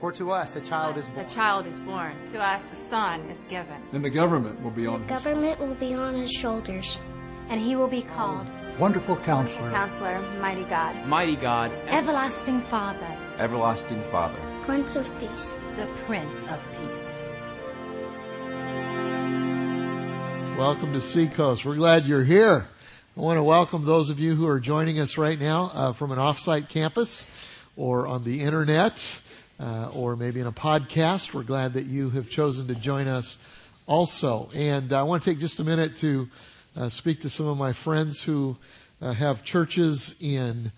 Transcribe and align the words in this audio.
For 0.00 0.12
to 0.12 0.30
us 0.30 0.54
a 0.54 0.60
child 0.60 0.96
is 0.96 1.08
born. 1.08 1.26
A 1.26 1.28
child 1.28 1.66
is 1.66 1.80
born. 1.80 2.14
To 2.26 2.38
us 2.38 2.70
a 2.70 2.76
son 2.76 3.28
is 3.28 3.42
given. 3.48 3.82
And 3.92 4.04
the 4.04 4.10
government 4.10 4.62
will 4.62 4.70
be 4.70 4.86
on 4.86 5.04
the 5.04 5.12
his 5.12 5.24
government 5.24 5.58
will 5.58 5.74
be 5.74 5.92
on 5.92 6.14
his 6.14 6.30
shoulders. 6.30 7.00
And 7.48 7.60
he 7.60 7.74
will 7.74 7.88
be 7.88 8.02
called 8.02 8.46
Wonderful 8.78 9.16
Counselor. 9.16 9.72
Counselor, 9.72 10.20
Mighty 10.38 10.62
God. 10.64 11.04
Mighty 11.04 11.34
God. 11.34 11.72
Everlasting 11.88 12.60
Father. 12.60 13.18
Everlasting 13.38 14.00
Father. 14.12 14.38
Prince 14.62 14.94
of 14.94 15.10
Peace. 15.18 15.56
The 15.74 15.86
Prince 16.06 16.44
of 16.46 16.64
Peace. 16.78 17.20
Welcome 20.56 20.92
to 20.92 21.00
Seacoast. 21.00 21.64
We're 21.64 21.74
glad 21.74 22.06
you're 22.06 22.22
here. 22.22 22.68
I 23.16 23.20
want 23.20 23.38
to 23.38 23.42
welcome 23.42 23.84
those 23.84 24.10
of 24.10 24.20
you 24.20 24.36
who 24.36 24.46
are 24.46 24.60
joining 24.60 25.00
us 25.00 25.18
right 25.18 25.40
now 25.40 25.72
uh, 25.74 25.92
from 25.92 26.12
an 26.12 26.18
offsite 26.18 26.68
campus 26.68 27.26
or 27.74 28.06
on 28.06 28.22
the 28.22 28.42
internet 28.42 29.20
uh, 29.60 29.90
or 29.94 30.16
maybe 30.16 30.40
in 30.40 30.46
a 30.46 30.52
podcast. 30.52 31.34
We're 31.34 31.42
glad 31.42 31.74
that 31.74 31.86
you 31.86 32.10
have 32.10 32.30
chosen 32.30 32.68
to 32.68 32.74
join 32.74 33.08
us 33.08 33.38
also. 33.86 34.48
And 34.54 34.92
I 34.92 35.02
want 35.02 35.22
to 35.22 35.30
take 35.30 35.38
just 35.38 35.58
a 35.60 35.64
minute 35.64 35.96
to 35.96 36.28
uh, 36.76 36.88
speak 36.88 37.20
to 37.22 37.28
some 37.28 37.46
of 37.46 37.56
my 37.56 37.72
friends 37.72 38.22
who 38.22 38.56
uh, 39.00 39.12
have 39.12 39.42
churches 39.42 40.14
in 40.20 40.72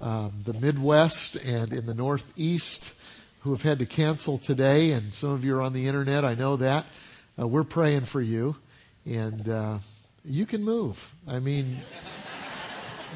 um, 0.00 0.32
the 0.44 0.54
Midwest 0.54 1.36
and 1.36 1.72
in 1.72 1.86
the 1.86 1.94
Northeast 1.94 2.92
who 3.40 3.50
have 3.50 3.62
had 3.62 3.78
to 3.80 3.86
cancel 3.86 4.38
today. 4.38 4.92
And 4.92 5.12
some 5.14 5.30
of 5.30 5.44
you 5.44 5.56
are 5.56 5.62
on 5.62 5.72
the 5.72 5.86
internet. 5.86 6.24
I 6.24 6.34
know 6.34 6.56
that. 6.56 6.86
Uh, 7.38 7.46
we're 7.48 7.64
praying 7.64 8.02
for 8.02 8.20
you. 8.20 8.56
And 9.04 9.48
uh, 9.48 9.78
you 10.24 10.46
can 10.46 10.62
move. 10.62 11.12
I 11.26 11.40
mean, 11.40 11.80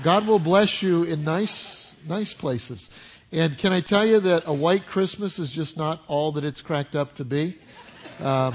God 0.03 0.27
will 0.27 0.41
bless 0.41 0.83
you 0.83 1.05
in 1.05 1.25
nice, 1.25 1.95
nice 2.09 2.35
places. 2.35 2.91
And 3.33 3.59
can 3.59 3.73
I 3.73 3.81
tell 3.81 4.07
you 4.07 4.21
that 4.21 4.45
a 4.47 4.55
white 4.55 4.87
Christmas 4.87 5.39
is 5.39 5.51
just 5.51 5.77
not 5.77 6.03
all 6.07 6.33
that 6.33 6.45
it's 6.45 6.63
cracked 6.63 6.95
up 6.95 7.15
to 7.17 7.25
be? 7.25 7.59
Um, 8.21 8.55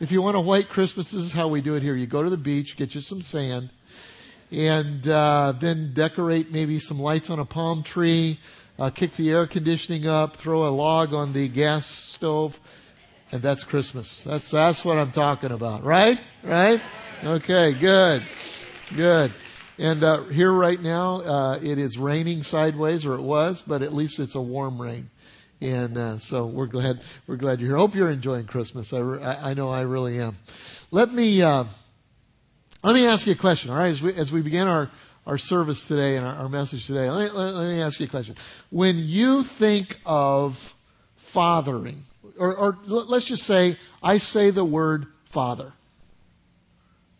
if 0.00 0.10
you 0.10 0.20
want 0.20 0.36
a 0.36 0.40
white 0.40 0.68
Christmas, 0.68 1.12
this 1.12 1.22
is 1.22 1.32
how 1.32 1.48
we 1.48 1.60
do 1.60 1.74
it 1.74 1.82
here. 1.82 1.94
You 1.94 2.06
go 2.06 2.22
to 2.22 2.30
the 2.30 2.36
beach, 2.36 2.76
get 2.76 2.94
you 2.94 3.00
some 3.00 3.22
sand, 3.22 3.70
and 4.50 5.06
uh, 5.08 5.52
then 5.58 5.92
decorate 5.92 6.50
maybe 6.50 6.80
some 6.80 6.98
lights 6.98 7.30
on 7.30 7.38
a 7.38 7.44
palm 7.44 7.84
tree, 7.84 8.40
uh, 8.78 8.90
kick 8.90 9.14
the 9.16 9.30
air 9.30 9.46
conditioning 9.46 10.06
up, 10.06 10.36
throw 10.36 10.66
a 10.66 10.70
log 10.70 11.14
on 11.14 11.32
the 11.32 11.48
gas 11.48 11.86
stove, 11.86 12.60
and 13.30 13.40
that's 13.40 13.62
Christmas. 13.62 14.24
That's 14.24 14.50
that's 14.50 14.84
what 14.84 14.98
I'm 14.98 15.12
talking 15.12 15.52
about, 15.52 15.84
right? 15.84 16.20
Right? 16.42 16.80
Okay, 17.24 17.72
good, 17.72 18.24
good. 18.94 19.32
And 19.78 20.02
uh, 20.02 20.24
here 20.24 20.50
right 20.50 20.80
now, 20.80 21.20
uh, 21.20 21.60
it 21.62 21.78
is 21.78 21.96
raining 21.96 22.42
sideways, 22.42 23.06
or 23.06 23.14
it 23.14 23.22
was, 23.22 23.62
but 23.62 23.80
at 23.82 23.94
least 23.94 24.18
it's 24.18 24.34
a 24.34 24.40
warm 24.40 24.80
rain. 24.80 25.08
And 25.60 25.96
uh, 25.96 26.18
so 26.18 26.46
we're 26.46 26.66
glad 26.66 27.00
we're 27.26 27.36
glad 27.36 27.60
you're 27.60 27.70
here. 27.70 27.76
I 27.76 27.80
hope 27.80 27.94
you're 27.94 28.10
enjoying 28.10 28.46
Christmas. 28.46 28.92
I, 28.92 28.98
re- 28.98 29.22
I 29.22 29.54
know 29.54 29.70
I 29.70 29.82
really 29.82 30.20
am. 30.20 30.36
Let 30.90 31.12
me 31.12 31.42
uh, 31.42 31.64
let 32.82 32.94
me 32.94 33.06
ask 33.06 33.26
you 33.26 33.32
a 33.32 33.36
question. 33.36 33.70
All 33.70 33.76
right, 33.76 33.90
as 33.90 34.02
we 34.02 34.14
as 34.14 34.32
we 34.32 34.42
begin 34.42 34.66
our 34.68 34.90
our 35.26 35.38
service 35.38 35.86
today 35.86 36.16
and 36.16 36.26
our, 36.26 36.34
our 36.34 36.48
message 36.48 36.86
today, 36.86 37.10
let 37.10 37.32
me, 37.32 37.38
let, 37.38 37.54
let 37.54 37.74
me 37.74 37.80
ask 37.82 38.00
you 38.00 38.06
a 38.06 38.08
question. 38.08 38.36
When 38.70 38.98
you 38.98 39.42
think 39.42 40.00
of 40.06 40.74
fathering, 41.16 42.04
or, 42.38 42.56
or 42.56 42.78
let's 42.86 43.26
just 43.26 43.42
say 43.44 43.76
I 44.02 44.18
say 44.18 44.50
the 44.50 44.64
word 44.64 45.06
father, 45.24 45.72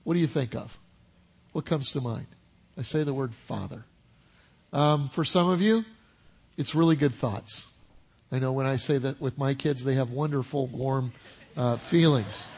what 0.04 0.14
do 0.14 0.20
you 0.20 0.28
think 0.28 0.54
of? 0.54 0.78
What 1.52 1.66
comes 1.66 1.90
to 1.90 2.00
mind? 2.00 2.26
I 2.78 2.82
say 2.82 3.02
the 3.02 3.12
word 3.12 3.34
father. 3.34 3.84
Um, 4.72 5.08
for 5.08 5.24
some 5.24 5.48
of 5.48 5.60
you, 5.60 5.84
it's 6.56 6.74
really 6.76 6.94
good 6.94 7.12
thoughts. 7.12 7.66
I 8.30 8.38
know 8.38 8.52
when 8.52 8.66
I 8.66 8.76
say 8.76 8.98
that 8.98 9.20
with 9.20 9.36
my 9.36 9.54
kids, 9.54 9.82
they 9.82 9.94
have 9.94 10.10
wonderful, 10.10 10.68
warm 10.68 11.12
uh, 11.56 11.76
feelings. 11.76 12.48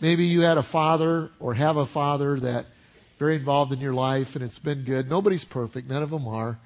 Maybe 0.00 0.26
you 0.26 0.42
had 0.42 0.56
a 0.56 0.62
father 0.62 1.30
or 1.40 1.54
have 1.54 1.78
a 1.78 1.84
father 1.84 2.38
that 2.40 2.66
very 3.18 3.34
involved 3.34 3.72
in 3.72 3.80
your 3.80 3.92
life 3.92 4.36
and 4.36 4.44
it's 4.44 4.58
been 4.58 4.84
good. 4.84 5.10
Nobody's 5.10 5.44
perfect. 5.44 5.88
None 5.88 6.02
of 6.02 6.10
them 6.10 6.28
are. 6.28 6.58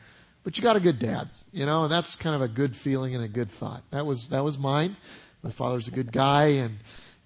But 0.45 0.59
you 0.59 0.63
got 0.63 0.77
a 0.77 0.81
good 0.81 0.99
dad, 0.99 1.31
you 1.53 1.65
know, 1.65 1.85
and 1.85 1.93
that's 1.93 2.17
kind 2.17 2.37
of 2.37 2.43
a 2.43 2.49
good 2.49 2.77
feeling 2.77 3.15
and 3.15 3.25
a 3.25 3.29
good 3.29 3.51
thought. 3.51 3.83
That 3.91 4.05
was, 4.05 4.29
that 4.29 4.45
was 4.45 4.59
mine. 4.59 4.97
My 5.43 5.51
father's 5.51 5.89
a 5.89 5.91
good 5.91 6.13
guy 6.13 6.47
and 6.49 6.79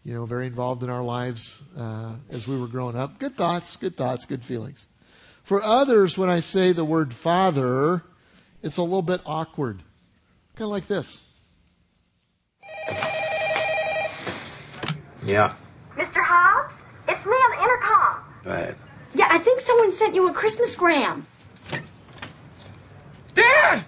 you 0.04 0.14
know, 0.14 0.24
very 0.26 0.46
involved 0.46 0.82
in 0.82 0.90
our 0.90 1.02
lives 1.02 1.60
uh, 1.76 2.14
as 2.30 2.46
we 2.46 2.58
were 2.58 2.68
growing 2.68 2.96
up. 2.96 3.18
Good 3.18 3.36
thoughts, 3.36 3.76
good 3.76 3.96
thoughts, 3.96 4.24
good 4.24 4.44
feelings. 4.44 4.88
For 5.42 5.62
others, 5.62 6.16
when 6.18 6.28
I 6.28 6.40
say 6.40 6.72
the 6.72 6.84
word 6.84 7.14
father, 7.14 8.02
it's 8.62 8.76
a 8.76 8.82
little 8.82 9.02
bit 9.02 9.20
awkward. 9.24 9.82
Kind 10.56 10.66
of 10.66 10.70
like 10.70 10.88
this. 10.88 11.22
Yeah. 15.24 15.54
Mr. 15.96 16.22
Hobbs, 16.22 16.74
it's 17.08 17.24
me 17.24 17.32
on 17.32 17.56
the 17.56 17.62
intercom. 17.62 18.24
Go 18.44 18.50
ahead. 18.50 18.76
Yeah, 19.14 19.28
I 19.30 19.38
think 19.38 19.60
someone 19.60 19.92
sent 19.92 20.14
you 20.14 20.28
a 20.28 20.32
Christmas 20.32 20.74
gram. 20.76 21.26
Dad! 23.34 23.84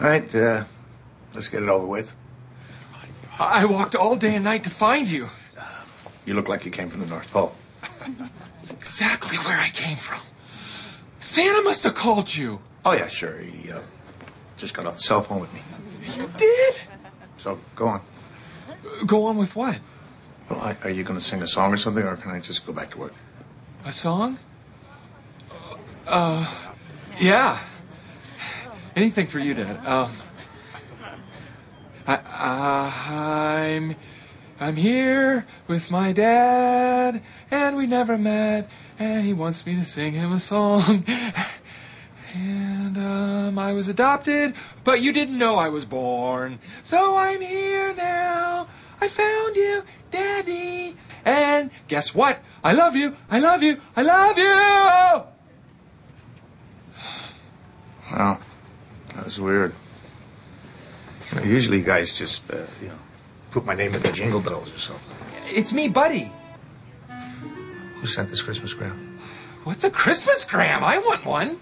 All 0.00 0.08
right, 0.08 0.34
uh, 0.34 0.64
Let's 1.34 1.48
get 1.48 1.62
it 1.62 1.68
over 1.68 1.86
with. 1.86 2.14
I 3.38 3.64
walked 3.64 3.94
all 3.94 4.16
day 4.16 4.34
and 4.34 4.44
night 4.44 4.64
to 4.64 4.70
find 4.70 5.10
you. 5.10 5.28
You 6.24 6.34
look 6.34 6.48
like 6.48 6.64
you 6.64 6.70
came 6.70 6.88
from 6.88 7.00
the 7.00 7.06
North 7.06 7.30
Pole. 7.32 7.54
That's 7.80 8.70
exactly 8.70 9.38
where 9.38 9.58
I 9.58 9.68
came 9.70 9.96
from. 9.96 10.20
Santa 11.20 11.62
must 11.62 11.84
have 11.84 11.94
called 11.94 12.34
you. 12.34 12.60
Oh, 12.84 12.92
yeah, 12.92 13.06
sure. 13.06 13.38
He 13.38 13.70
uh, 13.70 13.80
just 14.56 14.74
got 14.74 14.86
off 14.86 14.96
the 14.96 15.02
cell 15.02 15.22
phone 15.22 15.40
with 15.40 15.52
me. 15.54 15.60
You 16.16 16.30
did? 16.36 16.74
So, 17.36 17.58
go 17.74 17.88
on. 17.88 18.00
Go 19.06 19.26
on 19.26 19.36
with 19.36 19.56
what? 19.56 19.78
Well, 20.50 20.60
I, 20.60 20.76
are 20.84 20.90
you 20.90 21.04
going 21.04 21.18
to 21.18 21.24
sing 21.24 21.42
a 21.42 21.46
song 21.46 21.72
or 21.72 21.76
something, 21.76 22.04
or 22.04 22.16
can 22.16 22.32
I 22.32 22.40
just 22.40 22.66
go 22.66 22.72
back 22.72 22.90
to 22.92 22.98
work? 22.98 23.14
A 23.84 23.92
song? 23.92 24.38
Uh, 26.06 26.52
yeah. 27.20 27.58
Anything 28.94 29.26
for 29.26 29.38
you, 29.38 29.54
Dad. 29.54 29.84
Um, 29.86 30.12
I, 32.06 33.66
I'm, 33.66 33.96
I'm 34.60 34.76
here 34.76 35.46
with 35.68 35.90
my 35.90 36.12
dad, 36.12 37.22
and 37.50 37.76
we 37.76 37.86
never 37.86 38.18
met, 38.18 38.68
and 38.98 39.24
he 39.24 39.32
wants 39.32 39.64
me 39.64 39.76
to 39.76 39.84
sing 39.84 40.12
him 40.12 40.32
a 40.32 40.40
song. 40.40 41.04
And 42.34 42.96
um, 42.96 43.58
I 43.58 43.72
was 43.72 43.88
adopted, 43.88 44.54
but 44.84 45.02
you 45.02 45.12
didn't 45.12 45.36
know 45.36 45.56
I 45.56 45.68
was 45.68 45.84
born. 45.84 46.60
So 46.82 47.16
I'm 47.16 47.42
here 47.42 47.92
now. 47.94 48.68
I 49.00 49.08
found 49.08 49.54
you, 49.56 49.82
Daddy. 50.10 50.96
And 51.24 51.70
guess 51.88 52.14
what? 52.14 52.38
I 52.64 52.72
love 52.72 52.96
you. 52.96 53.16
I 53.30 53.38
love 53.38 53.62
you. 53.62 53.80
I 53.94 54.02
love 54.02 54.38
you. 54.38 55.26
Well, 58.12 58.40
that 59.14 59.24
was 59.24 59.38
weird. 59.40 59.74
You 61.32 61.40
know, 61.40 61.46
usually 61.46 61.80
guys 61.80 62.16
just, 62.16 62.50
uh, 62.52 62.58
you 62.80 62.88
know, 62.88 62.98
put 63.50 63.64
my 63.64 63.74
name 63.74 63.94
in 63.94 64.02
the 64.02 64.12
jingle 64.12 64.40
bells 64.40 64.72
or 64.72 64.78
something. 64.78 65.16
It's 65.48 65.72
me, 65.72 65.88
Buddy. 65.88 66.30
Who 67.96 68.06
sent 68.06 68.28
this 68.28 68.42
Christmas 68.42 68.74
gram? 68.74 69.18
What's 69.64 69.84
a 69.84 69.90
Christmas 69.90 70.44
gram? 70.44 70.82
I 70.82 70.98
want 70.98 71.24
one. 71.24 71.60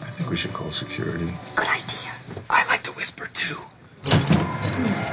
I 0.00 0.10
think 0.10 0.30
we 0.30 0.36
should 0.36 0.52
call 0.52 0.70
security. 0.70 1.30
Good 1.54 1.68
idea. 1.68 2.12
I 2.48 2.66
like 2.66 2.82
to 2.84 2.92
whisper 2.92 3.28
too. 3.34 3.58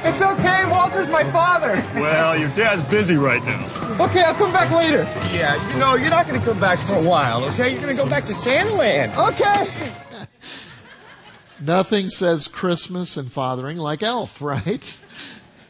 It's 0.05 0.21
okay, 0.21 0.65
Walter's 0.69 1.09
my 1.09 1.23
father. 1.23 1.71
Well, 1.95 2.37
your 2.37 2.49
dad's 2.49 2.83
busy 2.89 3.15
right 3.15 3.43
now. 3.43 3.65
Okay, 3.99 4.21
I'll 4.21 4.33
come 4.33 4.51
back 4.51 4.69
later. 4.71 5.03
Yeah, 5.33 5.55
you 5.71 5.79
know, 5.79 5.95
you're 5.95 6.09
not 6.09 6.27
going 6.27 6.39
to 6.39 6.45
come 6.45 6.59
back 6.59 6.79
for 6.79 6.95
a 6.95 7.03
while, 7.03 7.43
okay? 7.45 7.71
You're 7.71 7.81
going 7.81 7.95
to 7.95 8.01
go 8.01 8.09
back 8.09 8.23
to 8.25 8.33
Santaland. 8.33 9.15
Okay. 9.31 9.93
Nothing 11.65 12.09
says 12.09 12.49
Christmas 12.49 13.15
and 13.15 13.31
fathering 13.31 13.77
like 13.77 14.03
Elf, 14.03 14.41
right? 14.41 14.99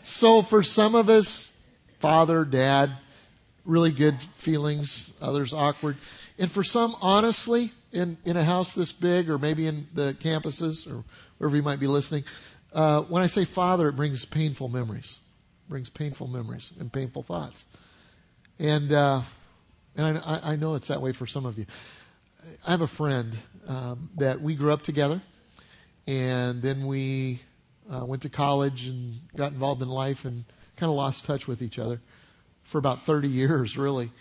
So 0.02 0.42
for 0.42 0.64
some 0.64 0.96
of 0.96 1.10
us, 1.10 1.54
father, 2.00 2.46
dad, 2.46 2.92
really 3.64 3.92
good 3.92 4.20
feelings, 4.36 5.14
others 5.22 5.54
awkward. 5.54 5.98
And 6.40 6.52
for 6.52 6.64
some, 6.64 6.96
honestly, 7.00 7.72
in, 7.92 8.18
in 8.26 8.38
a 8.38 8.44
house 8.44 8.74
this 8.74 8.92
big 8.92 9.30
or 9.30 9.38
maybe 9.38 9.68
in 9.68 9.86
the 9.94 10.16
campuses 10.20 10.92
or 10.92 11.04
wherever 11.38 11.56
you 11.56 11.62
might 11.62 11.80
be 11.80 11.88
listening, 11.88 12.24
uh, 12.74 13.04
when 13.04 13.22
I 13.22 13.28
say 13.28 13.46
father, 13.46 13.88
it 13.88 13.96
brings 13.96 14.26
painful 14.26 14.70
memories. 14.70 15.20
Brings 15.70 15.92
painful 15.92 16.28
memories 16.28 16.72
and 16.80 16.92
painful 16.92 17.22
thoughts. 17.22 17.66
And, 18.58 18.92
uh, 18.92 19.22
and 19.96 20.18
I, 20.18 20.40
I 20.44 20.56
know 20.56 20.74
it's 20.74 20.88
that 20.88 21.02
way 21.04 21.12
for 21.12 21.28
some 21.28 21.46
of 21.46 21.60
you. 21.60 21.68
I 22.66 22.72
have 22.72 22.82
a 22.82 22.88
friend 22.88 23.38
um, 23.68 24.10
that 24.16 24.42
we 24.42 24.56
grew 24.56 24.74
up 24.74 24.82
together 24.82 25.22
and 26.08 26.62
then 26.62 26.86
we 26.86 27.42
uh, 27.92 28.06
went 28.06 28.22
to 28.24 28.30
college 28.30 28.88
and 28.88 29.20
got 29.36 29.52
involved 29.52 29.82
in 29.82 29.90
life 29.90 30.26
and 30.26 30.46
kind 30.76 30.90
of 30.90 30.96
lost 30.96 31.26
touch 31.26 31.48
with 31.48 31.62
each 31.62 31.80
other 31.80 32.02
for 32.64 32.78
about 32.78 33.04
30 33.04 33.28
years, 33.30 33.78
really. 33.78 34.12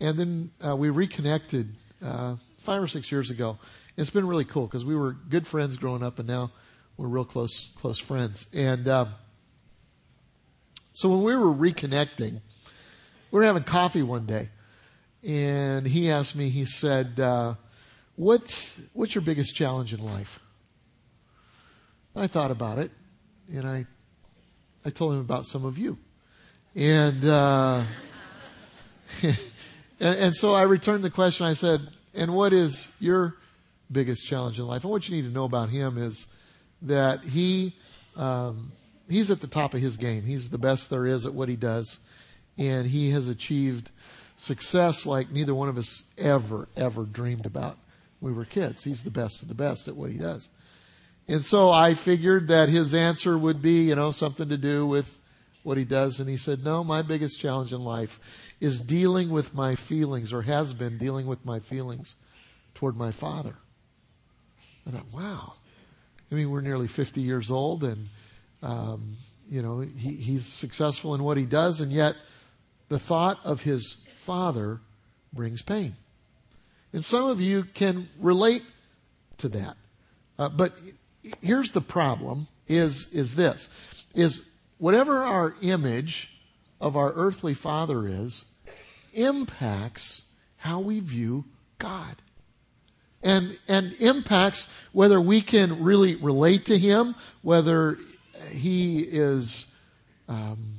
And 0.00 0.18
then 0.18 0.50
uh, 0.66 0.76
we 0.76 0.90
reconnected 0.90 1.74
uh, 2.02 2.36
five 2.58 2.82
or 2.82 2.88
six 2.88 3.10
years 3.10 3.30
ago, 3.30 3.58
It's 3.96 4.10
been 4.10 4.26
really 4.26 4.44
cool 4.44 4.66
because 4.66 4.84
we 4.84 4.96
were 4.96 5.12
good 5.12 5.46
friends 5.46 5.76
growing 5.76 6.02
up, 6.02 6.18
and 6.18 6.28
now 6.28 6.50
we're 6.96 7.06
real 7.06 7.24
close 7.24 7.70
close 7.76 7.98
friends. 7.98 8.46
And 8.52 8.88
um, 8.88 9.14
so 10.92 11.08
when 11.08 11.22
we 11.22 11.36
were 11.36 11.54
reconnecting, 11.54 12.40
we 13.30 13.38
were 13.38 13.44
having 13.44 13.62
coffee 13.62 14.02
one 14.02 14.26
day, 14.26 14.50
and 15.22 15.86
he 15.86 16.10
asked 16.10 16.36
me. 16.36 16.50
He 16.50 16.64
said, 16.64 17.20
uh, 17.20 17.54
"What 18.16 18.70
what's 18.92 19.14
your 19.14 19.22
biggest 19.22 19.54
challenge 19.54 19.94
in 19.94 20.00
life?" 20.00 20.40
I 22.16 22.26
thought 22.26 22.50
about 22.50 22.78
it, 22.78 22.90
and 23.52 23.66
I 23.66 23.86
I 24.84 24.90
told 24.90 25.14
him 25.14 25.20
about 25.20 25.46
some 25.46 25.64
of 25.64 25.78
you, 25.78 25.98
and. 26.74 27.24
Uh, 27.24 27.84
and, 29.22 29.36
and 30.00 30.34
so 30.34 30.54
I 30.54 30.62
returned 30.62 31.04
the 31.04 31.10
question. 31.10 31.46
I 31.46 31.54
said, 31.54 31.88
and 32.14 32.34
what 32.34 32.52
is 32.52 32.88
your 32.98 33.36
biggest 33.90 34.26
challenge 34.26 34.58
in 34.58 34.66
life? 34.66 34.82
And 34.82 34.90
what 34.90 35.08
you 35.08 35.16
need 35.16 35.28
to 35.28 35.30
know 35.30 35.44
about 35.44 35.70
him 35.70 35.98
is 35.98 36.26
that 36.82 37.24
he, 37.24 37.74
um, 38.16 38.72
he's 39.08 39.30
at 39.30 39.40
the 39.40 39.46
top 39.46 39.74
of 39.74 39.80
his 39.80 39.96
game. 39.96 40.24
He's 40.24 40.50
the 40.50 40.58
best 40.58 40.90
there 40.90 41.06
is 41.06 41.26
at 41.26 41.34
what 41.34 41.48
he 41.48 41.56
does. 41.56 42.00
And 42.58 42.86
he 42.86 43.10
has 43.10 43.28
achieved 43.28 43.90
success 44.36 45.06
like 45.06 45.30
neither 45.30 45.54
one 45.54 45.68
of 45.68 45.78
us 45.78 46.02
ever, 46.18 46.68
ever 46.76 47.04
dreamed 47.04 47.46
about 47.46 47.78
we 48.20 48.32
were 48.32 48.44
kids. 48.44 48.82
He's 48.82 49.02
the 49.02 49.10
best 49.10 49.42
of 49.42 49.48
the 49.48 49.54
best 49.54 49.88
at 49.88 49.96
what 49.96 50.10
he 50.10 50.18
does. 50.18 50.48
And 51.28 51.44
so 51.44 51.70
I 51.70 51.94
figured 51.94 52.48
that 52.48 52.68
his 52.68 52.94
answer 52.94 53.36
would 53.36 53.60
be, 53.60 53.88
you 53.88 53.94
know, 53.94 54.10
something 54.10 54.48
to 54.48 54.56
do 54.56 54.86
with 54.86 55.20
what 55.64 55.76
he 55.76 55.84
does. 55.84 56.20
And 56.20 56.28
he 56.28 56.36
said, 56.36 56.64
no, 56.64 56.84
my 56.84 57.02
biggest 57.02 57.40
challenge 57.40 57.72
in 57.72 57.82
life 57.82 58.20
is 58.60 58.80
dealing 58.80 59.30
with 59.30 59.52
my 59.52 59.74
feelings 59.74 60.32
or 60.32 60.42
has 60.42 60.72
been 60.72 60.98
dealing 60.98 61.26
with 61.26 61.44
my 61.44 61.58
feelings 61.58 62.14
toward 62.74 62.96
my 62.96 63.10
father. 63.10 63.56
I 64.86 64.90
thought, 64.90 65.12
wow. 65.12 65.54
I 66.30 66.34
mean, 66.34 66.50
we're 66.50 66.60
nearly 66.60 66.86
50 66.86 67.20
years 67.20 67.50
old 67.50 67.82
and, 67.82 68.08
um, 68.62 69.16
you 69.50 69.62
know, 69.62 69.80
he, 69.80 70.14
he's 70.14 70.46
successful 70.46 71.14
in 71.14 71.22
what 71.22 71.36
he 71.36 71.44
does, 71.44 71.80
and 71.80 71.92
yet 71.92 72.16
the 72.88 72.98
thought 72.98 73.38
of 73.44 73.62
his 73.62 73.96
father 74.18 74.80
brings 75.32 75.62
pain. 75.62 75.94
And 76.92 77.04
some 77.04 77.28
of 77.28 77.40
you 77.40 77.64
can 77.64 78.08
relate 78.18 78.62
to 79.38 79.48
that. 79.50 79.76
Uh, 80.38 80.48
but 80.48 80.80
here's 81.40 81.72
the 81.72 81.80
problem 81.80 82.48
is, 82.68 83.08
is 83.08 83.34
this, 83.34 83.68
is 84.14 84.42
whatever 84.78 85.18
our 85.18 85.54
image 85.62 86.32
of 86.80 86.96
our 86.96 87.12
earthly 87.14 87.54
father 87.54 88.06
is, 88.06 88.44
impacts 89.12 90.24
how 90.56 90.80
we 90.80 91.00
view 91.00 91.44
God. 91.78 92.16
And, 93.22 93.58
and 93.66 93.94
impacts 93.94 94.68
whether 94.92 95.20
we 95.20 95.40
can 95.40 95.82
really 95.82 96.16
relate 96.16 96.66
to 96.66 96.78
him, 96.78 97.14
whether 97.42 97.98
he 98.50 99.00
is, 99.00 99.66
um, 100.28 100.74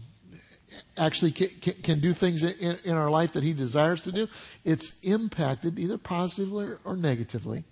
actually 0.97 1.31
can, 1.31 1.49
can, 1.81 1.99
do 1.99 2.13
things 2.13 2.43
in, 2.43 2.77
in, 2.83 2.93
our 2.93 3.09
life 3.09 3.33
that 3.33 3.43
he 3.43 3.53
desires 3.53 4.03
to 4.03 4.11
do. 4.11 4.27
It's 4.63 4.93
impacted 5.03 5.77
either 5.79 5.97
positively 5.97 6.69
or 6.85 6.95
negatively 6.95 7.65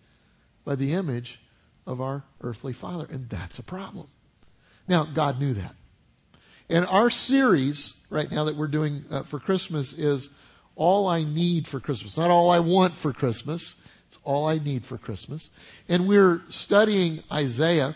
by 0.65 0.75
the 0.75 0.93
image 0.93 1.39
of 1.85 2.01
our 2.01 2.23
earthly 2.41 2.73
father. 2.73 3.07
And 3.09 3.29
that's 3.29 3.59
a 3.59 3.63
problem. 3.63 4.07
Now, 4.87 5.05
God 5.05 5.39
knew 5.39 5.53
that. 5.53 5.75
And 6.69 6.85
our 6.85 7.09
series 7.09 7.93
right 8.09 8.29
now 8.29 8.45
that 8.45 8.55
we're 8.55 8.67
doing 8.67 9.05
uh, 9.11 9.23
for 9.23 9.39
Christmas 9.39 9.93
is 9.93 10.29
All 10.75 11.07
I 11.07 11.23
Need 11.23 11.67
for 11.67 11.79
Christmas. 11.79 12.17
Not 12.17 12.31
all 12.31 12.49
I 12.49 12.59
want 12.59 12.97
for 12.97 13.13
Christmas. 13.13 13.75
It's 14.07 14.17
all 14.23 14.47
I 14.47 14.57
need 14.57 14.85
for 14.85 14.97
Christmas. 14.97 15.49
And 15.87 16.07
we're 16.07 16.41
studying 16.49 17.23
Isaiah 17.31 17.95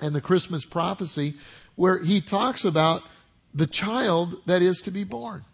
and 0.00 0.14
the 0.14 0.20
Christmas 0.20 0.64
prophecy 0.64 1.34
where 1.74 1.98
he 1.98 2.20
talks 2.20 2.64
about 2.64 3.02
the 3.54 3.66
child 3.66 4.40
that 4.46 4.62
is 4.62 4.80
to 4.82 4.90
be 4.90 5.04
born. 5.04 5.44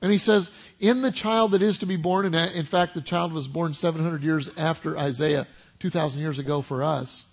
And 0.00 0.12
he 0.12 0.18
says, 0.18 0.50
in 0.78 1.02
the 1.02 1.10
child 1.10 1.52
that 1.52 1.62
is 1.62 1.78
to 1.78 1.86
be 1.86 1.96
born, 1.96 2.24
and 2.24 2.34
in 2.52 2.64
fact, 2.64 2.94
the 2.94 3.00
child 3.00 3.32
was 3.32 3.48
born 3.48 3.74
700 3.74 4.22
years 4.22 4.48
after 4.56 4.96
Isaiah, 4.96 5.46
2,000 5.80 6.20
years 6.20 6.38
ago 6.38 6.62
for 6.62 6.82
us. 6.82 7.26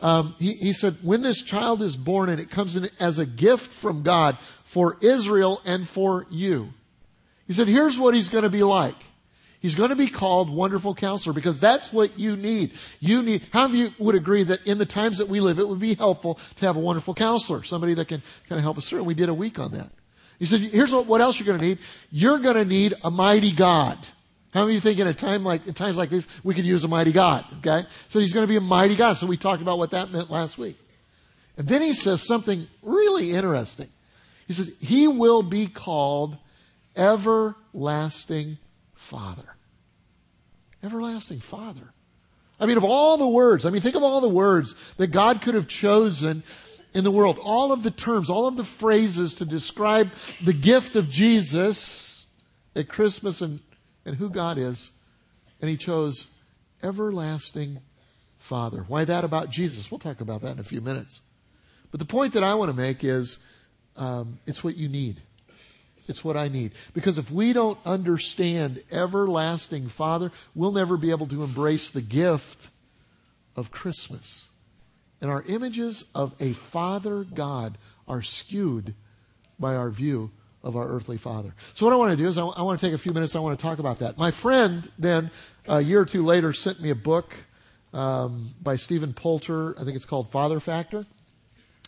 Um, 0.00 0.34
he, 0.38 0.52
he 0.54 0.72
said, 0.72 0.96
when 1.02 1.22
this 1.22 1.42
child 1.42 1.80
is 1.80 1.96
born 1.96 2.28
and 2.28 2.40
it 2.40 2.50
comes 2.50 2.76
in 2.76 2.88
as 3.00 3.18
a 3.18 3.26
gift 3.26 3.72
from 3.72 4.02
God 4.02 4.38
for 4.64 4.98
Israel 5.00 5.60
and 5.64 5.88
for 5.88 6.26
you. 6.30 6.70
He 7.46 7.52
said, 7.52 7.68
here's 7.68 7.98
what 7.98 8.14
he's 8.14 8.28
going 8.28 8.44
to 8.44 8.50
be 8.50 8.62
like. 8.62 8.96
He's 9.60 9.74
going 9.74 9.88
to 9.88 9.96
be 9.96 10.08
called 10.08 10.50
Wonderful 10.50 10.94
Counselor 10.94 11.32
because 11.32 11.58
that's 11.58 11.90
what 11.90 12.18
you 12.18 12.36
need. 12.36 12.72
You 13.00 13.22
need, 13.22 13.46
how 13.50 13.66
many 13.66 13.84
of 13.84 13.94
you 13.98 14.04
would 14.04 14.14
agree 14.14 14.44
that 14.44 14.66
in 14.66 14.76
the 14.76 14.84
times 14.84 15.16
that 15.16 15.28
we 15.30 15.40
live, 15.40 15.58
it 15.58 15.66
would 15.66 15.78
be 15.78 15.94
helpful 15.94 16.38
to 16.56 16.66
have 16.66 16.76
a 16.76 16.80
wonderful 16.80 17.14
counselor, 17.14 17.62
somebody 17.62 17.94
that 17.94 18.08
can 18.08 18.22
kind 18.46 18.58
of 18.58 18.62
help 18.62 18.76
us 18.76 18.86
through. 18.86 18.98
And 18.98 19.06
we 19.06 19.14
did 19.14 19.30
a 19.30 19.34
week 19.34 19.58
on 19.58 19.72
that. 19.72 19.90
He 20.38 20.44
said, 20.44 20.60
here's 20.60 20.92
what, 20.92 21.06
what 21.06 21.22
else 21.22 21.38
you're 21.38 21.46
going 21.46 21.60
to 21.60 21.64
need. 21.64 21.78
You're 22.10 22.40
going 22.40 22.56
to 22.56 22.66
need 22.66 22.92
a 23.02 23.10
mighty 23.10 23.52
God. 23.52 23.96
How 24.54 24.60
many 24.60 24.76
of 24.76 24.84
you 24.84 24.88
think 24.88 25.00
in 25.00 25.08
a 25.08 25.12
time 25.12 25.42
like, 25.42 25.66
in 25.66 25.74
times 25.74 25.96
like 25.96 26.10
this, 26.10 26.28
we 26.44 26.54
could 26.54 26.64
use 26.64 26.84
a 26.84 26.88
mighty 26.88 27.10
God? 27.10 27.44
Okay? 27.58 27.88
So 28.06 28.20
he's 28.20 28.32
going 28.32 28.44
to 28.44 28.48
be 28.48 28.56
a 28.56 28.60
mighty 28.60 28.94
God. 28.94 29.14
So 29.14 29.26
we 29.26 29.36
talked 29.36 29.60
about 29.60 29.78
what 29.78 29.90
that 29.90 30.12
meant 30.12 30.30
last 30.30 30.58
week. 30.58 30.78
And 31.56 31.66
then 31.66 31.82
he 31.82 31.92
says 31.92 32.22
something 32.22 32.68
really 32.80 33.32
interesting. 33.32 33.88
He 34.46 34.52
says, 34.52 34.72
he 34.80 35.08
will 35.08 35.42
be 35.42 35.66
called 35.66 36.38
everlasting 36.94 38.58
Father. 38.94 39.56
Everlasting 40.84 41.40
Father. 41.40 41.92
I 42.60 42.66
mean, 42.66 42.76
of 42.76 42.84
all 42.84 43.16
the 43.16 43.26
words, 43.26 43.66
I 43.66 43.70
mean, 43.70 43.82
think 43.82 43.96
of 43.96 44.04
all 44.04 44.20
the 44.20 44.28
words 44.28 44.76
that 44.98 45.08
God 45.08 45.42
could 45.42 45.54
have 45.54 45.66
chosen 45.66 46.44
in 46.92 47.02
the 47.02 47.10
world. 47.10 47.40
All 47.42 47.72
of 47.72 47.82
the 47.82 47.90
terms, 47.90 48.30
all 48.30 48.46
of 48.46 48.56
the 48.56 48.62
phrases 48.62 49.34
to 49.36 49.44
describe 49.44 50.12
the 50.44 50.52
gift 50.52 50.94
of 50.94 51.10
Jesus 51.10 52.26
at 52.76 52.88
Christmas 52.88 53.40
and 53.40 53.58
and 54.04 54.16
who 54.16 54.30
God 54.30 54.58
is, 54.58 54.92
and 55.60 55.70
he 55.70 55.76
chose 55.76 56.28
everlasting 56.82 57.80
Father. 58.38 58.84
Why 58.88 59.04
that 59.04 59.24
about 59.24 59.50
Jesus? 59.50 59.90
We'll 59.90 59.98
talk 59.98 60.20
about 60.20 60.42
that 60.42 60.52
in 60.52 60.58
a 60.58 60.64
few 60.64 60.80
minutes. 60.80 61.20
But 61.90 62.00
the 62.00 62.06
point 62.06 62.34
that 62.34 62.44
I 62.44 62.54
want 62.54 62.70
to 62.70 62.76
make 62.76 63.02
is 63.02 63.38
um, 63.96 64.38
it's 64.46 64.62
what 64.62 64.76
you 64.76 64.88
need. 64.88 65.22
It's 66.06 66.22
what 66.22 66.36
I 66.36 66.48
need. 66.48 66.72
Because 66.92 67.16
if 67.16 67.30
we 67.30 67.52
don't 67.52 67.78
understand 67.86 68.82
everlasting 68.90 69.88
Father, 69.88 70.30
we'll 70.54 70.72
never 70.72 70.96
be 70.96 71.10
able 71.10 71.26
to 71.28 71.42
embrace 71.42 71.90
the 71.90 72.02
gift 72.02 72.68
of 73.56 73.70
Christmas. 73.70 74.48
And 75.20 75.30
our 75.30 75.42
images 75.48 76.04
of 76.14 76.34
a 76.40 76.52
Father 76.52 77.24
God 77.24 77.78
are 78.06 78.20
skewed 78.20 78.94
by 79.58 79.74
our 79.74 79.88
view 79.88 80.30
of 80.64 80.76
our 80.76 80.88
earthly 80.88 81.18
father. 81.18 81.54
So 81.74 81.86
what 81.86 81.92
I 81.92 81.96
want 81.96 82.10
to 82.10 82.16
do 82.16 82.26
is 82.26 82.38
I, 82.38 82.44
I 82.44 82.62
want 82.62 82.80
to 82.80 82.86
take 82.86 82.94
a 82.94 82.98
few 82.98 83.12
minutes. 83.12 83.36
I 83.36 83.38
want 83.38 83.56
to 83.56 83.62
talk 83.62 83.78
about 83.78 84.00
that. 84.00 84.18
My 84.18 84.30
friend 84.30 84.90
then 84.98 85.30
a 85.68 85.80
year 85.80 86.00
or 86.00 86.04
two 86.06 86.24
later 86.24 86.52
sent 86.52 86.80
me 86.80 86.90
a 86.90 86.94
book 86.94 87.36
um, 87.92 88.54
by 88.62 88.76
Stephen 88.76 89.12
Poulter. 89.12 89.78
I 89.78 89.84
think 89.84 89.94
it's 89.94 90.06
called 90.06 90.32
Father 90.32 90.58
Factor. 90.58 91.06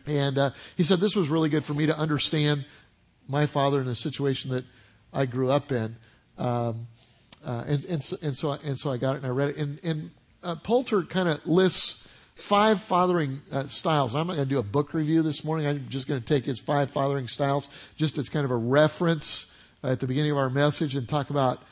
And 0.07 0.39
uh, 0.39 0.51
he 0.77 0.85
said 0.85 1.01
this 1.01 1.17
was 1.17 1.29
really 1.29 1.49
good 1.49 1.65
for 1.65 1.75
me 1.75 1.87
to 1.87 1.99
understand 1.99 2.65
my 3.29 3.47
father 3.47 3.81
in 3.81 3.89
a 3.89 3.95
situation 3.97 4.53
that 4.53 4.65
I 5.13 5.27
grew 5.27 5.51
up 5.51 5.73
in. 5.73 5.97
Um, 6.39 6.87
uh, 7.45 7.65
and, 7.67 7.85
and, 7.87 8.05
so, 8.05 8.17
and, 8.23 8.37
so, 8.37 8.53
and 8.53 8.79
so 8.79 8.91
I 8.91 8.99
got 8.99 9.15
it 9.15 9.19
and 9.19 9.27
I 9.27 9.31
read 9.31 9.49
it. 9.51 9.57
And, 9.57 9.85
and 9.85 10.11
uh, 10.43 10.57
Poulter 10.57 11.03
kind 11.03 11.29
of 11.29 11.45
lists 11.47 12.07
five 12.37 12.83
fathering 12.83 13.41
uh, 13.51 13.67
styles. 13.67 14.15
I'm 14.15 14.27
not 14.27 14.37
going 14.37 14.49
to 14.49 14.55
do 14.55 14.59
a 14.61 14.63
book 14.63 14.95
review 14.95 15.23
this 15.23 15.43
morning. 15.43 15.67
I'm 15.67 15.89
just 15.89 16.07
going 16.07 16.21
to 16.21 16.27
take 16.27 16.45
his 16.45 16.61
five 16.61 16.91
fathering 16.91 17.29
styles 17.29 17.69
just 17.97 18.19
as 18.19 18.29
kind 18.29 18.45
of 18.45 18.51
a 18.51 18.57
reference 18.57 19.47
uh, 19.83 19.89
at 19.89 20.01
the 20.01 20.07
beginning 20.07 20.31
of 20.31 20.37
our 20.37 20.51
message 20.51 20.95
and 20.95 21.09
talk 21.09 21.31
about 21.31 21.63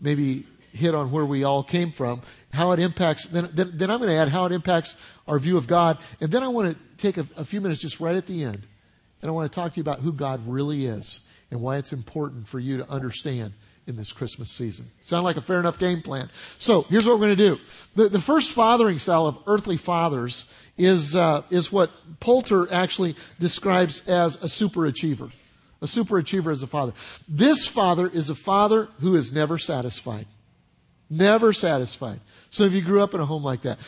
maybe 0.00 0.46
hit 0.72 0.94
on 0.94 1.12
where 1.12 1.26
we 1.26 1.44
all 1.44 1.62
came 1.62 1.92
from, 1.92 2.22
how 2.52 2.72
it 2.72 2.80
impacts, 2.80 3.26
then, 3.26 3.48
then, 3.52 3.70
then 3.74 3.90
I'm 3.90 3.98
going 3.98 4.10
to 4.10 4.16
add 4.16 4.28
how 4.28 4.46
it 4.46 4.52
impacts 4.52 4.96
our 5.28 5.38
view 5.38 5.56
of 5.56 5.66
God. 5.66 5.98
And 6.20 6.32
then 6.32 6.42
I 6.42 6.48
want 6.48 6.72
to 6.72 6.96
take 6.96 7.16
a, 7.16 7.26
a 7.36 7.44
few 7.44 7.60
minutes 7.60 7.80
just 7.80 8.00
right 8.00 8.16
at 8.16 8.26
the 8.26 8.42
end. 8.42 8.66
And 9.22 9.28
I 9.28 9.32
want 9.32 9.50
to 9.50 9.54
talk 9.54 9.72
to 9.72 9.76
you 9.76 9.82
about 9.82 10.00
who 10.00 10.12
God 10.12 10.46
really 10.48 10.86
is 10.86 11.20
and 11.50 11.60
why 11.60 11.76
it's 11.76 11.92
important 11.92 12.48
for 12.48 12.58
you 12.58 12.78
to 12.78 12.90
understand 12.90 13.52
in 13.86 13.96
this 13.96 14.12
Christmas 14.12 14.50
season. 14.50 14.90
Sound 15.02 15.24
like 15.24 15.36
a 15.36 15.42
fair 15.42 15.58
enough 15.58 15.78
game 15.78 16.02
plan. 16.02 16.30
So 16.58 16.82
here's 16.82 17.06
what 17.06 17.18
we're 17.18 17.26
going 17.26 17.36
to 17.36 17.56
do. 17.56 17.58
The, 17.94 18.08
the 18.08 18.20
first 18.20 18.52
fathering 18.52 18.98
style 18.98 19.26
of 19.26 19.38
earthly 19.46 19.76
fathers 19.76 20.46
is 20.76 21.14
uh, 21.14 21.42
is 21.50 21.70
what 21.70 21.90
Poulter 22.20 22.70
actually 22.72 23.16
describes 23.38 24.02
as 24.06 24.36
a 24.36 24.46
superachiever. 24.46 25.30
A 25.82 25.86
superachiever 25.86 26.50
is 26.50 26.62
a 26.62 26.66
father. 26.66 26.92
This 27.28 27.66
father 27.66 28.08
is 28.08 28.30
a 28.30 28.34
father 28.34 28.88
who 29.00 29.16
is 29.16 29.32
never 29.32 29.58
satisfied. 29.58 30.26
Never 31.10 31.52
satisfied. 31.52 32.20
So 32.50 32.64
if 32.64 32.72
you 32.72 32.80
grew 32.80 33.02
up 33.02 33.12
in 33.12 33.20
a 33.20 33.26
home 33.26 33.44
like 33.44 33.62
that, 33.62 33.78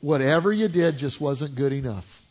whatever 0.00 0.52
you 0.52 0.68
did 0.68 0.98
just 0.98 1.20
wasn't 1.20 1.56
good 1.56 1.72
enough. 1.72 2.21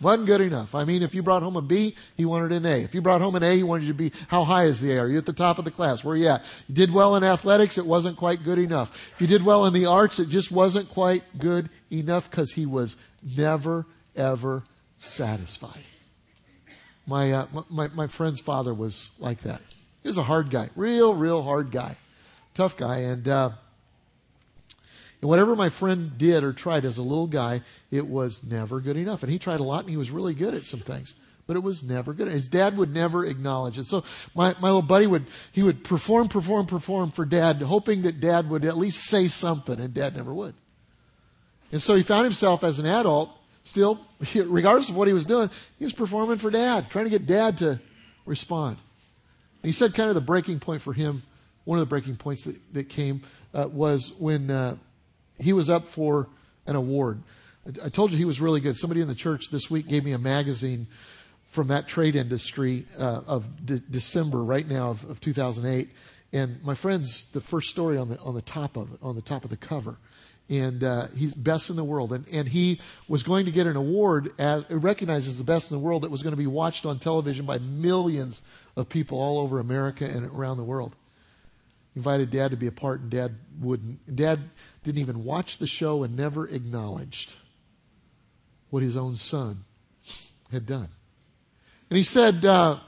Wasn't 0.00 0.26
good 0.26 0.40
enough. 0.40 0.74
I 0.74 0.84
mean, 0.84 1.02
if 1.02 1.14
you 1.14 1.22
brought 1.22 1.42
home 1.42 1.56
a 1.56 1.62
B, 1.62 1.94
he 2.16 2.24
wanted 2.24 2.52
an 2.52 2.64
A. 2.64 2.76
If 2.82 2.94
you 2.94 3.02
brought 3.02 3.20
home 3.20 3.34
an 3.34 3.42
A, 3.42 3.54
he 3.54 3.62
wanted 3.62 3.84
you 3.84 3.92
to 3.92 3.98
be, 3.98 4.12
how 4.28 4.44
high 4.44 4.64
is 4.64 4.80
the 4.80 4.92
A? 4.92 5.00
Are 5.00 5.08
you 5.08 5.18
at 5.18 5.26
the 5.26 5.32
top 5.32 5.58
of 5.58 5.66
the 5.66 5.70
class? 5.70 6.02
Where 6.02 6.14
are 6.14 6.16
you 6.16 6.28
at? 6.28 6.42
You 6.68 6.74
did 6.74 6.92
well 6.92 7.16
in 7.16 7.24
athletics, 7.24 7.76
it 7.76 7.84
wasn't 7.84 8.16
quite 8.16 8.42
good 8.42 8.58
enough. 8.58 8.96
If 9.14 9.20
you 9.20 9.26
did 9.26 9.44
well 9.44 9.66
in 9.66 9.74
the 9.74 9.86
arts, 9.86 10.18
it 10.18 10.30
just 10.30 10.50
wasn't 10.50 10.88
quite 10.88 11.22
good 11.38 11.68
enough 11.90 12.30
because 12.30 12.52
he 12.52 12.64
was 12.64 12.96
never, 13.22 13.84
ever 14.16 14.62
satisfied. 14.98 15.84
My, 17.06 17.32
uh, 17.32 17.46
my, 17.68 17.88
my 17.88 18.06
friend's 18.06 18.40
father 18.40 18.72
was 18.72 19.10
like 19.18 19.42
that. 19.42 19.60
He 20.02 20.08
was 20.08 20.16
a 20.16 20.22
hard 20.22 20.48
guy. 20.48 20.70
Real, 20.76 21.14
real 21.14 21.42
hard 21.42 21.70
guy. 21.70 21.96
Tough 22.54 22.76
guy. 22.76 22.98
And, 22.98 23.28
uh, 23.28 23.50
and 25.20 25.28
whatever 25.28 25.54
my 25.54 25.68
friend 25.68 26.16
did 26.16 26.44
or 26.44 26.52
tried 26.52 26.84
as 26.84 26.98
a 26.98 27.02
little 27.02 27.26
guy, 27.26 27.62
it 27.90 28.06
was 28.06 28.42
never 28.42 28.80
good 28.80 28.96
enough. 28.96 29.22
And 29.22 29.30
he 29.30 29.38
tried 29.38 29.60
a 29.60 29.64
lot 29.64 29.80
and 29.80 29.90
he 29.90 29.96
was 29.96 30.10
really 30.10 30.34
good 30.34 30.54
at 30.54 30.64
some 30.64 30.80
things. 30.80 31.14
But 31.46 31.56
it 31.56 31.62
was 31.62 31.82
never 31.82 32.14
good. 32.14 32.28
His 32.28 32.48
dad 32.48 32.76
would 32.78 32.94
never 32.94 33.24
acknowledge 33.24 33.76
it. 33.76 33.84
So 33.84 34.04
my, 34.34 34.54
my 34.60 34.68
little 34.68 34.82
buddy 34.82 35.06
would, 35.06 35.26
he 35.52 35.62
would 35.62 35.84
perform, 35.84 36.28
perform, 36.28 36.66
perform 36.66 37.10
for 37.10 37.24
dad, 37.24 37.60
hoping 37.60 38.02
that 38.02 38.20
dad 38.20 38.48
would 38.48 38.64
at 38.64 38.78
least 38.78 39.04
say 39.04 39.26
something, 39.26 39.78
and 39.80 39.92
dad 39.92 40.16
never 40.16 40.32
would. 40.32 40.54
And 41.72 41.82
so 41.82 41.96
he 41.96 42.02
found 42.02 42.24
himself 42.24 42.62
as 42.62 42.78
an 42.78 42.86
adult, 42.86 43.30
still, 43.64 44.00
regardless 44.34 44.90
of 44.90 44.96
what 44.96 45.08
he 45.08 45.14
was 45.14 45.26
doing, 45.26 45.50
he 45.78 45.84
was 45.84 45.92
performing 45.92 46.38
for 46.38 46.50
dad, 46.50 46.88
trying 46.88 47.06
to 47.06 47.10
get 47.10 47.26
dad 47.26 47.58
to 47.58 47.80
respond. 48.26 48.76
And 49.62 49.68
he 49.68 49.72
said 49.72 49.94
kind 49.94 50.08
of 50.08 50.14
the 50.14 50.20
breaking 50.20 50.60
point 50.60 50.82
for 50.82 50.92
him, 50.92 51.22
one 51.64 51.78
of 51.78 51.82
the 51.82 51.90
breaking 51.90 52.16
points 52.16 52.44
that, 52.44 52.56
that 52.74 52.88
came 52.88 53.22
uh, 53.52 53.68
was 53.68 54.12
when 54.18 54.50
uh, 54.50 54.76
he 55.40 55.52
was 55.52 55.70
up 55.70 55.88
for 55.88 56.28
an 56.66 56.76
award. 56.76 57.22
I, 57.82 57.88
told 57.88 58.10
you 58.10 58.18
he 58.18 58.24
was 58.24 58.40
really 58.40 58.60
good. 58.60 58.76
Somebody 58.76 59.00
in 59.00 59.08
the 59.08 59.14
church 59.14 59.50
this 59.50 59.70
week 59.70 59.86
gave 59.86 60.04
me 60.04 60.12
a 60.12 60.18
magazine 60.18 60.86
from 61.46 61.68
that 61.68 61.88
trade 61.88 62.16
industry 62.16 62.86
uh, 62.98 63.22
of 63.26 63.66
de- 63.66 63.80
December 63.80 64.42
right 64.42 64.66
now 64.66 64.90
of, 64.90 65.04
of 65.04 65.20
2008. 65.20 65.90
And 66.32 66.62
my 66.62 66.74
friend's 66.74 67.26
the 67.32 67.40
first 67.40 67.70
story 67.70 67.98
on 67.98 68.08
the 68.08 68.18
on 68.20 68.34
the 68.34 68.42
top 68.42 68.76
of 68.76 68.92
it, 68.92 69.00
on 69.02 69.16
the 69.16 69.22
top 69.22 69.42
of 69.42 69.50
the 69.50 69.56
cover, 69.56 69.96
and 70.48 70.84
uh, 70.84 71.08
he's 71.16 71.34
best 71.34 71.70
in 71.70 71.76
the 71.76 71.82
world. 71.82 72.12
And 72.12 72.24
and 72.28 72.48
he 72.48 72.80
was 73.08 73.24
going 73.24 73.46
to 73.46 73.50
get 73.50 73.66
an 73.66 73.74
award 73.74 74.32
as 74.38 74.64
recognized 74.70 75.26
as 75.26 75.38
the 75.38 75.44
best 75.44 75.72
in 75.72 75.76
the 75.76 75.82
world 75.82 76.02
that 76.02 76.10
was 76.10 76.22
going 76.22 76.30
to 76.30 76.36
be 76.36 76.46
watched 76.46 76.86
on 76.86 77.00
television 77.00 77.46
by 77.46 77.58
millions 77.58 78.42
of 78.76 78.88
people 78.88 79.18
all 79.18 79.38
over 79.40 79.58
America 79.58 80.04
and 80.04 80.24
around 80.26 80.58
the 80.58 80.64
world. 80.64 80.94
Invited 82.00 82.30
Dad 82.30 82.52
to 82.52 82.56
be 82.56 82.66
a 82.66 82.72
part, 82.72 83.02
and 83.02 83.10
Dad 83.10 83.36
wouldn't. 83.60 84.16
Dad 84.16 84.40
didn't 84.84 85.02
even 85.02 85.22
watch 85.22 85.58
the 85.58 85.66
show 85.66 86.02
and 86.02 86.16
never 86.16 86.48
acknowledged 86.48 87.34
what 88.70 88.82
his 88.82 88.96
own 88.96 89.16
son 89.16 89.64
had 90.50 90.64
done. 90.64 90.88
And 91.90 91.98
he 91.98 92.02
said, 92.02 92.42
uh, 92.46 92.78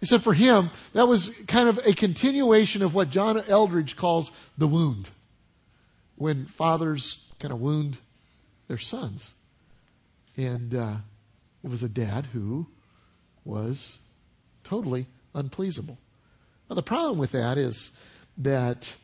he 0.00 0.04
said 0.06 0.22
for 0.22 0.34
him, 0.34 0.70
that 0.92 1.08
was 1.08 1.30
kind 1.46 1.70
of 1.70 1.78
a 1.78 1.94
continuation 1.94 2.82
of 2.82 2.94
what 2.94 3.08
John 3.08 3.40
Eldredge 3.48 3.96
calls 3.96 4.32
the 4.58 4.68
wound. 4.68 5.08
When 6.16 6.44
fathers 6.44 7.20
kind 7.38 7.54
of 7.54 7.62
wound 7.62 7.96
their 8.66 8.76
sons. 8.76 9.32
And 10.36 10.74
uh, 10.74 10.96
it 11.64 11.70
was 11.70 11.82
a 11.82 11.88
dad 11.88 12.26
who 12.34 12.66
was 13.46 13.98
totally 14.62 15.06
unpleasable. 15.34 15.96
Now, 16.68 16.76
the 16.76 16.82
problem 16.82 17.18
with 17.18 17.32
that 17.32 17.56
is 17.56 17.92
that 18.38 18.96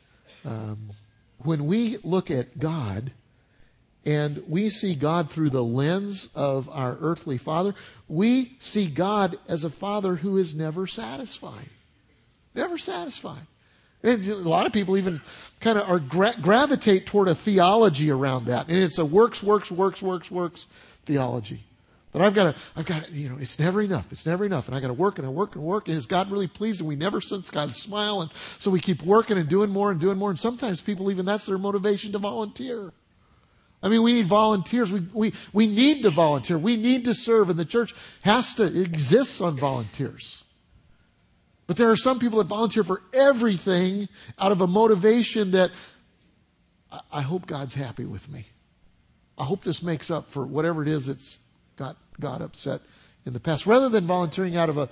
um, 0.45 0.91
when 1.39 1.67
we 1.67 1.99
look 2.03 2.31
at 2.31 2.59
God 2.59 3.13
and 4.05 4.43
we 4.49 4.71
see 4.71 4.95
God 4.95 5.31
through 5.31 5.51
the 5.51 5.65
lens 5.65 6.29
of 6.35 6.69
our 6.69 6.97
earthly 7.01 7.39
father, 7.39 7.75
we 8.09 8.57
see 8.59 8.87
God 8.87 9.39
as 9.49 9.65
a 9.65 9.71
father 9.71 10.17
who 10.17 10.37
is 10.37 10.55
never 10.55 10.87
satisfied. 10.87 11.71
Never 12.55 12.79
satisfied. 12.79 13.47
And 14.03 14.27
a 14.29 14.35
lot 14.35 14.67
of 14.67 14.73
people 14.73 14.99
even 14.99 15.23
kind 15.61 15.79
of 15.79 15.89
are 15.89 15.99
gra- 15.99 16.35
gravitate 16.41 17.07
toward 17.07 17.27
a 17.27 17.35
theology 17.35 18.11
around 18.11 18.47
that. 18.47 18.69
And 18.69 18.77
it's 18.77 18.99
a 18.99 19.05
works, 19.05 19.43
works, 19.43 19.71
works, 19.71 20.03
works, 20.03 20.31
works 20.31 20.67
theology. 21.07 21.65
But 22.15 22.23
I've 22.23 22.33
got 22.33 22.55
to, 22.55 22.61
I've 22.77 22.87
got 22.87 23.07
to, 23.07 23.13
you 23.13 23.29
know, 23.29 23.39
it's 23.41 23.59
never 23.59 23.83
enough. 23.83 24.07
It's 24.13 24.25
never 24.25 24.45
enough. 24.45 24.69
And 24.69 24.77
I 24.77 24.79
got 24.79 24.87
to 24.87 24.93
work 24.93 25.19
and 25.19 25.27
I 25.27 25.31
work 25.31 25.57
and 25.57 25.65
work. 25.65 25.89
And 25.89 25.97
is 25.97 26.07
God 26.07 26.31
really 26.31 26.47
pleased? 26.47 26.79
And 26.79 26.89
we 26.89 26.95
never 26.95 27.21
sense 27.21 27.51
God's 27.51 27.77
smile. 27.77 28.21
And 28.21 28.31
so 28.61 28.71
we 28.71 28.79
keep 28.79 29.03
working 29.03 29.37
and 29.37 29.49
doing 29.49 29.69
more 29.69 29.91
and 29.91 30.01
doing 30.01 30.17
more. 30.17 30.31
And 30.31 30.39
sometimes 30.39 30.81
people, 30.81 31.11
even 31.11 31.27
that's 31.27 31.47
their 31.47 31.59
motivation 31.59 32.13
to 32.13 32.19
volunteer. 32.19 32.93
I 33.83 33.89
mean, 33.89 34.05
we 34.05 34.13
need 34.13 34.27
volunteers. 34.27 34.93
We, 34.93 35.03
we, 35.13 35.33
we 35.53 35.67
need 35.67 36.05
to 36.05 36.11
volunteer. 36.11 36.57
We 36.57 36.77
need 36.77 37.05
to 37.07 37.15
serve. 37.15 37.51
And 37.51 37.59
the 37.59 37.65
church 37.65 37.93
has 38.23 38.55
to, 38.55 38.65
exist 38.81 39.43
on 39.43 39.59
volunteers. 39.59 40.45
But 41.67 41.79
there 41.79 41.91
are 41.91 41.97
some 41.97 42.21
people 42.21 42.39
that 42.39 42.47
volunteer 42.47 42.85
for 42.85 43.03
everything 43.13 44.09
out 44.39 44.53
of 44.53 44.61
a 44.61 44.69
motivation 44.69 45.51
that 45.51 45.73
I 47.11 47.23
hope 47.23 47.47
God's 47.49 47.75
happy 47.75 48.05
with 48.05 48.29
me. 48.29 48.47
I 49.37 49.47
hope 49.47 49.65
this 49.65 49.83
makes 49.83 50.13
up 50.13 50.31
for 50.31 50.47
whatever 50.47 50.81
it 50.81 50.87
is 50.87 51.07
that's 51.07 51.41
got 51.77 51.97
God 52.21 52.43
upset 52.43 52.81
in 53.27 53.33
the 53.33 53.41
past. 53.41 53.67
Rather 53.67 53.89
than 53.89 54.07
volunteering 54.07 54.57
out 54.57 54.69
of 54.69 54.79
a 54.79 54.89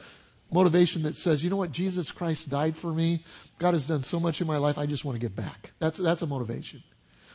motivation 0.50 1.02
that 1.02 1.16
says, 1.16 1.42
you 1.42 1.50
know 1.50 1.56
what, 1.56 1.72
Jesus 1.72 2.10
Christ 2.10 2.48
died 2.48 2.76
for 2.76 2.92
me. 2.92 3.24
God 3.58 3.74
has 3.74 3.86
done 3.86 4.02
so 4.02 4.20
much 4.20 4.40
in 4.40 4.46
my 4.46 4.58
life. 4.58 4.78
I 4.78 4.86
just 4.86 5.04
want 5.04 5.16
to 5.16 5.20
get 5.20 5.34
back. 5.34 5.72
That's, 5.78 5.98
that's 5.98 6.22
a 6.22 6.26
motivation. 6.26 6.82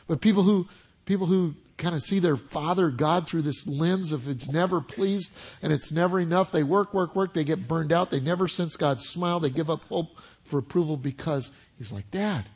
But 0.06 0.20
people 0.20 0.42
who, 0.42 0.68
people 1.04 1.26
who 1.26 1.54
kind 1.76 1.94
of 1.94 2.02
see 2.02 2.18
their 2.18 2.36
father 2.36 2.90
God 2.90 3.28
through 3.28 3.42
this 3.42 3.66
lens 3.66 4.12
of 4.12 4.28
it's 4.28 4.48
never 4.48 4.80
pleased 4.80 5.30
and 5.62 5.72
it's 5.72 5.92
never 5.92 6.20
enough. 6.20 6.52
They 6.52 6.62
work, 6.62 6.94
work, 6.94 7.14
work. 7.14 7.34
They 7.34 7.44
get 7.44 7.68
burned 7.68 7.92
out. 7.92 8.10
They 8.10 8.20
never 8.20 8.48
sense 8.48 8.76
God's 8.76 9.08
smile. 9.08 9.40
They 9.40 9.50
give 9.50 9.70
up 9.70 9.82
hope 9.88 10.16
for 10.44 10.58
approval 10.58 10.96
because 10.96 11.50
he's 11.76 11.92
like 11.92 12.10
dad. 12.10 12.46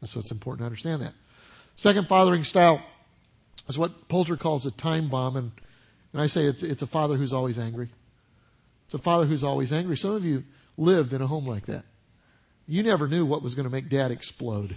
And 0.00 0.08
so 0.08 0.20
it's 0.20 0.30
important 0.30 0.60
to 0.60 0.66
understand 0.66 1.02
that. 1.02 1.14
Second 1.76 2.08
fathering 2.08 2.44
style 2.44 2.82
is 3.68 3.78
what 3.78 4.08
Poulter 4.08 4.36
calls 4.36 4.66
a 4.66 4.70
time 4.70 5.08
bomb. 5.08 5.36
And, 5.36 5.52
and 6.12 6.20
I 6.20 6.26
say 6.26 6.44
it's, 6.44 6.62
it's 6.62 6.82
a 6.82 6.86
father 6.86 7.16
who's 7.16 7.32
always 7.32 7.58
angry. 7.58 7.88
It's 8.86 8.94
a 8.94 8.98
father 8.98 9.26
who's 9.26 9.44
always 9.44 9.72
angry. 9.72 9.96
Some 9.96 10.12
of 10.12 10.24
you 10.24 10.44
lived 10.76 11.12
in 11.12 11.22
a 11.22 11.26
home 11.26 11.46
like 11.46 11.66
that. 11.66 11.84
You 12.66 12.82
never 12.82 13.08
knew 13.08 13.24
what 13.24 13.42
was 13.42 13.54
going 13.54 13.64
to 13.64 13.72
make 13.72 13.88
dad 13.88 14.10
explode. 14.10 14.76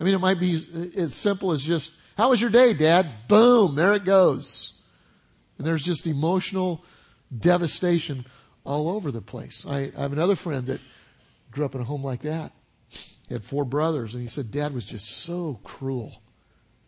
I 0.00 0.04
mean, 0.04 0.14
it 0.14 0.20
might 0.20 0.40
be 0.40 0.92
as 0.96 1.14
simple 1.14 1.52
as 1.52 1.62
just, 1.62 1.92
how 2.16 2.30
was 2.30 2.40
your 2.40 2.50
day, 2.50 2.74
dad? 2.74 3.28
Boom, 3.28 3.74
there 3.74 3.94
it 3.94 4.04
goes. 4.04 4.74
And 5.58 5.66
there's 5.66 5.82
just 5.82 6.06
emotional 6.06 6.84
devastation 7.36 8.26
all 8.64 8.88
over 8.88 9.10
the 9.10 9.22
place. 9.22 9.64
I, 9.66 9.92
I 9.96 10.02
have 10.02 10.12
another 10.12 10.36
friend 10.36 10.66
that 10.66 10.80
grew 11.50 11.64
up 11.64 11.74
in 11.74 11.80
a 11.80 11.84
home 11.84 12.04
like 12.04 12.22
that. 12.22 12.52
He 13.28 13.34
had 13.34 13.44
four 13.44 13.64
brothers, 13.64 14.14
and 14.14 14.22
he 14.22 14.28
said 14.28 14.50
dad 14.50 14.72
was 14.72 14.84
just 14.84 15.06
so 15.06 15.58
cruel. 15.64 16.22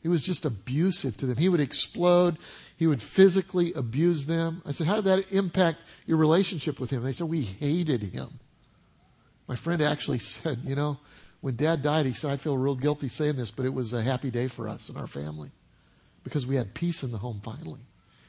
He 0.01 0.09
was 0.09 0.23
just 0.23 0.45
abusive 0.45 1.17
to 1.19 1.27
them. 1.27 1.37
He 1.37 1.49
would 1.49 1.61
explode. 1.61 2.39
He 2.77 2.87
would 2.87 3.03
physically 3.03 3.73
abuse 3.73 4.27
them. 4.27 4.63
I 4.65 4.73
said, 4.73 4.87
How 4.87 4.97
did 4.97 5.05
that 5.05 5.33
impact 5.33 5.81
your 6.07 6.19
relationship 6.19 6.79
with 6.79 6.91
him? 6.91 7.03
They 7.03 7.13
said, 7.13 7.29
We 7.29 7.43
hated 7.43 8.03
him. 8.03 8.39
My 9.49 9.57
friend 9.57 9.83
actually 9.83 10.19
said, 10.21 10.61
You 10.65 10.77
know, 10.77 10.99
when 11.41 11.57
dad 11.57 11.83
died, 11.83 12.07
he 12.07 12.13
said, 12.13 12.31
I 12.31 12.37
feel 12.37 12.57
real 12.57 12.75
guilty 12.75 13.09
saying 13.09 13.37
this, 13.37 13.51
but 13.51 13.67
it 13.67 13.75
was 13.75 13.93
a 13.93 14.03
happy 14.03 14.31
day 14.31 14.49
for 14.49 14.69
us 14.69 14.89
and 14.89 14.99
our 14.99 15.07
family 15.07 15.51
because 16.25 16.47
we 16.47 16.57
had 16.57 16.75
peace 16.75 17.03
in 17.03 17.11
the 17.11 17.19
home 17.19 17.41
finally. 17.43 17.81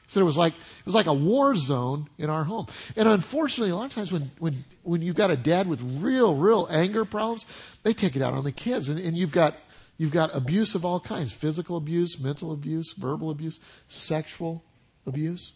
He 0.02 0.12
said 0.12 0.20
it 0.20 0.24
was 0.24 0.36
like 0.36 0.54
it 0.54 0.86
was 0.86 0.94
like 0.94 1.06
a 1.06 1.14
war 1.14 1.54
zone 1.54 2.08
in 2.18 2.30
our 2.30 2.42
home. 2.42 2.66
And 2.96 3.08
unfortunately, 3.08 3.70
a 3.70 3.76
lot 3.76 3.86
of 3.86 3.92
times 3.92 4.10
when 4.10 4.32
when 4.38 4.64
when 4.82 5.02
you've 5.02 5.16
got 5.16 5.30
a 5.30 5.36
dad 5.36 5.68
with 5.68 5.80
real, 6.02 6.34
real 6.34 6.66
anger 6.70 7.04
problems, 7.04 7.46
they 7.84 7.92
take 7.92 8.16
it 8.16 8.22
out 8.22 8.34
on 8.34 8.42
the 8.42 8.52
kids. 8.52 8.88
And, 8.88 8.98
and 8.98 9.16
you've 9.16 9.30
got 9.30 9.56
You've 10.00 10.12
got 10.12 10.34
abuse 10.34 10.74
of 10.74 10.86
all 10.86 10.98
kinds 10.98 11.30
physical 11.30 11.76
abuse, 11.76 12.18
mental 12.18 12.52
abuse, 12.52 12.94
verbal 12.94 13.28
abuse, 13.28 13.60
sexual 13.86 14.64
abuse. 15.06 15.52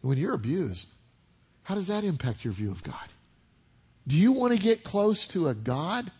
When 0.00 0.16
you're 0.16 0.34
abused, 0.34 0.88
how 1.64 1.74
does 1.74 1.88
that 1.88 2.04
impact 2.04 2.44
your 2.44 2.52
view 2.52 2.70
of 2.70 2.84
God? 2.84 3.08
Do 4.06 4.16
you 4.16 4.30
want 4.30 4.52
to 4.52 4.60
get 4.60 4.84
close 4.84 5.26
to 5.28 5.48
a 5.48 5.56
God 5.56 6.12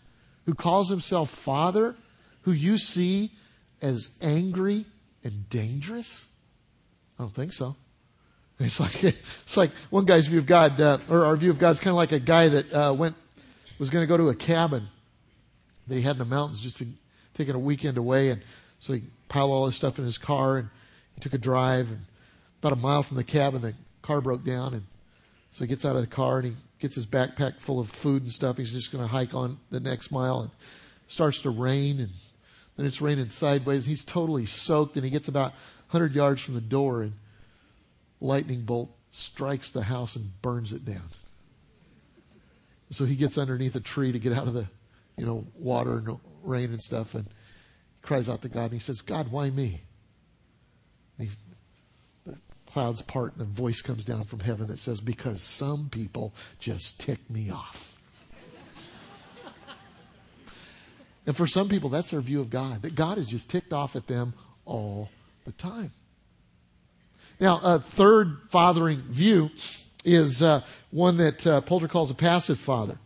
who 0.47 0.55
calls 0.55 0.89
himself 0.89 1.31
Father, 1.31 1.95
who 2.41 2.51
you 2.51 2.77
see 2.77 3.31
as 3.81 4.11
angry 4.21 4.85
and 5.23 5.49
dangerous? 5.49 6.27
I 7.21 7.23
don't 7.23 7.35
think 7.37 7.53
so. 7.53 7.77
It's 8.59 8.81
like 8.81 9.05
it's 9.05 9.57
like 9.57 9.71
one 9.91 10.07
guy's 10.07 10.27
view 10.27 10.41
of 10.41 10.47
God, 10.47 10.81
uh, 10.81 10.99
or 11.09 11.25
our 11.25 11.37
view 11.37 11.51
of 11.51 11.61
God 11.61 11.71
is 11.71 11.79
kind 11.79 11.93
of 11.93 11.99
like 11.99 12.11
a 12.11 12.19
guy 12.19 12.49
that 12.49 12.75
uh, 12.75 12.93
went 12.95 13.15
was 13.79 13.91
going 13.91 14.03
to 14.03 14.09
go 14.09 14.17
to 14.17 14.29
a 14.31 14.35
cabin 14.35 14.89
that 15.87 15.95
he 15.95 16.03
had 16.03 16.17
in 16.17 16.19
the 16.19 16.25
mountains 16.25 16.61
just 16.61 16.79
to 16.79 16.87
taking 17.35 17.55
a 17.55 17.59
weekend 17.59 17.99
away, 17.99 18.31
and 18.31 18.43
so 18.79 18.93
he 18.93 19.03
piled 19.29 19.51
all 19.51 19.67
his 19.67 19.75
stuff 19.75 19.99
in 19.99 20.05
his 20.05 20.19
car, 20.19 20.59
and 20.59 20.69
he 21.15 21.21
took 21.21 21.35
a 21.35 21.39
drive, 21.39 21.89
and 21.89 22.05
about 22.61 22.73
a 22.73 22.77
mile 22.77 23.03
from 23.03 23.17
the 23.17 23.25
cabin, 23.25 23.63
the 23.63 23.75
car 24.03 24.21
broke 24.21 24.45
down, 24.45 24.75
and 24.75 24.85
so 25.51 25.65
he 25.65 25.69
gets 25.69 25.85
out 25.85 25.97
of 25.97 26.01
the 26.01 26.07
car 26.07 26.39
and 26.39 26.49
he 26.49 26.55
gets 26.79 26.95
his 26.95 27.07
backpack 27.07 27.61
full 27.61 27.79
of 27.79 27.91
food 27.91 28.23
and 28.23 28.33
stuff. 28.33 28.57
He's 28.57 28.73
just 28.73 28.91
going 28.91 29.05
to 29.05 29.09
hike 29.09 29.35
on 29.35 29.59
the 29.71 29.81
next 29.81 30.11
mile, 30.11 30.41
and 30.41 30.51
starts 31.09 31.43
to 31.43 31.51
rain, 31.51 32.01
and 32.01 32.11
then 32.77 32.87
it's 32.87 33.01
raining 33.01 33.29
sideways. 33.29 33.85
He's 33.85 34.05
totally 34.05 34.47
soaked, 34.47 34.97
and 34.97 35.05
he 35.05 35.11
gets 35.11 35.29
about 35.29 35.53
100 35.91 36.15
yards 36.15 36.43
from 36.43 36.55
the 36.55 36.61
door, 36.61 37.03
and 37.03 37.13
lightning 38.21 38.63
bolt 38.63 38.91
strikes 39.11 39.71
the 39.71 39.83
house 39.83 40.17
and 40.17 40.41
burns 40.41 40.73
it 40.73 40.85
down. 40.85 41.11
So 42.91 43.05
he 43.05 43.15
gets 43.15 43.37
underneath 43.39 43.77
a 43.77 43.81
tree 43.81 44.13
to 44.13 44.19
get 44.19 44.33
out 44.33 44.47
of 44.47 44.55
the, 44.55 44.67
you 45.17 45.27
know, 45.27 45.47
water 45.59 45.99
and 45.99 46.21
rain 46.43 46.71
and 46.71 46.81
stuff, 46.81 47.15
and 47.15 47.25
he 47.25 48.07
cries 48.07 48.29
out 48.29 48.43
to 48.43 48.49
God 48.49 48.65
and 48.65 48.75
he 48.75 48.79
says, 48.79 49.01
"God, 49.01 49.31
why 49.31 49.51
me?" 49.51 49.83
And 51.19 51.29
he, 51.29 51.35
the 52.25 52.37
clouds 52.67 53.03
part 53.03 53.35
and 53.35 53.43
a 53.43 53.45
voice 53.45 53.81
comes 53.81 54.05
down 54.05 54.25
from 54.25 54.41
heaven 54.41 54.67
that 54.69 54.79
says, 54.79 55.01
"Because 55.01 55.43
some 55.43 55.89
people 55.91 56.33
just 56.59 56.99
tick 56.99 57.19
me 57.31 57.51
off." 57.51 57.97
and 61.27 61.37
for 61.37 61.47
some 61.47 61.69
people, 61.69 61.91
that's 61.91 62.11
their 62.11 62.21
view 62.21 62.41
of 62.41 62.51
God. 62.51 62.83
That 62.83 62.95
God 62.95 63.19
is 63.19 63.29
just 63.29 63.49
ticked 63.49 63.73
off 63.73 63.97
at 63.97 64.07
them 64.07 64.35
all 64.65 65.11
the 65.45 65.53
time. 65.53 65.93
Now, 67.41 67.59
a 67.63 67.81
third 67.81 68.39
fathering 68.51 69.01
view 69.01 69.51
is 70.05 70.43
uh, 70.43 70.63
one 70.91 71.17
that 71.17 71.47
uh, 71.47 71.61
Poulter 71.63 71.89
calls 71.89 72.11
a 72.11 72.15
passive 72.15 72.59
father. 72.59 72.99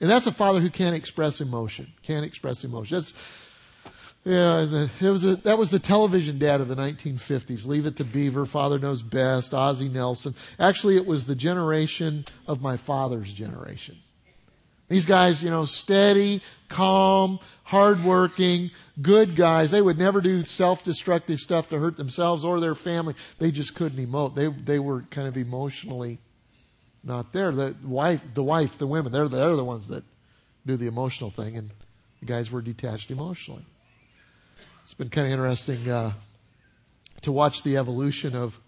And 0.00 0.10
that's 0.10 0.26
a 0.26 0.32
father 0.32 0.60
who 0.60 0.70
can't 0.70 0.94
express 0.94 1.40
emotion. 1.40 1.92
Can't 2.02 2.24
express 2.24 2.64
emotion. 2.64 2.98
That's, 2.98 3.14
yeah, 4.24 4.86
it 5.00 5.08
was 5.08 5.24
a, 5.24 5.36
that 5.36 5.56
was 5.56 5.70
the 5.70 5.78
television 5.78 6.38
dad 6.38 6.60
of 6.60 6.68
the 6.68 6.74
1950s. 6.74 7.66
Leave 7.66 7.86
it 7.86 7.96
to 7.96 8.04
Beaver, 8.04 8.44
Father 8.44 8.78
Knows 8.78 9.00
Best, 9.00 9.54
Ozzie 9.54 9.88
Nelson. 9.88 10.34
Actually, 10.58 10.96
it 10.96 11.06
was 11.06 11.26
the 11.26 11.36
generation 11.36 12.24
of 12.46 12.60
my 12.60 12.76
father's 12.76 13.32
generation. 13.32 13.96
These 14.88 15.06
guys, 15.06 15.42
you 15.42 15.50
know, 15.50 15.64
steady, 15.64 16.42
calm, 16.68 17.40
hardworking, 17.64 18.70
good 19.00 19.34
guys. 19.34 19.70
They 19.70 19.82
would 19.82 19.98
never 19.98 20.20
do 20.20 20.44
self-destructive 20.44 21.40
stuff 21.40 21.70
to 21.70 21.78
hurt 21.78 21.96
themselves 21.96 22.44
or 22.44 22.60
their 22.60 22.76
family. 22.76 23.14
They 23.38 23.50
just 23.50 23.74
couldn't 23.74 24.04
emote. 24.04 24.34
They, 24.34 24.48
they 24.48 24.78
were 24.78 25.02
kind 25.10 25.26
of 25.26 25.36
emotionally 25.36 26.20
not 27.06 27.32
there. 27.32 27.52
The 27.52 27.74
wife, 27.84 28.20
the 28.34 28.42
wife, 28.42 28.76
the 28.78 28.86
women, 28.86 29.12
they're, 29.12 29.28
they're 29.28 29.56
the 29.56 29.64
ones 29.64 29.88
that 29.88 30.04
do 30.66 30.76
the 30.76 30.88
emotional 30.88 31.30
thing 31.30 31.56
and 31.56 31.70
the 32.20 32.26
guys 32.26 32.50
were 32.50 32.60
detached 32.60 33.10
emotionally. 33.10 33.64
It's 34.82 34.94
been 34.94 35.08
kind 35.08 35.26
of 35.26 35.32
interesting, 35.32 35.88
uh, 35.88 36.12
to 37.22 37.32
watch 37.32 37.62
the 37.62 37.76
evolution 37.76 38.36
of 38.36 38.60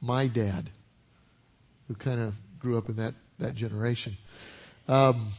my 0.00 0.26
dad, 0.26 0.70
who 1.88 1.94
kind 1.94 2.20
of 2.20 2.34
grew 2.58 2.78
up 2.78 2.88
in 2.88 2.96
that, 2.96 3.14
that 3.38 3.54
generation. 3.54 4.16
Um, 4.88 5.32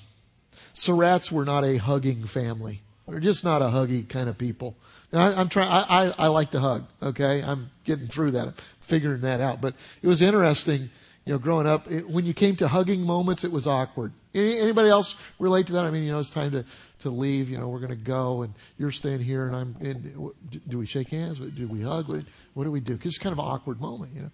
Surratts 0.73 1.31
were 1.31 1.45
not 1.45 1.65
a 1.65 1.77
hugging 1.77 2.23
family. 2.23 2.81
We're 3.05 3.19
just 3.19 3.43
not 3.43 3.61
a 3.61 3.65
huggy 3.65 4.07
kind 4.07 4.29
of 4.29 4.37
people. 4.37 4.77
Now, 5.11 5.27
I, 5.27 5.41
am 5.41 5.49
trying. 5.49 5.67
I, 5.67 5.81
I, 5.81 6.13
I 6.17 6.27
like 6.27 6.51
to 6.51 6.59
hug. 6.59 6.85
Okay, 7.03 7.43
I'm 7.43 7.69
getting 7.83 8.07
through 8.07 8.31
that, 8.31 8.47
I'm 8.47 8.53
figuring 8.79 9.21
that 9.21 9.41
out. 9.41 9.59
But 9.59 9.75
it 10.01 10.07
was 10.07 10.21
interesting, 10.21 10.89
you 11.25 11.33
know, 11.33 11.39
growing 11.39 11.67
up. 11.67 11.89
It, 11.91 12.09
when 12.09 12.25
you 12.25 12.33
came 12.33 12.55
to 12.57 12.67
hugging 12.67 13.01
moments, 13.01 13.43
it 13.43 13.51
was 13.51 13.67
awkward. 13.67 14.13
Any, 14.33 14.59
anybody 14.59 14.89
else 14.89 15.15
relate 15.39 15.67
to 15.67 15.73
that? 15.73 15.85
I 15.85 15.91
mean, 15.91 16.03
you 16.03 16.11
know, 16.11 16.19
it's 16.19 16.29
time 16.29 16.51
to 16.51 16.65
to 16.99 17.09
leave. 17.09 17.49
You 17.49 17.57
know, 17.57 17.67
we're 17.67 17.79
going 17.79 17.89
to 17.89 17.95
go, 17.95 18.43
and 18.43 18.53
you're 18.77 18.91
staying 18.91 19.19
here, 19.19 19.47
and 19.47 19.55
I'm. 19.55 19.75
In, 19.81 20.31
do 20.67 20.77
we 20.77 20.85
shake 20.85 21.09
hands? 21.09 21.39
Do 21.39 21.67
we 21.67 21.81
hug? 21.81 22.07
What 22.53 22.63
do 22.63 22.71
we 22.71 22.79
do? 22.79 22.97
Cause 22.97 23.07
it's 23.07 23.17
kind 23.17 23.33
of 23.33 23.39
an 23.39 23.45
awkward 23.45 23.79
moment, 23.79 24.13
you 24.15 24.21
know, 24.21 24.31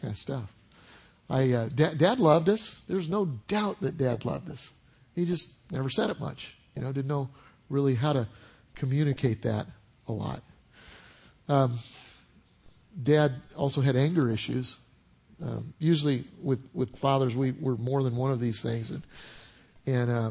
kind 0.00 0.12
of 0.12 0.18
stuff. 0.18 0.52
I 1.30 1.52
uh, 1.52 1.68
dad, 1.74 1.98
dad 1.98 2.20
loved 2.20 2.48
us. 2.48 2.82
There's 2.88 3.08
no 3.08 3.26
doubt 3.48 3.80
that 3.80 3.96
Dad 3.96 4.24
loved 4.24 4.50
us. 4.50 4.70
He 5.14 5.24
just 5.24 5.50
never 5.70 5.88
said 5.88 6.10
it 6.10 6.20
much. 6.20 6.54
You 6.76 6.82
know, 6.82 6.92
didn't 6.92 7.08
know 7.08 7.30
really 7.68 7.94
how 7.94 8.12
to 8.12 8.28
communicate 8.74 9.42
that 9.42 9.66
a 10.08 10.12
lot. 10.12 10.42
Um, 11.48 11.78
Dad 13.02 13.40
also 13.56 13.80
had 13.80 13.96
anger 13.96 14.30
issues. 14.30 14.76
Um, 15.42 15.74
usually 15.78 16.24
with, 16.40 16.60
with 16.72 16.96
fathers, 16.96 17.34
we 17.34 17.52
were 17.52 17.76
more 17.76 18.02
than 18.02 18.16
one 18.16 18.30
of 18.30 18.40
these 18.40 18.62
things. 18.62 18.90
And, 18.90 19.02
and, 19.86 20.10
uh, 20.10 20.30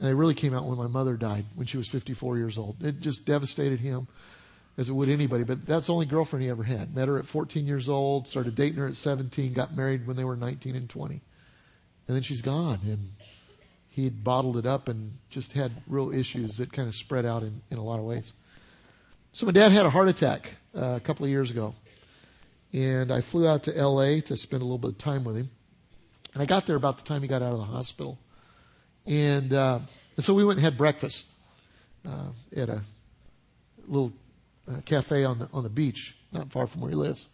and 0.00 0.08
it 0.08 0.14
really 0.14 0.34
came 0.34 0.54
out 0.54 0.64
when 0.64 0.78
my 0.78 0.86
mother 0.86 1.16
died 1.16 1.44
when 1.56 1.66
she 1.66 1.76
was 1.76 1.88
54 1.88 2.38
years 2.38 2.56
old. 2.56 2.76
It 2.82 3.00
just 3.00 3.24
devastated 3.24 3.80
him 3.80 4.06
as 4.76 4.88
it 4.88 4.92
would 4.92 5.08
anybody. 5.08 5.42
But 5.42 5.66
that's 5.66 5.88
the 5.88 5.92
only 5.92 6.06
girlfriend 6.06 6.44
he 6.44 6.50
ever 6.50 6.62
had. 6.62 6.94
Met 6.94 7.08
her 7.08 7.18
at 7.18 7.26
14 7.26 7.66
years 7.66 7.88
old, 7.88 8.28
started 8.28 8.54
dating 8.54 8.78
her 8.78 8.86
at 8.86 8.96
17, 8.96 9.52
got 9.52 9.76
married 9.76 10.06
when 10.06 10.16
they 10.16 10.24
were 10.24 10.36
19 10.36 10.76
and 10.76 10.88
20. 10.88 11.20
And 12.06 12.16
then 12.16 12.22
she's 12.22 12.42
gone. 12.42 12.78
And 12.84 13.10
he'd 13.88 14.22
bottled 14.22 14.56
it 14.56 14.66
up 14.66 14.86
and 14.88 15.18
just 15.30 15.52
had 15.52 15.72
real 15.88 16.12
issues 16.12 16.58
that 16.58 16.72
kind 16.72 16.86
of 16.86 16.94
spread 16.94 17.26
out 17.26 17.42
in, 17.42 17.60
in 17.70 17.78
a 17.78 17.82
lot 17.82 17.98
of 17.98 18.04
ways. 18.04 18.32
So 19.32 19.46
my 19.46 19.52
dad 19.52 19.72
had 19.72 19.84
a 19.84 19.90
heart 19.90 20.08
attack 20.08 20.56
uh, 20.76 20.94
a 20.96 21.00
couple 21.00 21.24
of 21.24 21.30
years 21.30 21.50
ago. 21.50 21.74
And 22.72 23.10
I 23.10 23.20
flew 23.20 23.48
out 23.48 23.64
to 23.64 23.70
LA 23.72 24.20
to 24.20 24.36
spend 24.36 24.62
a 24.62 24.64
little 24.64 24.78
bit 24.78 24.90
of 24.90 24.98
time 24.98 25.24
with 25.24 25.36
him. 25.36 25.50
And 26.34 26.42
I 26.42 26.46
got 26.46 26.66
there 26.66 26.76
about 26.76 26.98
the 26.98 27.04
time 27.04 27.22
he 27.22 27.28
got 27.28 27.42
out 27.42 27.52
of 27.52 27.58
the 27.58 27.64
hospital. 27.64 28.18
And, 29.06 29.52
uh, 29.52 29.80
and 30.16 30.24
so 30.24 30.34
we 30.34 30.44
went 30.44 30.58
and 30.58 30.64
had 30.64 30.76
breakfast 30.76 31.28
uh, 32.06 32.30
at 32.54 32.68
a 32.68 32.82
little 33.86 34.12
uh, 34.70 34.80
cafe 34.84 35.24
on 35.24 35.38
the 35.38 35.48
on 35.52 35.62
the 35.62 35.70
beach, 35.70 36.16
not 36.32 36.52
far 36.52 36.66
from 36.66 36.82
where 36.82 36.90
he 36.90 36.96
lives. 36.96 37.28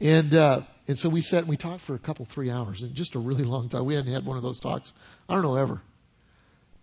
And 0.00 0.34
uh, 0.34 0.62
and 0.88 0.98
so 0.98 1.08
we 1.08 1.20
sat 1.20 1.40
and 1.40 1.48
we 1.48 1.56
talked 1.56 1.80
for 1.80 1.94
a 1.94 1.98
couple, 1.98 2.24
three 2.24 2.50
hours, 2.50 2.82
and 2.82 2.94
just 2.94 3.14
a 3.14 3.18
really 3.18 3.44
long 3.44 3.68
time. 3.68 3.84
We 3.84 3.94
hadn't 3.94 4.12
had 4.12 4.24
one 4.24 4.36
of 4.36 4.42
those 4.42 4.60
talks, 4.60 4.92
I 5.28 5.34
don't 5.34 5.42
know, 5.42 5.56
ever. 5.56 5.80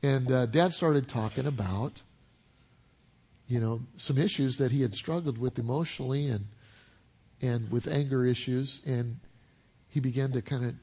And 0.02 0.32
uh, 0.32 0.46
Dad 0.48 0.74
started 0.74 1.08
talking 1.08 1.46
about, 1.46 2.02
you 3.48 3.60
know, 3.60 3.82
some 3.96 4.18
issues 4.18 4.58
that 4.58 4.72
he 4.72 4.82
had 4.82 4.94
struggled 4.94 5.38
with 5.38 5.58
emotionally 5.58 6.28
and 6.28 6.46
and 7.43 7.69
with 7.69 7.88
anger 7.88 8.25
issues, 8.25 8.82
and 8.86 9.19
he 9.89 9.99
began 9.99 10.32
to 10.32 10.41
kind 10.41 10.65
of 10.65 10.75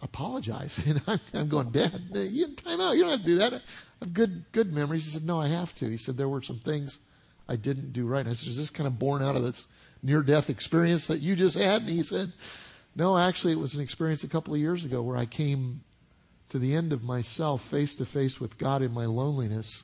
apologize. 0.00 0.78
And 0.86 1.02
I'm, 1.06 1.20
I'm 1.34 1.48
going, 1.48 1.70
Dad, 1.70 2.00
you 2.14 2.54
time 2.54 2.80
out. 2.80 2.96
You 2.96 3.02
don't 3.02 3.10
have 3.10 3.20
to 3.20 3.26
do 3.26 3.36
that. 3.36 3.54
I 3.54 3.60
have 4.00 4.14
good 4.14 4.44
good 4.52 4.72
memories. 4.72 5.04
He 5.04 5.10
said, 5.10 5.26
No, 5.26 5.40
I 5.40 5.48
have 5.48 5.74
to. 5.74 5.90
He 5.90 5.96
said 5.96 6.16
there 6.16 6.28
were 6.28 6.42
some 6.42 6.60
things 6.60 7.00
I 7.48 7.56
didn't 7.56 7.92
do 7.92 8.06
right. 8.06 8.20
And 8.20 8.30
I 8.30 8.32
said, 8.34 8.48
Is 8.48 8.56
this 8.56 8.70
kind 8.70 8.86
of 8.86 8.98
born 8.98 9.22
out 9.22 9.36
of 9.36 9.42
this 9.42 9.66
near 10.02 10.22
death 10.22 10.48
experience 10.48 11.08
that 11.08 11.20
you 11.20 11.34
just 11.34 11.56
had? 11.56 11.82
And 11.82 11.90
he 11.90 12.02
said, 12.02 12.32
No, 12.94 13.18
actually, 13.18 13.52
it 13.52 13.58
was 13.58 13.74
an 13.74 13.80
experience 13.80 14.22
a 14.22 14.28
couple 14.28 14.54
of 14.54 14.60
years 14.60 14.84
ago 14.84 15.02
where 15.02 15.16
I 15.16 15.26
came 15.26 15.82
to 16.50 16.58
the 16.60 16.74
end 16.74 16.92
of 16.92 17.02
myself 17.02 17.62
face 17.62 17.96
to 17.96 18.04
face 18.04 18.40
with 18.40 18.58
God 18.58 18.80
in 18.80 18.94
my 18.94 19.06
loneliness. 19.06 19.82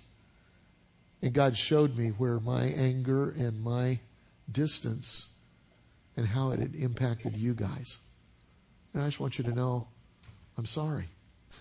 And 1.20 1.32
God 1.32 1.56
showed 1.56 1.96
me 1.96 2.08
where 2.10 2.38
my 2.38 2.64
anger 2.64 3.30
and 3.30 3.62
my 3.62 4.00
distance 4.50 5.26
and 6.16 6.26
how 6.26 6.50
it 6.50 6.58
had 6.58 6.74
impacted 6.74 7.36
you 7.36 7.54
guys. 7.54 8.00
And 8.92 9.02
I 9.02 9.06
just 9.06 9.20
want 9.20 9.38
you 9.38 9.44
to 9.44 9.52
know 9.52 9.88
I'm 10.56 10.66
sorry. 10.66 11.08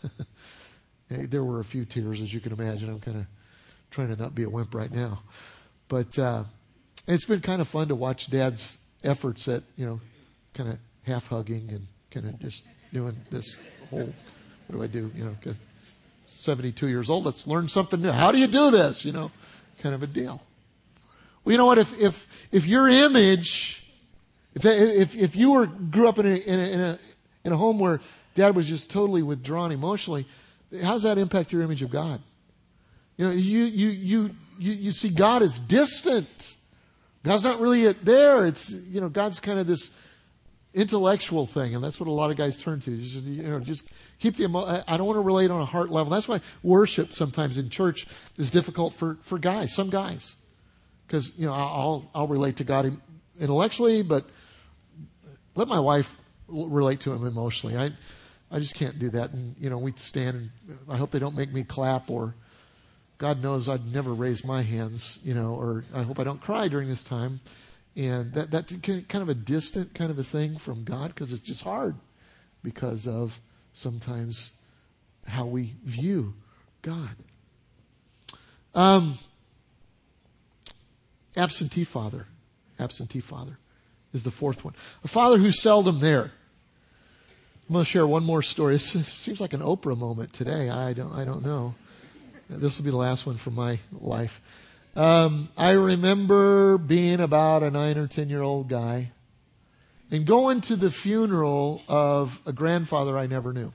there 1.09 1.43
were 1.43 1.59
a 1.59 1.63
few 1.63 1.85
tears, 1.85 2.21
as 2.21 2.33
you 2.33 2.39
can 2.39 2.51
imagine. 2.51 2.89
I'm 2.89 2.99
kind 2.99 3.17
of 3.17 3.25
trying 3.89 4.13
to 4.13 4.21
not 4.21 4.35
be 4.35 4.43
a 4.43 4.49
wimp 4.49 4.73
right 4.73 4.91
now. 4.91 5.23
But 5.87 6.17
uh, 6.17 6.43
it's 7.07 7.25
been 7.25 7.41
kind 7.41 7.61
of 7.61 7.67
fun 7.67 7.87
to 7.89 7.95
watch 7.95 8.29
Dad's 8.29 8.79
efforts 9.03 9.47
at, 9.47 9.63
you 9.75 9.85
know, 9.85 9.99
kind 10.53 10.69
of 10.69 10.77
half 11.03 11.27
hugging 11.27 11.69
and 11.69 11.87
kind 12.11 12.27
of 12.27 12.39
just 12.39 12.63
doing 12.93 13.15
this 13.29 13.57
whole, 13.89 14.13
what 14.67 14.77
do 14.77 14.83
I 14.83 14.87
do? 14.87 15.11
You 15.15 15.25
know, 15.25 15.53
72 16.29 16.87
years 16.87 17.09
old, 17.09 17.25
let's 17.25 17.47
learn 17.47 17.67
something 17.67 18.01
new. 18.01 18.11
How 18.11 18.31
do 18.31 18.37
you 18.37 18.47
do 18.47 18.71
this? 18.71 19.05
You 19.05 19.13
know, 19.13 19.31
kind 19.79 19.95
of 19.95 20.03
a 20.03 20.07
deal. 20.07 20.41
Well, 21.43 21.51
you 21.51 21.57
know 21.57 21.65
what? 21.65 21.77
If, 21.77 21.99
if, 21.99 22.27
if 22.51 22.65
your 22.65 22.87
image, 22.87 23.83
if, 24.53 24.65
if, 24.65 25.15
if 25.15 25.35
you 25.35 25.51
were, 25.51 25.65
grew 25.65 26.07
up 26.07 26.19
in 26.19 26.25
a, 26.25 26.35
in 26.35 26.59
a, 26.59 26.63
in 26.63 26.79
a, 26.79 26.99
in 27.45 27.53
a 27.53 27.57
home 27.57 27.79
where 27.79 28.01
dad 28.35 28.55
was 28.55 28.67
just 28.67 28.89
totally 28.89 29.23
withdrawn 29.23 29.71
emotionally, 29.71 30.27
how 30.81 30.93
does 30.93 31.03
that 31.03 31.17
impact 31.17 31.51
your 31.51 31.61
image 31.61 31.81
of 31.81 31.89
God? 31.89 32.21
You 33.17 33.27
know, 33.27 33.33
you, 33.33 33.63
you, 33.65 33.89
you, 33.89 34.35
you, 34.59 34.71
you 34.73 34.91
see 34.91 35.09
God 35.09 35.41
as 35.41 35.59
distant. 35.59 36.55
God's 37.23 37.43
not 37.43 37.59
really 37.59 37.91
there. 37.93 38.45
It's, 38.45 38.71
you 38.71 39.01
know, 39.01 39.09
God's 39.09 39.39
kind 39.39 39.59
of 39.59 39.67
this 39.67 39.91
intellectual 40.73 41.45
thing, 41.45 41.75
and 41.75 41.83
that's 41.83 41.99
what 41.99 42.07
a 42.07 42.11
lot 42.11 42.31
of 42.31 42.37
guys 42.37 42.57
turn 42.57 42.79
to. 42.81 42.97
Just, 42.97 43.15
you 43.25 43.43
know, 43.43 43.59
just 43.59 43.85
keep 44.19 44.37
the. 44.37 44.83
I 44.87 44.97
don't 44.97 45.05
want 45.05 45.17
to 45.17 45.21
relate 45.21 45.51
on 45.51 45.61
a 45.61 45.65
heart 45.65 45.89
level. 45.89 46.11
That's 46.11 46.27
why 46.27 46.41
worship 46.63 47.13
sometimes 47.13 47.57
in 47.57 47.69
church 47.69 48.07
is 48.37 48.49
difficult 48.51 48.93
for 48.93 49.17
for 49.21 49.37
guys, 49.37 49.73
some 49.73 49.89
guys, 49.89 50.35
because 51.05 51.31
you 51.37 51.45
know 51.45 51.53
I'll 51.53 52.09
I'll 52.15 52.27
relate 52.27 52.57
to 52.57 52.63
God 52.63 52.97
intellectually, 53.39 54.03
but 54.03 54.25
let 55.55 55.67
my 55.67 55.79
wife 55.79 56.17
relate 56.47 56.99
to 57.01 57.13
Him 57.13 57.25
emotionally. 57.25 57.77
I 57.77 57.91
I 58.53 58.59
just 58.59 58.75
can't 58.75 58.99
do 58.99 59.09
that. 59.11 59.31
And 59.31 59.55
you 59.59 59.69
know, 59.69 59.77
we 59.77 59.93
stand 59.95 60.51
and 60.67 60.79
I 60.89 60.97
hope 60.97 61.11
they 61.11 61.19
don't 61.19 61.35
make 61.35 61.51
me 61.51 61.63
clap 61.63 62.09
or. 62.09 62.35
God 63.17 63.43
knows 63.43 63.69
I'd 63.69 63.85
never 63.93 64.15
raise 64.15 64.43
my 64.43 64.63
hands, 64.63 65.19
you 65.23 65.35
know, 65.35 65.53
or 65.53 65.85
I 65.93 66.01
hope 66.01 66.19
I 66.19 66.23
don't 66.23 66.41
cry 66.41 66.67
during 66.67 66.87
this 66.87 67.03
time 67.03 67.39
and 67.95 68.33
that 68.33 68.51
that's 68.51 68.73
kind 68.73 69.15
of 69.15 69.29
a 69.29 69.33
distant 69.33 69.93
kind 69.93 70.11
of 70.11 70.19
a 70.19 70.23
thing 70.23 70.57
from 70.57 70.83
God 70.83 71.09
because 71.09 71.33
it's 71.33 71.41
just 71.41 71.63
hard 71.63 71.95
because 72.63 73.07
of 73.07 73.39
sometimes 73.73 74.51
how 75.27 75.45
we 75.45 75.75
view 75.83 76.33
God. 76.81 77.15
Um, 78.73 79.17
absentee 81.35 81.83
father, 81.83 82.27
absentee 82.79 83.19
father. 83.19 83.57
Is 84.13 84.23
the 84.23 84.31
fourth 84.31 84.63
one. 84.63 84.75
A 85.03 85.07
father 85.07 85.37
who's 85.37 85.61
seldom 85.61 85.99
there. 85.99 86.31
I'm 87.67 87.73
going 87.73 87.85
to 87.85 87.89
share 87.89 88.05
one 88.05 88.23
more 88.23 88.41
story. 88.41 88.75
It 88.75 88.79
seems 88.81 89.39
like 89.39 89.53
an 89.53 89.61
Oprah 89.61 89.97
moment 89.97 90.33
today. 90.33 90.69
I 90.69 90.93
don't, 90.93 91.13
I 91.13 91.23
don't 91.23 91.43
know. 91.45 91.75
This 92.49 92.77
will 92.77 92.85
be 92.85 92.91
the 92.91 92.97
last 92.97 93.25
one 93.25 93.37
for 93.37 93.51
my 93.51 93.79
life. 93.91 94.41
Um, 94.95 95.47
I 95.55 95.71
remember 95.71 96.77
being 96.77 97.21
about 97.21 97.63
a 97.63 97.71
nine 97.71 97.97
or 97.97 98.07
ten 98.07 98.27
year 98.27 98.41
old 98.41 98.67
guy 98.67 99.11
and 100.11 100.25
going 100.25 100.59
to 100.61 100.75
the 100.75 100.91
funeral 100.91 101.81
of 101.87 102.41
a 102.45 102.51
grandfather 102.51 103.17
I 103.17 103.27
never 103.27 103.53
knew. 103.53 103.71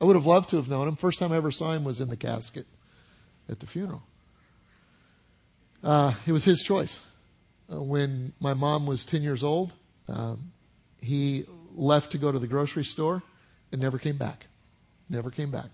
I 0.00 0.06
would 0.06 0.16
have 0.16 0.24
loved 0.24 0.50
to 0.50 0.56
have 0.56 0.68
known 0.68 0.88
him. 0.88 0.96
First 0.96 1.18
time 1.18 1.32
I 1.32 1.36
ever 1.36 1.50
saw 1.50 1.72
him 1.72 1.84
was 1.84 2.00
in 2.00 2.08
the 2.08 2.16
casket 2.16 2.66
at 3.48 3.60
the 3.60 3.66
funeral. 3.66 4.02
Uh, 5.82 6.14
it 6.26 6.32
was 6.32 6.44
his 6.44 6.62
choice. 6.62 7.00
Uh, 7.72 7.82
when 7.82 8.32
my 8.40 8.54
mom 8.54 8.86
was 8.86 9.04
10 9.04 9.22
years 9.22 9.42
old, 9.42 9.72
um, 10.08 10.52
he 11.00 11.44
left 11.74 12.12
to 12.12 12.18
go 12.18 12.30
to 12.30 12.38
the 12.38 12.46
grocery 12.46 12.84
store 12.84 13.22
and 13.72 13.80
never 13.80 13.98
came 13.98 14.16
back. 14.16 14.46
Never 15.10 15.30
came 15.30 15.50
back. 15.50 15.70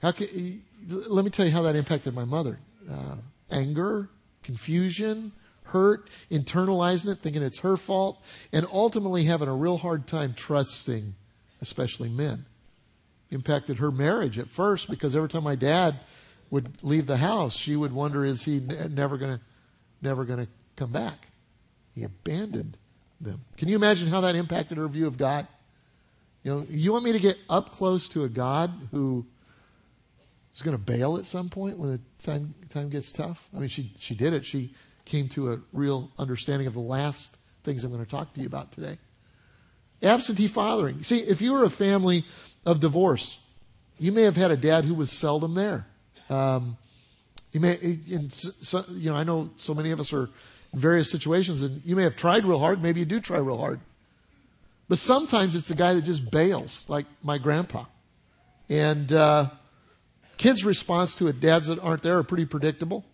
How 0.00 0.12
can, 0.12 0.62
let 0.88 1.24
me 1.24 1.30
tell 1.30 1.46
you 1.46 1.52
how 1.52 1.62
that 1.62 1.76
impacted 1.76 2.14
my 2.14 2.24
mother. 2.24 2.58
Uh, 2.90 3.16
anger, 3.50 4.08
confusion, 4.42 5.32
hurt, 5.64 6.08
internalizing 6.30 7.12
it, 7.12 7.20
thinking 7.20 7.42
it's 7.42 7.58
her 7.58 7.76
fault, 7.76 8.22
and 8.52 8.66
ultimately 8.72 9.24
having 9.24 9.48
a 9.48 9.54
real 9.54 9.78
hard 9.78 10.06
time 10.06 10.34
trusting, 10.34 11.14
especially 11.60 12.08
men. 12.08 12.44
Impacted 13.30 13.78
her 13.78 13.90
marriage 13.90 14.38
at 14.38 14.48
first 14.48 14.90
because 14.90 15.14
every 15.14 15.28
time 15.28 15.44
my 15.44 15.54
dad 15.54 16.00
would 16.50 16.82
leave 16.82 17.06
the 17.06 17.16
house, 17.16 17.54
she 17.54 17.76
would 17.76 17.92
wonder, 17.92 18.24
is 18.24 18.42
he 18.42 18.58
never 18.60 19.16
going 19.16 19.38
to, 19.38 19.40
never 20.02 20.24
going 20.24 20.46
to 20.46 20.48
come 20.80 20.90
back? 20.90 21.28
He 21.94 22.02
abandoned 22.04 22.78
them. 23.20 23.42
Can 23.58 23.68
you 23.68 23.76
imagine 23.76 24.08
how 24.08 24.22
that 24.22 24.34
impacted 24.34 24.78
her 24.78 24.88
view 24.88 25.06
of 25.06 25.18
God? 25.18 25.46
You 26.42 26.54
know, 26.54 26.66
you 26.70 26.90
want 26.90 27.04
me 27.04 27.12
to 27.12 27.18
get 27.18 27.36
up 27.50 27.70
close 27.70 28.08
to 28.10 28.24
a 28.24 28.28
God 28.30 28.72
who 28.90 29.26
is 30.54 30.62
going 30.62 30.76
to 30.76 30.82
bail 30.82 31.18
at 31.18 31.26
some 31.26 31.50
point 31.50 31.78
when 31.78 31.90
the 31.90 32.00
time 32.24 32.54
time 32.70 32.88
gets 32.88 33.12
tough? 33.12 33.46
I 33.54 33.58
mean, 33.58 33.68
she 33.68 33.92
she 33.98 34.14
did 34.14 34.32
it. 34.32 34.46
She 34.46 34.74
came 35.04 35.28
to 35.30 35.52
a 35.52 35.60
real 35.74 36.10
understanding 36.18 36.66
of 36.66 36.72
the 36.72 36.80
last 36.80 37.36
things 37.62 37.84
I'm 37.84 37.92
going 37.92 38.02
to 38.02 38.10
talk 38.10 38.32
to 38.34 38.40
you 38.40 38.46
about 38.46 38.72
today. 38.72 38.96
Absentee 40.02 40.48
fathering. 40.48 41.02
See, 41.02 41.18
if 41.18 41.42
you 41.42 41.52
were 41.52 41.64
a 41.64 41.70
family 41.70 42.24
of 42.64 42.80
divorce, 42.80 43.38
you 43.98 44.12
may 44.12 44.22
have 44.22 44.36
had 44.36 44.50
a 44.50 44.56
dad 44.56 44.86
who 44.86 44.94
was 44.94 45.12
seldom 45.12 45.54
there. 45.54 45.86
Um, 46.30 46.78
you 47.52 47.60
may, 47.60 47.74
in, 47.74 48.30
so, 48.30 48.84
you 48.88 49.10
know, 49.10 49.16
I 49.16 49.24
know 49.24 49.50
so 49.56 49.74
many 49.74 49.90
of 49.90 50.00
us 50.00 50.12
are 50.12 50.30
various 50.72 51.10
situations, 51.10 51.62
and 51.62 51.82
you 51.84 51.96
may 51.96 52.02
have 52.02 52.16
tried 52.16 52.44
real 52.44 52.58
hard. 52.58 52.82
Maybe 52.82 53.00
you 53.00 53.06
do 53.06 53.20
try 53.20 53.38
real 53.38 53.58
hard, 53.58 53.80
but 54.88 54.98
sometimes 54.98 55.54
it's 55.54 55.68
the 55.68 55.74
guy 55.74 55.94
that 55.94 56.02
just 56.02 56.30
bails, 56.30 56.84
like 56.88 57.06
my 57.22 57.38
grandpa. 57.38 57.84
And 58.68 59.12
uh, 59.12 59.50
kids' 60.36 60.64
response 60.64 61.14
to 61.16 61.26
it, 61.28 61.40
dads 61.40 61.66
that 61.66 61.80
aren't 61.80 62.02
there, 62.02 62.18
are 62.18 62.22
pretty 62.22 62.46
predictable. 62.46 63.04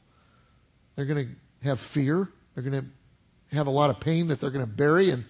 They're 0.94 1.06
going 1.06 1.26
to 1.26 1.66
have 1.66 1.80
fear. 1.80 2.28
They're 2.54 2.64
going 2.64 2.80
to 2.82 3.56
have 3.56 3.66
a 3.66 3.70
lot 3.70 3.90
of 3.90 4.00
pain 4.00 4.28
that 4.28 4.40
they're 4.40 4.50
going 4.50 4.66
to 4.66 4.72
bury, 4.72 5.10
and 5.10 5.24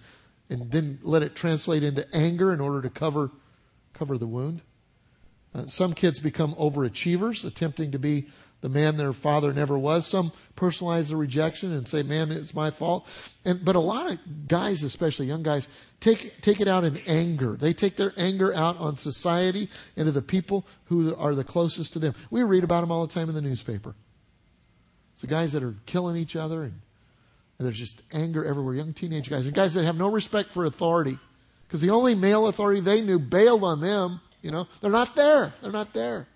and 0.49 0.71
then 0.71 0.99
let 1.01 1.23
it 1.23 1.35
translate 1.35 1.83
into 1.83 2.07
anger 2.15 2.53
in 2.53 2.61
order 2.61 2.81
to 2.81 2.89
cover 2.89 3.31
cover 3.93 4.17
the 4.17 4.27
wound. 4.27 4.61
Uh, 5.53 5.65
some 5.65 5.93
kids 5.93 6.19
become 6.19 6.53
overachievers, 6.55 7.43
attempting 7.43 7.91
to 7.91 7.99
be 7.99 8.27
the 8.61 8.69
man 8.69 8.97
their 8.97 9.13
father 9.13 9.53
never 9.53 9.77
was. 9.77 10.07
Some 10.07 10.31
personalize 10.55 11.09
the 11.09 11.15
rejection 11.15 11.73
and 11.73 11.87
say, 11.87 12.01
"Man, 12.03 12.31
it's 12.31 12.53
my 12.53 12.71
fault." 12.71 13.07
And 13.45 13.63
but 13.63 13.75
a 13.75 13.79
lot 13.79 14.11
of 14.11 14.47
guys, 14.47 14.83
especially 14.83 15.27
young 15.27 15.43
guys, 15.43 15.69
take 15.99 16.41
take 16.41 16.59
it 16.59 16.67
out 16.67 16.83
in 16.83 16.97
anger. 17.05 17.55
They 17.55 17.73
take 17.73 17.97
their 17.97 18.13
anger 18.17 18.53
out 18.53 18.77
on 18.77 18.97
society 18.97 19.69
and 19.95 20.07
to 20.07 20.11
the 20.11 20.21
people 20.21 20.65
who 20.85 21.15
are 21.15 21.35
the 21.35 21.43
closest 21.43 21.93
to 21.93 21.99
them. 21.99 22.15
We 22.31 22.41
read 22.43 22.63
about 22.63 22.81
them 22.81 22.91
all 22.91 23.05
the 23.05 23.13
time 23.13 23.29
in 23.29 23.35
the 23.35 23.41
newspaper. 23.41 23.95
It's 25.13 25.21
the 25.21 25.27
guys 25.27 25.51
that 25.53 25.63
are 25.63 25.75
killing 25.85 26.15
each 26.15 26.35
other, 26.35 26.63
and, 26.63 26.73
and 27.57 27.65
there's 27.65 27.77
just 27.77 28.01
anger 28.11 28.43
everywhere. 28.43 28.75
Young 28.75 28.93
teenage 28.93 29.29
guys 29.29 29.45
and 29.45 29.55
guys 29.55 29.75
that 29.75 29.83
have 29.83 29.97
no 29.97 30.11
respect 30.11 30.51
for 30.51 30.65
authority, 30.65 31.17
because 31.67 31.81
the 31.81 31.91
only 31.91 32.15
male 32.15 32.47
authority 32.47 32.81
they 32.81 33.01
knew 33.01 33.19
bailed 33.19 33.63
on 33.63 33.81
them. 33.81 34.19
You 34.41 34.51
know, 34.51 34.67
they're 34.81 34.91
not 34.91 35.15
there. 35.15 35.53
They're 35.61 35.71
not 35.71 35.93
there. 35.93 36.27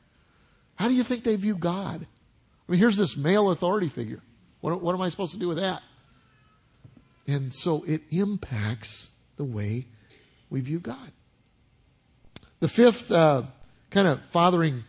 How 0.81 0.87
do 0.87 0.95
you 0.95 1.03
think 1.03 1.23
they 1.23 1.35
view 1.35 1.53
God? 1.53 2.07
I 2.67 2.71
mean, 2.71 2.79
here's 2.79 2.97
this 2.97 3.15
male 3.15 3.51
authority 3.51 3.87
figure. 3.87 4.19
What, 4.61 4.81
what 4.81 4.95
am 4.95 5.01
I 5.01 5.09
supposed 5.09 5.31
to 5.33 5.37
do 5.37 5.47
with 5.47 5.57
that? 5.57 5.83
And 7.27 7.53
so 7.53 7.83
it 7.83 8.01
impacts 8.09 9.11
the 9.37 9.43
way 9.43 9.85
we 10.49 10.59
view 10.61 10.79
God. 10.79 11.11
The 12.61 12.67
fifth 12.67 13.11
uh, 13.11 13.43
kind 13.91 14.07
of 14.07 14.21
fathering 14.31 14.83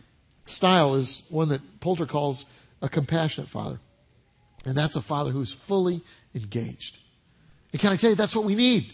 style 0.47 0.95
is 0.95 1.21
one 1.29 1.49
that 1.49 1.61
Poulter 1.79 2.07
calls 2.07 2.47
a 2.81 2.89
compassionate 2.89 3.49
father. 3.51 3.79
And 4.65 4.75
that's 4.75 4.95
a 4.95 5.01
father 5.01 5.29
who's 5.29 5.53
fully 5.53 6.01
engaged. 6.33 6.97
And 7.71 7.79
can 7.79 7.91
I 7.91 7.97
tell 7.97 8.09
you, 8.09 8.15
that's 8.15 8.35
what 8.35 8.45
we 8.45 8.55
need. 8.55 8.91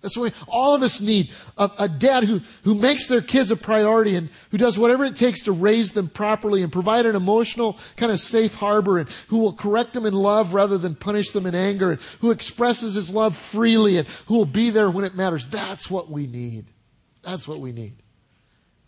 That's 0.00 0.16
what 0.16 0.32
we, 0.32 0.40
all 0.46 0.74
of 0.74 0.82
us 0.82 1.00
need. 1.00 1.32
A, 1.56 1.70
a, 1.78 1.88
dad 1.88 2.22
who, 2.22 2.40
who 2.62 2.76
makes 2.76 3.08
their 3.08 3.20
kids 3.20 3.50
a 3.50 3.56
priority 3.56 4.14
and 4.14 4.30
who 4.50 4.58
does 4.58 4.78
whatever 4.78 5.04
it 5.04 5.16
takes 5.16 5.42
to 5.42 5.52
raise 5.52 5.90
them 5.90 6.08
properly 6.08 6.62
and 6.62 6.72
provide 6.72 7.04
an 7.04 7.16
emotional 7.16 7.78
kind 7.96 8.12
of 8.12 8.20
safe 8.20 8.54
harbor 8.54 8.98
and 8.98 9.08
who 9.26 9.38
will 9.38 9.52
correct 9.52 9.94
them 9.94 10.06
in 10.06 10.14
love 10.14 10.54
rather 10.54 10.78
than 10.78 10.94
punish 10.94 11.32
them 11.32 11.46
in 11.46 11.54
anger 11.56 11.92
and 11.92 12.00
who 12.20 12.30
expresses 12.30 12.94
his 12.94 13.10
love 13.10 13.36
freely 13.36 13.98
and 13.98 14.06
who 14.26 14.36
will 14.36 14.46
be 14.46 14.70
there 14.70 14.88
when 14.88 15.04
it 15.04 15.16
matters. 15.16 15.48
That's 15.48 15.90
what 15.90 16.08
we 16.08 16.28
need. 16.28 16.66
That's 17.24 17.48
what 17.48 17.58
we 17.58 17.72
need. 17.72 17.94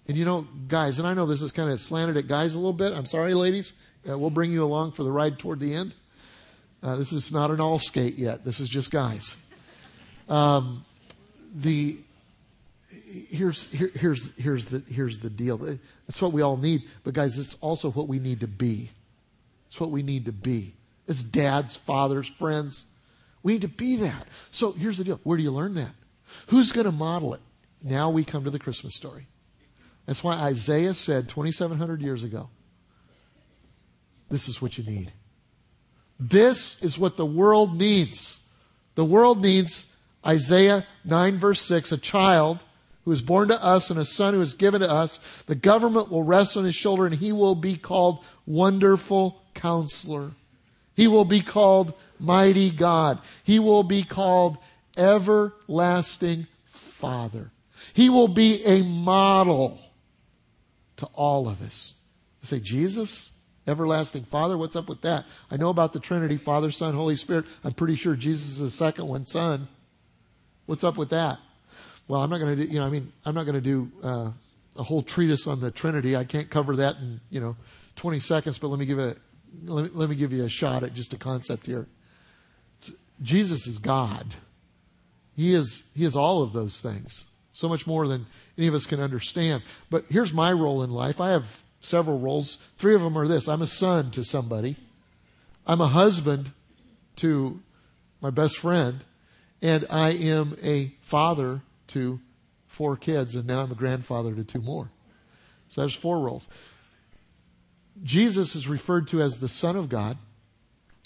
And 0.07 0.17
you 0.17 0.25
know, 0.25 0.47
guys, 0.69 1.01
and 1.01 1.09
I 1.09 1.15
know 1.15 1.27
this 1.27 1.43
is 1.43 1.51
kind 1.51 1.71
of 1.71 1.81
slanted 1.81 2.17
at 2.17 2.29
guys 2.29 2.55
a 2.55 2.59
little 2.59 2.73
bit. 2.73 2.93
I'm 2.93 3.07
sorry, 3.07 3.35
ladies. 3.35 3.75
Uh, 4.09 4.17
we'll 4.17 4.31
bring 4.31 4.53
you 4.53 4.63
along 4.65 4.93
for 4.93 5.03
the 5.03 5.11
ride 5.11 5.39
toward 5.41 5.59
the 5.59 5.75
end. 5.75 5.93
Uh, 6.83 6.95
this 6.97 7.13
is 7.13 7.33
not 7.33 7.51
an 7.51 7.61
all 7.61 7.79
skate 7.79 8.15
yet. 8.15 8.45
This 8.45 8.61
is 8.61 8.69
just 8.69 8.91
guys. 8.91 9.37
Um, 10.29 10.85
the 11.55 11.99
here's 13.29 13.65
here, 13.67 13.91
here's 13.95 14.33
here's 14.37 14.67
the 14.67 14.83
here's 14.91 15.19
the 15.21 15.31
deal. 15.31 15.59
That's 15.59 16.21
what 16.21 16.33
we 16.33 16.43
all 16.43 16.57
need, 16.57 16.83
but 17.05 17.15
guys, 17.15 17.39
it's 17.39 17.57
also 17.61 17.91
what 17.91 18.09
we 18.09 18.19
need 18.19 18.41
to 18.41 18.49
be. 18.49 18.91
It's 19.69 19.81
what 19.81 19.91
we 19.91 20.03
need 20.03 20.27
to 20.27 20.33
be. 20.33 20.75
As 21.09 21.23
dads, 21.23 21.77
fathers, 21.77 22.29
friends, 22.29 22.87
we 23.43 23.53
need 23.53 23.63
to 23.63 23.69
be 23.69 23.97
that. 23.97 24.27
So 24.51 24.73
here's 24.73 24.99
the 24.99 25.05
deal. 25.05 25.21
Where 25.23 25.37
do 25.37 25.43
you 25.43 25.51
learn 25.51 25.75
that? 25.75 25.93
Who's 26.49 26.73
going 26.73 26.87
to 26.87 26.93
model 26.93 27.35
it? 27.35 27.41
Now 27.83 28.11
we 28.11 28.25
come 28.25 28.45
to 28.45 28.51
the 28.51 28.59
Christmas 28.59 28.95
story. 28.95 29.27
That's 30.07 30.23
why 30.25 30.35
Isaiah 30.35 30.95
said 30.95 31.29
2,700 31.29 32.03
years 32.03 32.25
ago, 32.25 32.49
this 34.29 34.49
is 34.49 34.61
what 34.61 34.77
you 34.77 34.85
need. 34.85 35.13
This 36.19 36.83
is 36.83 36.99
what 36.99 37.17
the 37.17 37.27
world 37.27 37.77
needs. 37.77 38.41
The 38.95 39.05
world 39.05 39.41
needs 39.41 39.90
Isaiah 40.27 40.87
9 41.05 41.39
verse 41.39 41.63
6, 41.63 41.93
a 41.93 41.99
child 41.99 42.61
who 43.05 43.13
is 43.13 43.23
born 43.23 43.49
to 43.49 43.63
us 43.63 43.91
and 43.91 43.99
a 43.99 44.05
son 44.05 44.35
who 44.35 44.41
is 44.41 44.55
given 44.55 44.81
to 44.81 44.91
us. 44.91 45.21
The 45.47 45.55
government 45.55 46.11
will 46.11 46.23
rest 46.23 46.57
on 46.57 46.65
his 46.65 46.75
shoulder 46.75 47.07
and 47.07 47.15
he 47.15 47.33
will 47.33 47.55
be 47.55 47.77
called 47.77 48.25
Wonderful 48.47 49.43
Counselor. 49.55 50.33
He 50.95 51.09
will 51.09 51.25
be 51.25 51.41
called 51.41 51.95
Mighty 52.19 52.71
God. 52.71 53.21
He 53.43 53.59
will 53.59 53.83
be 53.83 54.03
called 54.03 54.59
Everlasting 54.97 56.47
Father. 56.67 57.51
He 57.95 58.11
will 58.11 58.29
be 58.29 58.63
a 58.65 58.83
model 58.83 59.81
to 60.99 61.07
all 61.07 61.49
of 61.49 61.63
us. 61.63 61.95
Say, 62.43 62.61
Jesus? 62.61 63.33
Everlasting 63.67 64.25
Father? 64.25 64.59
What's 64.59 64.77
up 64.77 64.89
with 64.89 65.01
that? 65.03 65.25
I 65.51 65.57
know 65.57 65.71
about 65.71 65.93
the 65.93 66.01
Trinity, 66.01 66.37
Father, 66.37 66.71
Son, 66.71 66.95
Holy 66.95 67.17
Spirit. 67.17 67.47
I'm 67.65 67.73
pretty 67.73 67.95
sure 67.95 68.15
Jesus 68.15 68.51
is 68.51 68.59
the 68.59 68.71
second 68.71 69.09
one, 69.09 69.25
Son. 69.27 69.69
What's 70.71 70.85
up 70.85 70.97
with 70.97 71.11
that? 71.11 71.41
Well, 72.07 72.23
I'm 72.23 72.31
not 72.31 72.39
going 72.39 72.57
to 72.57 72.65
do, 72.65 72.73
you 72.73 72.79
know, 72.79 72.87
I 72.87 72.91
mean, 72.91 73.13
I'm 73.25 73.35
not 73.35 73.43
going 73.43 73.57
to 73.57 73.61
do 73.61 73.91
uh, 74.05 74.31
a 74.77 74.85
whole 74.85 75.03
treatise 75.03 75.49
on 75.49 75.59
the 75.59 75.73
Trinity. 75.73 76.15
I 76.15 76.23
can't 76.23 76.49
cover 76.49 76.77
that 76.77 76.95
in, 76.99 77.21
you 77.29 77.41
know, 77.41 77.57
20 77.97 78.21
seconds, 78.21 78.57
but 78.61 78.69
let 78.69 78.79
me 78.79 78.87
give 78.87 79.01
it, 79.01 79.19
let 79.65 79.87
me, 79.87 79.91
let 79.93 80.09
me 80.09 80.15
give 80.15 80.33
you 80.33 80.45
a 80.45 80.49
shot 80.49 80.85
at 80.85 80.95
just 80.95 81.13
a 81.13 81.17
concept 81.17 81.67
here. 81.67 81.89
It's, 82.79 82.93
Jesus 83.21 83.67
is 83.67 83.81
God. 83.81 84.29
He 85.35 85.55
is, 85.55 85.83
he 85.93 86.05
is 86.05 86.15
all 86.15 86.45
of 86.45 86.53
those 86.53 86.81
things. 86.81 87.27
So 87.53 87.69
much 87.69 87.85
more 87.85 88.07
than 88.07 88.27
any 88.57 88.69
of 88.69 88.75
us 88.75 88.87
can 88.87 89.01
understand. 89.01 89.65
But 89.91 90.05
here's 90.09 90.33
my 90.33 90.53
role 90.53 90.85
in 90.85 90.91
life. 90.91 91.21
I 91.21 91.31
have 91.31 91.65
several 91.81 92.21
roles. 92.21 92.59
Three 92.79 92.95
of 92.95 93.01
them 93.01 93.19
are 93.19 93.27
this. 93.27 93.49
I'm 93.49 93.63
a 93.63 93.67
son 93.67 94.13
to 94.13 94.23
somebody. 94.23 94.77
I'm 95.67 95.81
a 95.81 95.89
husband 95.89 96.53
to 97.17 97.61
my 98.21 98.31
best 98.31 98.57
friend 98.57 99.03
and 99.63 99.87
I 99.91 100.11
am 100.13 100.57
a 100.63 100.95
father 101.01 101.63
to 101.89 102.21
four 102.67 102.97
kids, 102.97 103.35
and 103.35 103.47
now 103.47 103.61
I'm 103.61 103.73
a 103.73 103.75
grandfather 103.75 104.35
to 104.35 104.45
two 104.45 104.61
more. 104.61 104.91
So 105.69 105.83
there's 105.83 105.95
four 105.95 106.21
roles. 106.21 106.49
Jesus 108.03 108.55
is 108.55 108.69
referred 108.69 109.09
to 109.09 109.21
as 109.23 109.39
the 109.39 109.49
Son 109.49 109.77
of 109.77 109.89
God. 109.89 110.17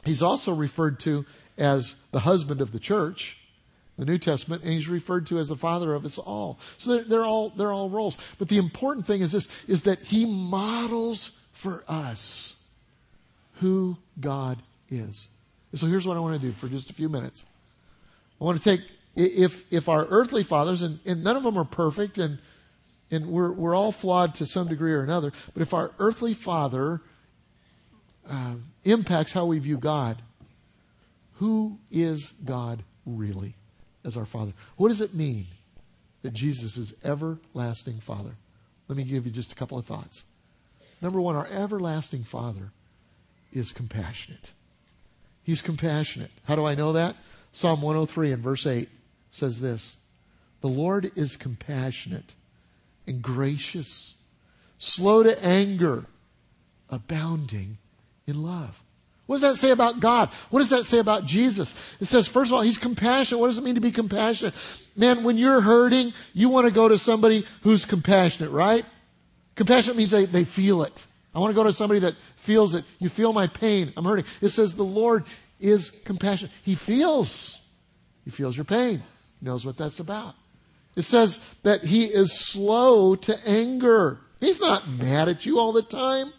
He's 0.04 0.22
also 0.22 0.52
referred 0.52 1.00
to 1.00 1.24
as 1.56 1.96
the 2.10 2.20
husband 2.20 2.60
of 2.60 2.72
the 2.72 2.78
church, 2.78 3.38
the 3.98 4.04
New 4.04 4.18
Testament, 4.18 4.62
and 4.62 4.72
he's 4.72 4.88
referred 4.88 5.26
to 5.28 5.38
as 5.38 5.48
the 5.48 5.56
father 5.56 5.94
of 5.94 6.04
us 6.04 6.18
all. 6.18 6.58
So 6.78 6.94
they're, 6.94 7.04
they're 7.04 7.24
all 7.24 7.50
they're 7.50 7.72
all 7.72 7.88
roles. 7.88 8.18
But 8.38 8.48
the 8.48 8.58
important 8.58 9.06
thing 9.06 9.22
is 9.22 9.32
this: 9.32 9.48
is 9.66 9.84
that 9.84 10.02
he 10.02 10.26
models 10.26 11.32
for 11.52 11.84
us 11.88 12.56
who 13.54 13.96
God 14.20 14.62
is. 14.90 15.28
And 15.70 15.80
so 15.80 15.86
here's 15.86 16.06
what 16.06 16.16
I 16.16 16.20
want 16.20 16.40
to 16.40 16.46
do 16.46 16.52
for 16.52 16.68
just 16.68 16.90
a 16.90 16.94
few 16.94 17.08
minutes. 17.08 17.44
I 18.40 18.44
want 18.44 18.62
to 18.62 18.64
take 18.64 18.86
if 19.16 19.72
if 19.72 19.88
our 19.88 20.06
earthly 20.06 20.42
fathers 20.42 20.82
and, 20.82 20.98
and 21.06 21.22
none 21.22 21.36
of 21.36 21.42
them 21.42 21.56
are 21.56 21.64
perfect 21.64 22.18
and 22.18 22.38
and 23.10 23.26
we're 23.26 23.52
we're 23.52 23.74
all 23.74 23.92
flawed 23.92 24.34
to 24.36 24.46
some 24.46 24.68
degree 24.68 24.92
or 24.92 25.02
another, 25.02 25.32
but 25.52 25.62
if 25.62 25.72
our 25.72 25.92
earthly 25.98 26.34
father 26.34 27.00
uh, 28.28 28.54
impacts 28.84 29.32
how 29.32 29.46
we 29.46 29.58
view 29.58 29.78
God, 29.78 30.22
who 31.34 31.78
is 31.90 32.32
God 32.44 32.82
really 33.06 33.54
as 34.04 34.16
our 34.16 34.24
Father? 34.24 34.52
What 34.76 34.88
does 34.88 35.00
it 35.00 35.14
mean 35.14 35.46
that 36.22 36.32
Jesus 36.32 36.76
is 36.76 36.94
everlasting 37.04 38.00
Father? 38.00 38.32
Let 38.88 38.96
me 38.96 39.04
give 39.04 39.26
you 39.26 39.32
just 39.32 39.52
a 39.52 39.54
couple 39.54 39.78
of 39.78 39.86
thoughts. 39.86 40.24
Number 41.00 41.20
one, 41.20 41.36
our 41.36 41.46
everlasting 41.48 42.24
Father 42.24 42.70
is 43.52 43.72
compassionate. 43.72 44.52
He's 45.42 45.62
compassionate. 45.62 46.30
How 46.44 46.56
do 46.56 46.64
I 46.64 46.74
know 46.74 46.92
that? 46.92 47.16
Psalm 47.54 47.82
103 47.82 48.32
and 48.32 48.42
verse 48.42 48.66
8 48.66 48.88
says 49.30 49.60
this 49.60 49.96
The 50.60 50.68
Lord 50.68 51.12
is 51.16 51.36
compassionate 51.36 52.34
and 53.06 53.22
gracious, 53.22 54.14
slow 54.78 55.22
to 55.22 55.42
anger, 55.42 56.04
abounding 56.90 57.78
in 58.26 58.42
love. 58.42 58.82
What 59.26 59.40
does 59.40 59.52
that 59.52 59.56
say 59.56 59.70
about 59.70 60.00
God? 60.00 60.30
What 60.50 60.58
does 60.58 60.70
that 60.70 60.84
say 60.84 60.98
about 60.98 61.24
Jesus? 61.24 61.74
It 62.00 62.06
says, 62.06 62.26
first 62.26 62.50
of 62.50 62.54
all, 62.54 62.62
He's 62.62 62.76
compassionate. 62.76 63.40
What 63.40 63.46
does 63.46 63.56
it 63.56 63.64
mean 63.64 63.76
to 63.76 63.80
be 63.80 63.92
compassionate? 63.92 64.54
Man, 64.96 65.22
when 65.22 65.38
you're 65.38 65.60
hurting, 65.60 66.12
you 66.34 66.48
want 66.48 66.66
to 66.66 66.72
go 66.72 66.88
to 66.88 66.98
somebody 66.98 67.46
who's 67.62 67.84
compassionate, 67.84 68.50
right? 68.50 68.84
Compassionate 69.54 69.96
means 69.96 70.10
they, 70.10 70.26
they 70.26 70.44
feel 70.44 70.82
it. 70.82 71.06
I 71.34 71.38
want 71.38 71.50
to 71.50 71.54
go 71.54 71.64
to 71.64 71.72
somebody 71.72 72.00
that 72.00 72.14
feels 72.36 72.74
it. 72.74 72.84
You 72.98 73.08
feel 73.08 73.32
my 73.32 73.46
pain. 73.46 73.92
I'm 73.96 74.04
hurting. 74.04 74.26
It 74.40 74.48
says 74.48 74.74
the 74.74 74.84
Lord 74.84 75.24
is 75.60 75.90
compassion. 76.04 76.50
He 76.62 76.74
feels. 76.74 77.60
He 78.24 78.30
feels 78.30 78.56
your 78.56 78.64
pain. 78.64 79.02
He 79.40 79.46
knows 79.46 79.64
what 79.66 79.76
that's 79.76 80.00
about. 80.00 80.34
It 80.96 81.02
says 81.02 81.40
that 81.62 81.84
He 81.84 82.04
is 82.04 82.32
slow 82.32 83.14
to 83.16 83.48
anger. 83.48 84.20
He's 84.40 84.60
not 84.60 84.88
mad 84.88 85.28
at 85.28 85.46
you 85.46 85.58
all 85.58 85.72
the 85.72 85.82
time. 85.82 86.32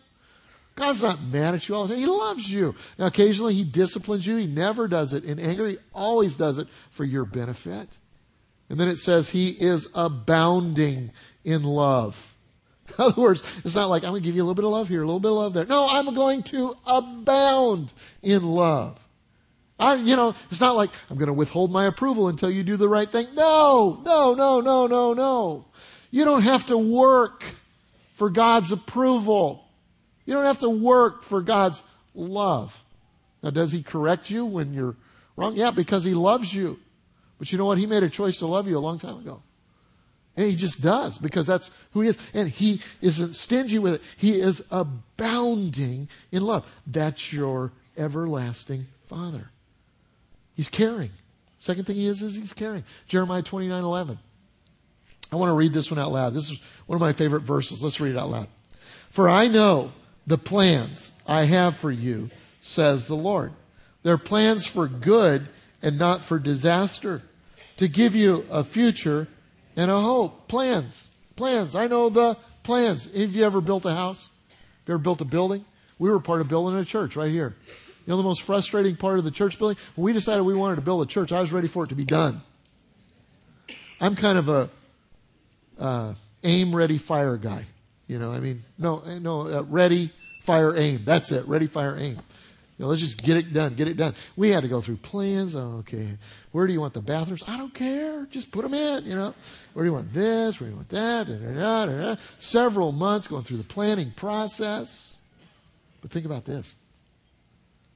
God's 0.75 1.01
not 1.01 1.21
mad 1.23 1.55
at 1.55 1.67
you 1.69 1.75
all 1.75 1.87
the 1.87 1.93
time. 1.93 2.03
He 2.03 2.07
loves 2.07 2.51
you. 2.51 2.75
Now, 2.97 3.07
occasionally 3.07 3.53
He 3.53 3.63
disciplines 3.63 4.25
you. 4.25 4.35
He 4.35 4.47
never 4.47 4.87
does 4.87 5.13
it 5.13 5.25
in 5.25 5.39
anger. 5.39 5.67
He 5.67 5.77
always 5.93 6.37
does 6.37 6.57
it 6.57 6.67
for 6.89 7.03
your 7.03 7.25
benefit. 7.25 7.97
And 8.69 8.79
then 8.79 8.87
it 8.87 8.97
says 8.97 9.29
He 9.29 9.49
is 9.49 9.89
abounding 9.93 11.11
in 11.43 11.63
love. 11.63 12.33
In 12.87 12.95
other 12.99 13.21
words, 13.21 13.43
it's 13.63 13.75
not 13.75 13.89
like 13.89 14.03
I'm 14.03 14.11
going 14.11 14.21
to 14.21 14.27
give 14.27 14.35
you 14.35 14.41
a 14.41 14.45
little 14.45 14.55
bit 14.55 14.65
of 14.65 14.71
love 14.71 14.87
here, 14.87 15.01
a 15.01 15.05
little 15.05 15.19
bit 15.19 15.31
of 15.31 15.37
love 15.37 15.53
there. 15.53 15.65
No, 15.65 15.87
I'm 15.89 16.13
going 16.13 16.43
to 16.43 16.75
abound 16.85 17.93
in 18.21 18.43
love. 18.43 18.99
I, 19.77 19.95
you 19.95 20.15
know, 20.15 20.35
it's 20.49 20.61
not 20.61 20.75
like 20.75 20.91
I'm 21.09 21.17
going 21.17 21.27
to 21.27 21.33
withhold 21.33 21.71
my 21.71 21.85
approval 21.85 22.29
until 22.29 22.49
you 22.49 22.63
do 22.63 22.77
the 22.77 22.87
right 22.87 23.11
thing. 23.11 23.27
No, 23.33 24.01
no, 24.03 24.33
no, 24.33 24.61
no, 24.61 24.87
no, 24.87 25.13
no. 25.13 25.65
You 26.11 26.23
don't 26.23 26.43
have 26.43 26.67
to 26.67 26.77
work 26.77 27.43
for 28.15 28.29
God's 28.29 28.71
approval. 28.71 29.65
You 30.25 30.33
don't 30.33 30.45
have 30.45 30.59
to 30.59 30.69
work 30.69 31.23
for 31.23 31.41
God's 31.41 31.83
love. 32.13 32.81
Now, 33.43 33.49
does 33.49 33.71
He 33.71 33.83
correct 33.83 34.29
you 34.29 34.45
when 34.45 34.73
you're 34.73 34.95
wrong? 35.35 35.55
Yeah, 35.55 35.71
because 35.71 36.03
He 36.05 36.13
loves 36.13 36.53
you. 36.53 36.79
But 37.37 37.51
you 37.51 37.57
know 37.57 37.65
what? 37.65 37.77
He 37.77 37.85
made 37.85 38.03
a 38.03 38.09
choice 38.09 38.39
to 38.39 38.47
love 38.47 38.67
you 38.67 38.77
a 38.77 38.79
long 38.79 38.97
time 38.97 39.17
ago. 39.17 39.41
And 40.37 40.49
he 40.49 40.55
just 40.55 40.81
does 40.81 41.17
because 41.17 41.47
that's 41.47 41.71
who 41.91 42.01
he 42.01 42.09
is. 42.09 42.17
And 42.33 42.49
he 42.49 42.81
isn't 43.01 43.35
stingy 43.35 43.79
with 43.79 43.95
it. 43.95 44.01
He 44.17 44.39
is 44.39 44.63
abounding 44.69 46.09
in 46.31 46.43
love. 46.43 46.69
That's 46.85 47.31
your 47.31 47.71
everlasting 47.97 48.87
Father. 49.07 49.49
He's 50.55 50.69
caring. 50.69 51.11
Second 51.59 51.85
thing 51.85 51.95
he 51.95 52.05
is, 52.05 52.21
is 52.21 52.35
he's 52.35 52.53
caring. 52.53 52.83
Jeremiah 53.07 53.43
29 53.43 53.83
11. 53.83 54.19
I 55.31 55.35
want 55.35 55.49
to 55.49 55.55
read 55.55 55.73
this 55.73 55.89
one 55.89 55.99
out 55.99 56.11
loud. 56.11 56.33
This 56.33 56.51
is 56.51 56.59
one 56.85 56.95
of 56.95 57.01
my 57.01 57.13
favorite 57.13 57.41
verses. 57.41 57.83
Let's 57.83 57.99
read 57.99 58.15
it 58.15 58.17
out 58.17 58.29
loud. 58.29 58.47
For 59.09 59.27
I 59.27 59.47
know 59.47 59.91
the 60.27 60.37
plans 60.37 61.11
I 61.27 61.45
have 61.45 61.75
for 61.75 61.91
you, 61.91 62.29
says 62.61 63.07
the 63.07 63.15
Lord. 63.15 63.51
They're 64.03 64.17
plans 64.17 64.65
for 64.65 64.87
good 64.87 65.49
and 65.81 65.97
not 65.97 66.23
for 66.23 66.39
disaster, 66.39 67.21
to 67.77 67.87
give 67.87 68.15
you 68.15 68.45
a 68.49 68.63
future 68.63 69.27
and 69.75 69.91
a 69.91 69.99
hope. 69.99 70.47
Plans. 70.47 71.09
Plans. 71.35 71.75
I 71.75 71.87
know 71.87 72.09
the 72.09 72.37
plans. 72.63 73.05
Have 73.05 73.35
you 73.35 73.43
ever 73.43 73.61
built 73.61 73.85
a 73.85 73.93
house? 73.93 74.29
You 74.87 74.93
ever 74.93 75.03
built 75.03 75.21
a 75.21 75.25
building? 75.25 75.65
We 75.99 76.09
were 76.09 76.19
part 76.19 76.41
of 76.41 76.47
building 76.47 76.79
a 76.79 76.85
church 76.85 77.15
right 77.15 77.31
here. 77.31 77.55
You 78.05 78.11
know 78.11 78.17
the 78.17 78.23
most 78.23 78.43
frustrating 78.43 78.95
part 78.95 79.17
of 79.17 79.23
the 79.23 79.31
church 79.31 79.57
building? 79.57 79.77
When 79.95 80.05
we 80.05 80.13
decided 80.13 80.43
we 80.43 80.53
wanted 80.53 80.75
to 80.75 80.81
build 80.81 81.01
a 81.01 81.09
church, 81.09 81.31
I 81.31 81.41
was 81.41 81.51
ready 81.51 81.67
for 81.67 81.85
it 81.85 81.87
to 81.87 81.95
be 81.95 82.05
done. 82.05 82.41
I'm 83.99 84.15
kind 84.15 84.37
of 84.37 84.49
a 84.49 84.69
uh, 85.79 86.13
aim, 86.43 86.75
ready, 86.75 86.97
fire 86.97 87.37
guy. 87.37 87.65
You 88.07 88.19
know, 88.19 88.31
I 88.31 88.39
mean, 88.39 88.63
no, 88.77 88.99
no, 89.19 89.47
uh, 89.47 89.63
ready, 89.63 90.11
fire, 90.43 90.75
aim. 90.75 91.01
That's 91.03 91.31
it. 91.31 91.47
Ready, 91.47 91.65
fire, 91.65 91.97
aim. 91.97 92.19
You 92.77 92.83
know, 92.83 92.89
let's 92.89 93.01
just 93.01 93.23
get 93.23 93.37
it 93.37 93.53
done, 93.53 93.73
get 93.73 93.87
it 93.87 93.97
done. 93.97 94.13
We 94.35 94.49
had 94.49 94.61
to 94.63 94.67
go 94.67 94.81
through 94.81 94.97
plans. 94.97 95.55
Oh, 95.55 95.77
okay. 95.79 96.17
Where 96.51 96.67
do 96.67 96.73
you 96.73 96.81
want 96.81 96.93
the 96.93 97.01
bathrooms? 97.01 97.43
I 97.47 97.57
don't 97.57 97.73
care. 97.73 98.27
Just 98.29 98.51
put 98.51 98.63
them 98.63 98.73
in, 98.73 99.05
you 99.05 99.15
know. 99.15 99.33
Where 99.73 99.83
do 99.83 99.89
you 99.89 99.93
want 99.93 100.13
this? 100.13 100.59
Where 100.59 100.67
do 100.67 100.71
you 100.71 100.75
want 100.75 100.89
that? 100.89 101.27
Da, 101.27 101.85
da, 101.85 101.85
da, 101.85 102.15
Several 102.37 102.91
months 102.91 103.27
going 103.27 103.43
through 103.43 103.57
the 103.57 103.63
planning 103.63 104.11
process. 104.11 105.19
But 106.01 106.11
think 106.11 106.25
about 106.25 106.45
this. 106.45 106.75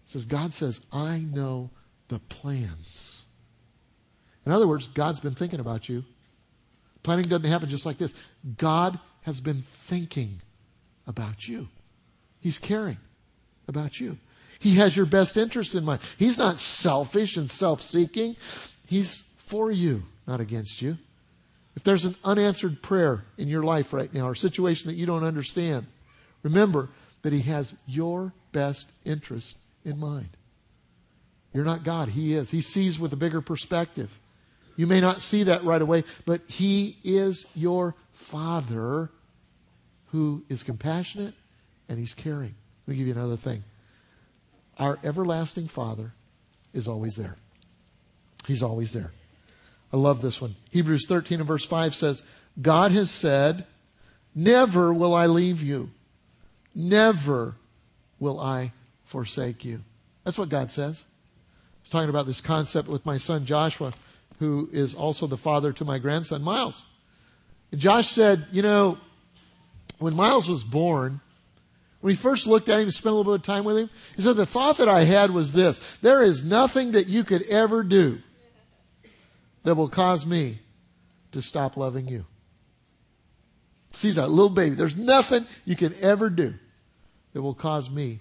Says, 0.10 0.26
God 0.26 0.56
says, 0.56 0.82
I 0.92 1.20
know 1.20 1.70
the 2.08 2.18
plans. 2.18 3.26
In 4.44 4.52
other 4.52 4.68
words, 4.68 4.88
God's 4.88 5.20
been 5.20 5.36
thinking 5.36 5.60
about 5.60 5.88
you. 5.88 6.04
Planning 7.04 7.26
doesn't 7.26 7.48
happen 7.48 7.70
just 7.70 7.86
like 7.86 8.00
this. 8.00 8.16
God 8.58 9.00
has 9.22 9.40
been 9.40 9.62
thinking 9.72 10.42
about 11.06 11.48
you. 11.48 11.68
He's 12.40 12.58
caring 12.58 12.98
about 13.68 14.00
you. 14.00 14.18
He 14.58 14.78
has 14.78 14.98
your 14.98 15.06
best 15.06 15.38
interest 15.38 15.76
in 15.76 15.86
mind. 15.86 16.02
He's 16.18 16.40
not 16.40 16.58
selfish 16.58 17.38
and 17.38 17.50
self 17.50 17.84
seeking. 17.84 18.36
He's 18.88 19.24
for 19.38 19.70
you, 19.70 20.02
not 20.26 20.42
against 20.42 20.82
you. 20.82 20.98
If 21.76 21.84
there's 21.84 22.06
an 22.06 22.16
unanswered 22.24 22.82
prayer 22.82 23.26
in 23.38 23.48
your 23.48 23.62
life 23.62 23.94
right 23.94 24.12
now 24.12 24.28
or 24.28 24.34
situation 24.34 24.90
that 24.90 24.96
you 24.96 25.06
don't 25.06 25.24
understand, 25.24 25.86
remember 26.42 26.90
that 27.22 27.32
He 27.32 27.42
has 27.42 27.76
your 27.86 28.34
best 28.52 28.88
interest 29.06 29.56
in 29.90 30.00
mind. 30.00 30.30
You're 31.54 31.66
not 31.66 31.84
God. 31.84 32.10
He 32.10 32.36
is. 32.36 32.50
He 32.52 32.62
sees 32.62 33.00
with 33.00 33.12
a 33.12 33.18
bigger 33.18 33.42
perspective. 33.42 34.20
You 34.76 34.88
may 34.88 35.02
not 35.02 35.22
see 35.22 35.44
that 35.44 35.64
right 35.66 35.82
away, 35.82 36.04
but 36.26 36.48
He 36.48 36.98
is 37.04 37.46
your 37.56 37.96
Father 38.14 39.10
who 40.12 40.44
is 40.48 40.64
compassionate 40.64 41.34
and 41.90 42.00
He's 42.00 42.14
caring. 42.14 42.56
Let 42.86 42.92
me 42.92 42.98
give 42.98 43.08
you 43.08 43.14
another 43.14 43.36
thing. 43.36 43.64
Our 44.78 44.98
everlasting 45.04 45.68
Father 45.68 46.14
is 46.74 46.88
always 46.88 47.16
there. 47.16 47.36
He's 48.48 48.64
always 48.64 48.94
there. 48.94 49.12
I 49.92 49.98
love 49.98 50.22
this 50.22 50.40
one. 50.40 50.56
Hebrews 50.70 51.08
13 51.08 51.40
and 51.40 51.48
verse 51.48 51.66
5 51.66 51.96
says, 51.96 52.24
God 52.62 52.92
has 52.92 53.10
said, 53.10 53.66
Never 54.36 54.94
will 54.94 55.14
I 55.14 55.26
leave 55.26 55.62
you. 55.64 55.90
Never 56.76 57.56
will 58.20 58.40
I 58.40 58.72
forsake 59.10 59.66
you. 59.66 59.82
That's 60.24 60.38
what 60.38 60.50
God 60.50 60.70
says. 60.70 61.04
I 61.04 61.82
was 61.82 61.90
talking 61.90 62.10
about 62.10 62.28
this 62.28 62.42
concept 62.42 62.88
with 62.88 63.08
my 63.08 63.18
son 63.18 63.44
Joshua, 63.44 63.92
who 64.38 64.70
is 64.72 64.94
also 64.94 65.26
the 65.26 65.36
father 65.36 65.74
to 65.74 65.84
my 65.84 65.98
grandson 65.98 66.44
Miles. 66.44 66.86
And 67.72 67.82
Josh 67.82 68.08
said, 68.08 68.46
You 68.52 68.62
know, 68.62 69.00
when 69.98 70.14
Miles 70.14 70.48
was 70.48 70.64
born, 70.64 71.22
when 72.02 72.12
he 72.12 72.18
first 72.18 72.46
looked 72.46 72.70
at 72.70 72.80
him 72.80 72.92
spent 72.92 73.12
a 73.12 73.16
little 73.16 73.34
bit 73.34 73.40
of 73.40 73.46
time 73.46 73.64
with 73.64 73.80
him, 73.80 73.90
he 74.16 74.22
said, 74.22 74.36
The 74.36 74.46
thought 74.46 74.78
that 74.78 74.88
I 74.88 75.06
had 75.06 75.32
was 75.32 75.54
this 75.54 75.82
there 76.04 76.22
is 76.22 76.44
nothing 76.44 76.92
that 76.92 77.08
you 77.08 77.24
could 77.24 77.42
ever 77.48 77.84
do 77.84 78.20
that 79.64 79.74
will 79.74 79.90
cause 79.90 80.24
me 80.24 80.60
to 81.32 81.42
stop 81.42 81.78
loving 81.78 82.08
you. 82.08 82.26
Sees 83.92 84.16
that 84.16 84.30
little 84.30 84.52
baby. 84.52 84.76
There's 84.76 84.96
nothing 84.96 85.48
you 85.66 85.76
can 85.76 85.96
ever 86.00 86.30
do 86.30 86.54
that 87.34 87.42
will 87.42 87.56
cause 87.56 87.90
me 87.90 88.20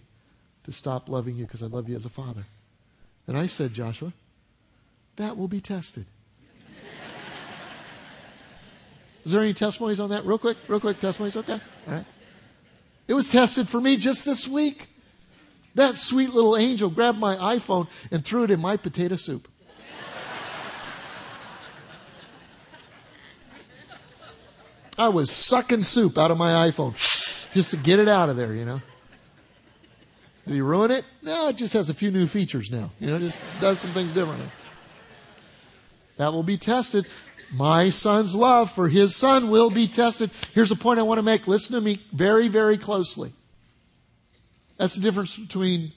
to 0.69 0.73
stop 0.75 1.09
loving 1.09 1.35
you 1.35 1.47
because 1.47 1.63
I 1.63 1.67
love 1.67 1.89
you 1.89 1.97
as 1.97 2.05
a 2.05 2.11
father. 2.11 2.45
And 3.27 3.39
I 3.39 3.47
said, 3.47 3.73
Joshua, 3.73 4.13
that 5.17 5.35
will 5.35 5.49
be 5.49 5.63
tested. 5.63 6.05
Is 9.25 9.33
there 9.33 9.41
any 9.41 9.55
testimonies 9.55 9.99
on 9.99 10.11
that? 10.11 10.27
Real 10.27 10.37
quick, 10.37 10.59
real 10.69 10.79
quick 10.79 11.01
testimonies? 11.01 11.37
Okay. 11.39 11.59
All 11.87 11.95
right. 11.95 12.05
It 13.07 13.15
was 13.15 13.31
tested 13.31 13.67
for 13.67 13.81
me 13.81 13.97
just 13.97 14.27
this 14.27 14.47
week. 14.47 14.89
That 15.75 15.97
sweet 15.97 16.35
little 16.35 16.55
angel 16.55 16.91
grabbed 16.91 17.19
my 17.19 17.35
iPhone 17.37 17.89
and 18.11 18.23
threw 18.23 18.43
it 18.43 18.51
in 18.51 18.61
my 18.61 18.77
potato 18.77 19.17
soup. 19.17 19.49
I 24.99 25.09
was 25.09 25.31
sucking 25.31 25.85
soup 25.85 26.19
out 26.19 26.31
of 26.31 26.37
my 26.37 26.69
iPhone 26.69 26.93
just 27.55 27.71
to 27.71 27.79
get 27.79 28.01
it 28.01 28.09
out 28.09 28.29
of 28.29 28.37
there, 28.37 28.53
you 28.53 28.67
know. 28.67 28.83
Did 30.49 30.55
he 30.55 30.61
ruin 30.63 30.91
it? 30.91 31.05
No, 31.21 31.51
it 31.51 31.57
just 31.57 31.75
has 31.75 31.91
a 31.91 31.95
few 31.95 32.11
new 32.11 32.27
features 32.27 32.71
now. 32.71 32.91
You 33.01 33.09
know, 33.09 33.17
it 33.17 33.21
just 33.21 33.39
does 33.61 33.81
some 33.81 33.93
things 33.93 34.15
differently. 34.15 34.49
That 36.17 36.33
will 36.33 36.43
be 36.43 36.57
tested. 36.57 37.07
My 37.53 37.91
son's 37.91 38.35
love 38.35 38.71
for 38.71 38.89
his 38.89 39.15
son 39.15 39.51
will 39.51 39.69
be 39.69 39.87
tested. 39.87 40.31
Here's 40.55 40.71
a 40.71 40.77
point 40.77 41.01
I 41.01 41.03
want 41.03 41.19
to 41.19 41.23
make. 41.23 41.47
Listen 41.47 41.75
to 41.75 41.83
me 41.83 42.03
very, 42.13 42.49
very 42.49 42.79
closely. 42.79 43.35
That's 44.79 44.95
the 44.95 45.03
difference 45.03 45.37
between 45.37 45.93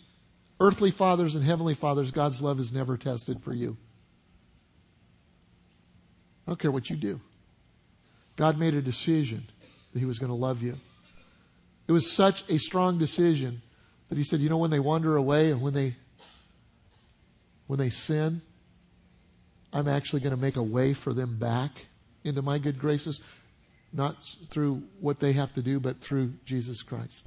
earthly 0.59 0.91
fathers 0.91 1.35
and 1.35 1.45
heavenly 1.45 1.73
fathers. 1.73 2.11
God's 2.11 2.41
love 2.41 2.59
is 2.59 2.73
never 2.73 2.97
tested 2.97 3.41
for 3.41 3.53
you. 3.53 3.77
I 6.45 6.51
don't 6.51 6.59
care 6.59 6.71
what 6.71 6.89
you 6.89 6.97
do. 6.97 7.21
God 8.35 8.59
made 8.59 8.73
a 8.73 8.81
decision 8.81 9.45
that 9.93 9.99
He 9.99 10.05
was 10.05 10.19
going 10.19 10.29
to 10.31 10.35
love 10.35 10.61
you. 10.61 10.77
It 11.87 11.93
was 11.93 12.11
such 12.11 12.43
a 12.49 12.57
strong 12.57 12.97
decision 12.97 13.61
that 14.11 14.17
He 14.17 14.25
said, 14.25 14.41
you 14.41 14.49
know, 14.49 14.57
when 14.57 14.71
they 14.71 14.79
wander 14.81 15.15
away 15.15 15.51
and 15.51 15.61
when 15.61 15.73
they, 15.73 15.95
when 17.67 17.79
they 17.79 17.89
sin, 17.89 18.41
I'm 19.71 19.87
actually 19.87 20.19
going 20.19 20.35
to 20.35 20.41
make 20.41 20.57
a 20.57 20.63
way 20.63 20.93
for 20.93 21.13
them 21.13 21.37
back 21.37 21.85
into 22.25 22.41
my 22.41 22.57
good 22.57 22.77
graces, 22.77 23.21
not 23.93 24.17
through 24.49 24.83
what 24.99 25.21
they 25.21 25.31
have 25.31 25.53
to 25.53 25.61
do, 25.61 25.79
but 25.79 26.01
through 26.01 26.33
Jesus 26.43 26.83
Christ. 26.83 27.25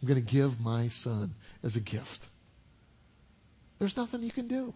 I'm 0.00 0.06
going 0.06 0.24
to 0.24 0.32
give 0.32 0.60
my 0.60 0.86
son 0.86 1.34
as 1.64 1.74
a 1.74 1.80
gift. 1.80 2.28
There's 3.80 3.96
nothing 3.96 4.22
you 4.22 4.30
can 4.30 4.46
do 4.46 4.74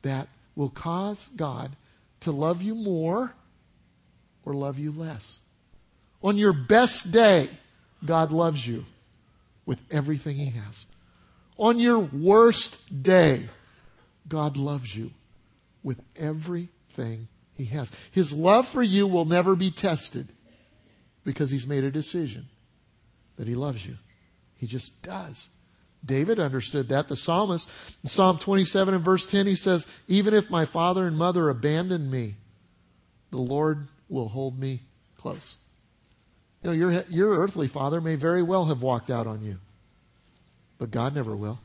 that 0.00 0.28
will 0.56 0.70
cause 0.70 1.28
God 1.36 1.76
to 2.20 2.32
love 2.32 2.62
you 2.62 2.74
more 2.74 3.34
or 4.46 4.54
love 4.54 4.78
you 4.78 4.90
less. 4.90 5.38
On 6.22 6.38
your 6.38 6.54
best 6.54 7.12
day, 7.12 7.50
God 8.06 8.32
loves 8.32 8.66
you 8.66 8.86
with 9.70 9.80
everything 9.92 10.34
He 10.34 10.46
has. 10.46 10.84
On 11.56 11.78
your 11.78 12.00
worst 12.00 12.80
day, 13.04 13.48
God 14.26 14.56
loves 14.56 14.96
you 14.96 15.12
with 15.84 16.02
everything 16.16 17.28
He 17.54 17.66
has. 17.66 17.88
His 18.10 18.32
love 18.32 18.66
for 18.66 18.82
you 18.82 19.06
will 19.06 19.26
never 19.26 19.54
be 19.54 19.70
tested 19.70 20.26
because 21.22 21.52
He's 21.52 21.68
made 21.68 21.84
a 21.84 21.90
decision 21.92 22.48
that 23.36 23.46
He 23.46 23.54
loves 23.54 23.86
you. 23.86 23.94
He 24.56 24.66
just 24.66 25.00
does. 25.02 25.48
David 26.04 26.40
understood 26.40 26.88
that. 26.88 27.06
The 27.06 27.14
psalmist, 27.14 27.68
in 28.02 28.08
Psalm 28.08 28.38
27 28.38 28.92
and 28.92 29.04
verse 29.04 29.24
10, 29.24 29.46
he 29.46 29.54
says, 29.54 29.86
Even 30.08 30.34
if 30.34 30.50
my 30.50 30.64
father 30.64 31.06
and 31.06 31.16
mother 31.16 31.48
abandon 31.48 32.10
me, 32.10 32.34
the 33.30 33.38
Lord 33.38 33.86
will 34.08 34.30
hold 34.30 34.58
me 34.58 34.82
close. 35.16 35.58
You 36.62 36.70
know, 36.70 36.76
your, 36.76 37.04
your 37.08 37.38
earthly 37.38 37.68
father 37.68 38.00
may 38.00 38.16
very 38.16 38.42
well 38.42 38.66
have 38.66 38.82
walked 38.82 39.10
out 39.10 39.26
on 39.26 39.42
you, 39.42 39.58
but 40.78 40.90
God 40.90 41.14
never 41.14 41.34
will. 41.34 41.58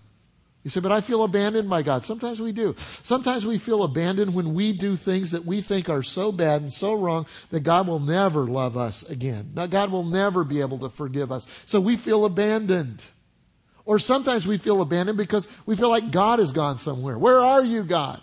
You 0.64 0.72
say, 0.72 0.80
but 0.80 0.92
I 0.92 1.02
feel 1.02 1.24
abandoned 1.24 1.70
by 1.70 1.84
God. 1.84 2.06
Sometimes 2.06 2.42
we 2.42 2.52
do. 2.52 2.76
Sometimes 3.04 3.46
we 3.46 3.60
feel 3.60 3.84
abandoned 3.84 4.34
when 4.34 4.56
we 4.56 4.74
do 4.74 4.96
things 4.96 5.30
that 5.30 5.46
we 5.46 5.62
think 5.62 5.90
are 5.90 6.02
so 6.02 6.32
bad 6.32 6.64
and 6.64 6.74
so 6.74 6.96
wrong 6.96 7.28
that 7.52 7.60
God 7.60 7.88
will 7.88 8.00
never 8.00 8.46
love 8.48 8.76
us 8.76 9.04
again. 9.04 9.52
Now, 9.54 9.68
God 9.68 9.92
will 9.92 10.04
never 10.04 10.44
be 10.44 10.62
able 10.62 10.80
to 10.80 10.90
forgive 10.90 11.32
us. 11.32 11.46
So 11.68 11.80
we 11.80 11.98
feel 11.98 12.26
abandoned. 12.26 13.04
Or 13.86 14.00
sometimes 14.00 14.48
we 14.48 14.58
feel 14.58 14.82
abandoned 14.82 15.20
because 15.20 15.48
we 15.68 15.76
feel 15.76 15.90
like 15.90 16.10
God 16.10 16.40
has 16.40 16.52
gone 16.52 16.80
somewhere. 16.80 17.20
Where 17.20 17.42
are 17.42 17.64
you, 17.64 17.84
God? 17.84 18.20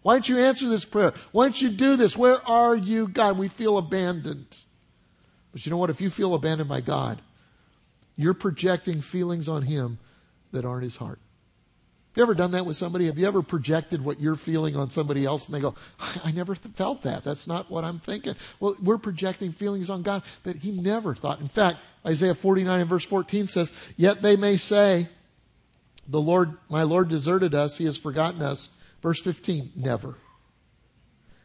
Why 0.00 0.14
don't 0.14 0.28
you 0.28 0.38
answer 0.38 0.70
this 0.70 0.86
prayer? 0.86 1.12
Why 1.32 1.44
don't 1.44 1.60
you 1.60 1.68
do 1.68 1.96
this? 1.96 2.16
Where 2.16 2.40
are 2.48 2.74
you, 2.74 3.08
God? 3.08 3.36
We 3.36 3.48
feel 3.48 3.76
abandoned. 3.76 4.46
But 5.54 5.64
you 5.64 5.70
know 5.70 5.76
what? 5.76 5.88
If 5.88 6.00
you 6.00 6.10
feel 6.10 6.34
abandoned 6.34 6.68
by 6.68 6.80
God, 6.80 7.22
you're 8.16 8.34
projecting 8.34 9.00
feelings 9.00 9.48
on 9.48 9.62
Him 9.62 9.98
that 10.50 10.64
aren't 10.64 10.82
His 10.82 10.96
heart. 10.96 11.20
Have 11.20 12.16
you 12.16 12.22
ever 12.24 12.34
done 12.34 12.50
that 12.50 12.66
with 12.66 12.76
somebody? 12.76 13.06
Have 13.06 13.18
you 13.18 13.28
ever 13.28 13.40
projected 13.40 14.04
what 14.04 14.18
you're 14.18 14.34
feeling 14.34 14.74
on 14.74 14.90
somebody 14.90 15.24
else 15.24 15.46
and 15.46 15.54
they 15.54 15.60
go, 15.60 15.76
I 16.24 16.32
never 16.32 16.56
th- 16.56 16.74
felt 16.74 17.02
that. 17.02 17.22
That's 17.22 17.46
not 17.46 17.70
what 17.70 17.84
I'm 17.84 18.00
thinking. 18.00 18.34
Well, 18.58 18.76
we're 18.82 18.98
projecting 18.98 19.52
feelings 19.52 19.90
on 19.90 20.02
God 20.02 20.24
that 20.42 20.56
He 20.56 20.72
never 20.72 21.14
thought. 21.14 21.38
In 21.38 21.46
fact, 21.46 21.78
Isaiah 22.04 22.34
49 22.34 22.80
and 22.80 22.90
verse 22.90 23.04
14 23.04 23.46
says, 23.46 23.72
Yet 23.96 24.22
they 24.22 24.34
may 24.34 24.56
say, 24.56 25.08
The 26.08 26.20
Lord, 26.20 26.56
my 26.68 26.82
Lord 26.82 27.06
deserted 27.06 27.54
us. 27.54 27.78
He 27.78 27.84
has 27.84 27.96
forgotten 27.96 28.42
us. 28.42 28.70
Verse 29.02 29.20
15, 29.20 29.70
never. 29.76 30.16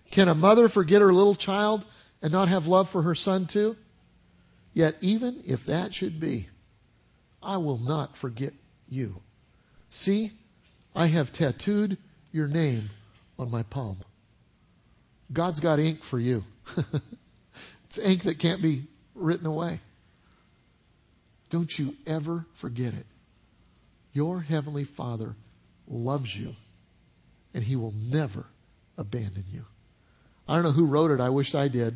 Can 0.10 0.28
a 0.28 0.34
mother 0.34 0.68
forget 0.68 1.04
her 1.04 1.14
little 1.14 1.36
child 1.36 1.86
and 2.24 2.32
not 2.32 2.48
have 2.48 2.66
love 2.66 2.90
for 2.90 3.04
her 3.04 3.14
son 3.14 3.46
too? 3.46 3.76
Yet 4.74 4.96
even 5.02 5.42
if 5.46 5.66
that 5.66 5.94
should 5.94 6.20
be, 6.20 6.48
I 7.42 7.58
will 7.58 7.78
not 7.78 8.18
forget 8.18 8.54
you. 8.88 9.22
See, 9.90 10.34
I 10.96 11.08
have 11.08 11.32
tattooed 11.32 11.98
your 12.32 12.48
name 12.48 12.90
on 13.38 13.50
my 13.50 13.64
palm. 13.64 14.00
God's 15.32 15.60
got 15.60 15.80
ink 15.80 16.04
for 16.04 16.20
you. 16.20 16.44
it's 17.86 17.98
ink 17.98 18.24
that 18.24 18.40
can't 18.40 18.62
be 18.62 18.84
written 19.16 19.46
away. 19.46 19.80
Don't 21.50 21.78
you 21.80 21.96
ever 22.06 22.46
forget 22.54 22.94
it. 22.94 23.06
Your 24.12 24.42
Heavenly 24.42 24.84
Father 24.84 25.36
loves 25.88 26.36
you, 26.36 26.56
and 27.54 27.64
He 27.64 27.76
will 27.76 27.94
never 27.94 28.46
abandon 28.98 29.46
you. 29.52 29.66
I 30.48 30.56
don't 30.56 30.64
know 30.64 30.72
who 30.72 30.86
wrote 30.86 31.12
it. 31.12 31.20
I 31.20 31.30
wished 31.30 31.56
I 31.56 31.68
did. 31.68 31.96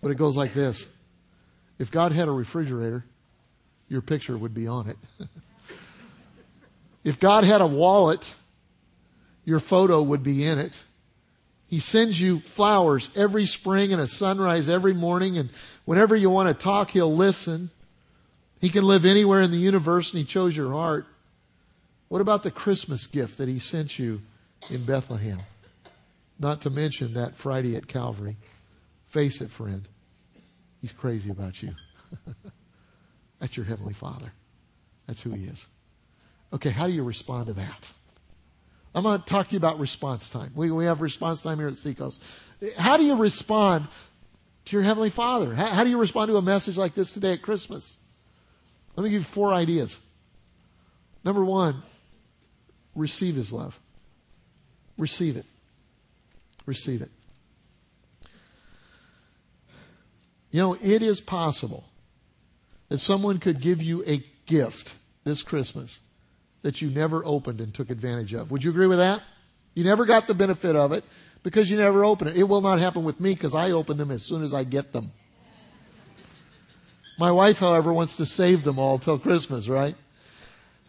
But 0.00 0.10
it 0.10 0.16
goes 0.16 0.36
like 0.36 0.54
this. 0.54 0.86
If 1.78 1.90
God 1.90 2.12
had 2.12 2.28
a 2.28 2.32
refrigerator, 2.32 3.04
your 3.88 4.00
picture 4.00 4.36
would 4.36 4.54
be 4.54 4.66
on 4.66 4.88
it. 4.88 4.98
If 7.04 7.20
God 7.20 7.44
had 7.44 7.60
a 7.60 7.66
wallet, 7.66 8.34
your 9.44 9.60
photo 9.60 10.02
would 10.02 10.22
be 10.22 10.44
in 10.44 10.58
it. 10.58 10.82
He 11.66 11.78
sends 11.78 12.18
you 12.18 12.40
flowers 12.40 13.10
every 13.14 13.46
spring 13.46 13.92
and 13.92 14.00
a 14.00 14.06
sunrise 14.06 14.68
every 14.68 14.94
morning, 14.94 15.36
and 15.36 15.50
whenever 15.84 16.16
you 16.16 16.30
want 16.30 16.48
to 16.48 16.62
talk, 16.62 16.90
He'll 16.90 17.14
listen. 17.14 17.70
He 18.60 18.70
can 18.70 18.84
live 18.84 19.04
anywhere 19.04 19.42
in 19.42 19.50
the 19.50 19.58
universe, 19.58 20.12
and 20.12 20.18
He 20.18 20.24
chose 20.24 20.56
your 20.56 20.72
heart. 20.72 21.06
What 22.08 22.20
about 22.20 22.42
the 22.42 22.50
Christmas 22.50 23.06
gift 23.06 23.38
that 23.38 23.48
He 23.48 23.58
sent 23.58 23.98
you 23.98 24.22
in 24.70 24.84
Bethlehem? 24.84 25.40
Not 26.38 26.62
to 26.62 26.70
mention 26.70 27.14
that 27.14 27.36
Friday 27.36 27.76
at 27.76 27.86
Calvary. 27.86 28.36
Face 29.08 29.40
it, 29.40 29.50
friend. 29.50 29.86
He's 30.84 30.92
crazy 30.92 31.30
about 31.30 31.62
you. 31.62 31.74
That's 33.40 33.56
your 33.56 33.64
Heavenly 33.64 33.94
Father. 33.94 34.30
That's 35.06 35.22
who 35.22 35.30
He 35.30 35.46
is. 35.46 35.66
Okay, 36.52 36.68
how 36.68 36.86
do 36.86 36.92
you 36.92 37.02
respond 37.02 37.46
to 37.46 37.54
that? 37.54 37.90
I'm 38.94 39.04
going 39.04 39.18
to 39.18 39.24
talk 39.24 39.48
to 39.48 39.52
you 39.54 39.56
about 39.56 39.78
response 39.78 40.28
time. 40.28 40.52
We, 40.54 40.70
we 40.70 40.84
have 40.84 41.00
response 41.00 41.40
time 41.40 41.56
here 41.56 41.68
at 41.68 41.78
Seacoast. 41.78 42.22
How 42.76 42.98
do 42.98 43.02
you 43.02 43.16
respond 43.16 43.88
to 44.66 44.76
your 44.76 44.82
Heavenly 44.82 45.08
Father? 45.08 45.54
How, 45.54 45.68
how 45.68 45.84
do 45.84 45.88
you 45.88 45.96
respond 45.96 46.28
to 46.28 46.36
a 46.36 46.42
message 46.42 46.76
like 46.76 46.94
this 46.94 47.12
today 47.12 47.32
at 47.32 47.40
Christmas? 47.40 47.96
Let 48.94 49.04
me 49.04 49.08
give 49.08 49.22
you 49.22 49.24
four 49.24 49.54
ideas. 49.54 49.98
Number 51.24 51.46
one, 51.46 51.82
receive 52.94 53.36
His 53.36 53.50
love. 53.52 53.80
Receive 54.98 55.38
it. 55.38 55.46
Receive 56.66 57.00
it. 57.00 57.10
You 60.54 60.60
know, 60.60 60.74
it 60.74 61.02
is 61.02 61.20
possible 61.20 61.82
that 62.88 62.98
someone 62.98 63.40
could 63.40 63.60
give 63.60 63.82
you 63.82 64.04
a 64.06 64.24
gift 64.46 64.94
this 65.24 65.42
Christmas 65.42 65.98
that 66.62 66.80
you 66.80 66.90
never 66.90 67.24
opened 67.24 67.60
and 67.60 67.74
took 67.74 67.90
advantage 67.90 68.34
of. 68.34 68.52
Would 68.52 68.62
you 68.62 68.70
agree 68.70 68.86
with 68.86 68.98
that? 68.98 69.20
You 69.74 69.82
never 69.82 70.04
got 70.04 70.28
the 70.28 70.34
benefit 70.34 70.76
of 70.76 70.92
it 70.92 71.02
because 71.42 71.68
you 71.72 71.76
never 71.76 72.04
opened 72.04 72.30
it. 72.30 72.36
It 72.36 72.44
will 72.44 72.60
not 72.60 72.78
happen 72.78 73.02
with 73.02 73.18
me 73.18 73.34
because 73.34 73.52
I 73.52 73.72
open 73.72 73.96
them 73.96 74.12
as 74.12 74.22
soon 74.22 74.44
as 74.44 74.54
I 74.54 74.62
get 74.62 74.92
them. 74.92 75.10
My 77.18 77.32
wife, 77.32 77.58
however, 77.58 77.92
wants 77.92 78.14
to 78.14 78.24
save 78.24 78.62
them 78.62 78.78
all 78.78 79.00
till 79.00 79.18
Christmas, 79.18 79.66
right? 79.66 79.96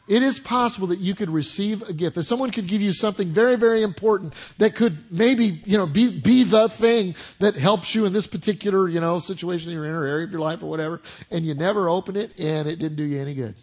It 0.07 0.21
is 0.21 0.39
possible 0.39 0.87
that 0.87 0.99
you 0.99 1.15
could 1.15 1.31
receive 1.31 1.81
a 1.81 1.93
gift, 1.93 2.15
that 2.15 2.23
someone 2.23 2.51
could 2.51 2.67
give 2.67 2.81
you 2.81 2.93
something 2.93 3.29
very, 3.29 3.55
very 3.55 3.81
important 3.81 4.33
that 4.59 4.75
could 4.75 5.11
maybe, 5.11 5.61
you 5.65 5.77
know, 5.77 5.87
be, 5.87 6.19
be 6.19 6.43
the 6.43 6.69
thing 6.69 7.15
that 7.39 7.55
helps 7.55 7.95
you 7.95 8.05
in 8.05 8.13
this 8.13 8.27
particular, 8.27 8.87
you 8.87 8.99
know, 8.99 9.17
situation 9.17 9.71
you're 9.71 9.85
in 9.85 9.91
or 9.91 10.05
area 10.05 10.25
of 10.25 10.31
your 10.31 10.41
life 10.41 10.61
or 10.61 10.67
whatever, 10.67 11.01
and 11.31 11.43
you 11.43 11.55
never 11.55 11.89
open 11.89 12.15
it 12.15 12.39
and 12.39 12.67
it 12.67 12.77
didn't 12.77 12.97
do 12.97 13.03
you 13.03 13.19
any 13.19 13.33
good. 13.33 13.55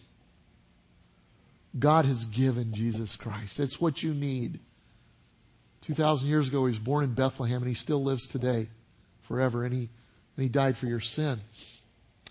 God 1.79 2.05
has 2.07 2.25
given 2.25 2.75
Jesus 2.75 3.17
Christ. 3.17 3.61
It's 3.61 3.81
what 3.81 4.03
you 4.03 4.13
need. 4.13 4.59
2,000 5.83 6.29
years 6.29 6.49
ago, 6.49 6.61
he 6.61 6.71
was 6.71 6.79
born 6.79 7.05
in 7.05 7.15
Bethlehem 7.15 7.63
and 7.63 7.69
he 7.69 7.75
still 7.75 8.03
lives 8.03 8.27
today 8.27 8.69
forever. 9.23 9.65
And 9.65 9.73
he, 9.73 9.89
and 10.37 10.43
he 10.43 10.49
died 10.49 10.77
for 10.77 10.87
your 10.87 11.01
sin. 11.01 11.41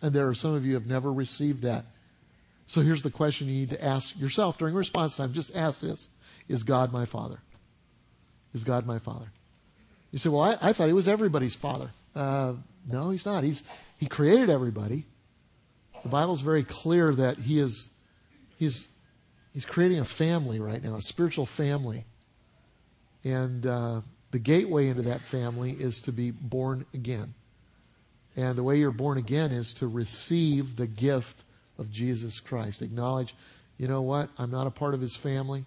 And 0.01 0.13
there 0.13 0.27
are 0.27 0.33
some 0.33 0.53
of 0.53 0.65
you 0.65 0.71
who 0.71 0.79
have 0.79 0.87
never 0.87 1.11
received 1.11 1.63
that. 1.63 1.85
So 2.71 2.79
here's 2.79 3.01
the 3.01 3.11
question 3.11 3.49
you 3.49 3.53
need 3.53 3.71
to 3.71 3.83
ask 3.83 4.17
yourself 4.17 4.57
during 4.57 4.73
response 4.73 5.17
time. 5.17 5.33
Just 5.33 5.53
ask 5.53 5.81
this. 5.81 6.07
Is 6.47 6.63
God 6.63 6.93
my 6.93 7.03
father? 7.03 7.39
Is 8.53 8.63
God 8.63 8.85
my 8.85 8.97
father? 8.97 9.25
You 10.11 10.19
say, 10.19 10.29
well, 10.29 10.43
I, 10.43 10.57
I 10.61 10.71
thought 10.71 10.87
he 10.87 10.93
was 10.93 11.09
everybody's 11.09 11.53
father. 11.53 11.91
Uh, 12.15 12.53
no, 12.89 13.09
he's 13.09 13.25
not. 13.25 13.43
He's, 13.43 13.65
he 13.97 14.05
created 14.05 14.49
everybody. 14.49 15.05
The 16.03 16.07
Bible's 16.07 16.39
very 16.39 16.63
clear 16.63 17.13
that 17.13 17.39
he 17.39 17.59
is, 17.59 17.89
he's, 18.57 18.87
he's 19.53 19.65
creating 19.65 19.99
a 19.99 20.05
family 20.05 20.61
right 20.61 20.81
now, 20.81 20.95
a 20.95 21.01
spiritual 21.01 21.45
family. 21.45 22.05
And, 23.25 23.65
uh, 23.65 23.99
the 24.31 24.39
gateway 24.39 24.87
into 24.87 25.01
that 25.01 25.19
family 25.19 25.71
is 25.71 25.99
to 26.03 26.13
be 26.13 26.31
born 26.31 26.85
again. 26.93 27.33
And 28.37 28.57
the 28.57 28.63
way 28.63 28.77
you're 28.77 28.91
born 28.91 29.17
again 29.17 29.51
is 29.51 29.73
to 29.73 29.87
receive 29.87 30.77
the 30.77 30.87
gift 30.87 31.43
of 31.81 31.91
Jesus 31.91 32.39
Christ. 32.39 32.81
Acknowledge, 32.81 33.35
you 33.77 33.87
know 33.87 34.01
what? 34.01 34.29
I'm 34.37 34.51
not 34.51 34.67
a 34.67 34.71
part 34.71 34.93
of 34.93 35.01
his 35.01 35.17
family. 35.17 35.65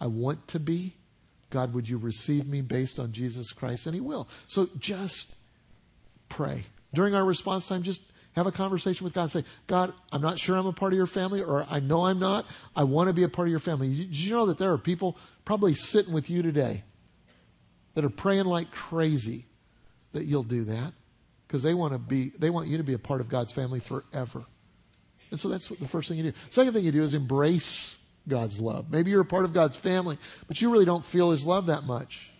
I 0.00 0.06
want 0.06 0.46
to 0.48 0.60
be. 0.60 0.94
God, 1.50 1.72
would 1.74 1.88
you 1.88 1.96
receive 1.96 2.46
me 2.46 2.60
based 2.60 2.98
on 2.98 3.12
Jesus 3.12 3.52
Christ? 3.52 3.86
And 3.86 3.94
he 3.94 4.00
will. 4.00 4.28
So 4.46 4.68
just 4.78 5.34
pray. 6.28 6.64
During 6.92 7.14
our 7.14 7.24
response 7.24 7.66
time, 7.66 7.82
just 7.82 8.02
have 8.32 8.46
a 8.46 8.52
conversation 8.52 9.04
with 9.04 9.14
God. 9.14 9.30
Say, 9.30 9.44
God, 9.66 9.94
I'm 10.12 10.20
not 10.20 10.38
sure 10.38 10.56
I'm 10.56 10.66
a 10.66 10.72
part 10.72 10.92
of 10.92 10.96
your 10.98 11.06
family, 11.06 11.42
or 11.42 11.66
I 11.68 11.80
know 11.80 12.04
I'm 12.04 12.20
not. 12.20 12.46
I 12.76 12.84
want 12.84 13.08
to 13.08 13.14
be 13.14 13.24
a 13.24 13.28
part 13.28 13.48
of 13.48 13.50
your 13.50 13.58
family. 13.60 13.88
Did 13.88 14.16
you 14.16 14.34
know 14.34 14.46
that 14.46 14.58
there 14.58 14.72
are 14.72 14.78
people 14.78 15.16
probably 15.46 15.74
sitting 15.74 16.12
with 16.12 16.28
you 16.28 16.42
today 16.42 16.84
that 17.94 18.04
are 18.04 18.10
praying 18.10 18.44
like 18.44 18.70
crazy 18.70 19.46
that 20.12 20.26
you'll 20.26 20.44
do 20.44 20.64
that? 20.64 20.92
because 21.48 21.62
they 21.62 21.74
want 21.74 21.94
to 21.94 21.98
be 21.98 22.30
they 22.38 22.50
want 22.50 22.68
you 22.68 22.76
to 22.76 22.84
be 22.84 22.92
a 22.92 22.98
part 22.98 23.20
of 23.20 23.28
God's 23.28 23.52
family 23.52 23.80
forever. 23.80 24.44
And 25.30 25.38
so 25.38 25.48
that's 25.48 25.70
what 25.70 25.80
the 25.80 25.88
first 25.88 26.08
thing 26.08 26.18
you 26.18 26.24
do. 26.24 26.32
Second 26.50 26.72
thing 26.72 26.84
you 26.84 26.92
do 26.92 27.02
is 27.02 27.14
embrace 27.14 27.98
God's 28.26 28.60
love. 28.60 28.90
Maybe 28.90 29.10
you're 29.10 29.22
a 29.22 29.26
part 29.26 29.44
of 29.44 29.52
God's 29.52 29.76
family, 29.76 30.18
but 30.46 30.60
you 30.60 30.70
really 30.70 30.84
don't 30.84 31.04
feel 31.04 31.30
his 31.30 31.44
love 31.44 31.66
that 31.66 31.84
much. 31.84 32.30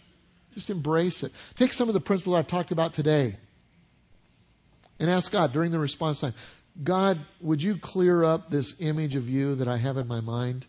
Just 0.55 0.70
embrace 0.70 1.22
it. 1.22 1.32
Take 1.55 1.72
some 1.72 1.89
of 1.89 1.95
the 1.95 2.01
principles 2.01 2.36
I've 2.36 2.47
talked 2.47 2.72
about 2.72 2.95
today 2.95 3.36
and 4.99 5.11
ask 5.11 5.30
God 5.30 5.53
during 5.53 5.70
the 5.70 5.78
response 5.78 6.20
time, 6.20 6.34
God, 6.82 7.18
would 7.41 7.62
you 7.62 7.76
clear 7.76 8.24
up 8.24 8.51
this 8.51 8.74
image 8.78 9.16
of 9.16 9.28
you 9.28 9.55
that 9.57 9.68
I 9.68 9.76
have 9.76 9.97
in 9.97 10.07
my 10.07 10.20
mind? 10.20 10.66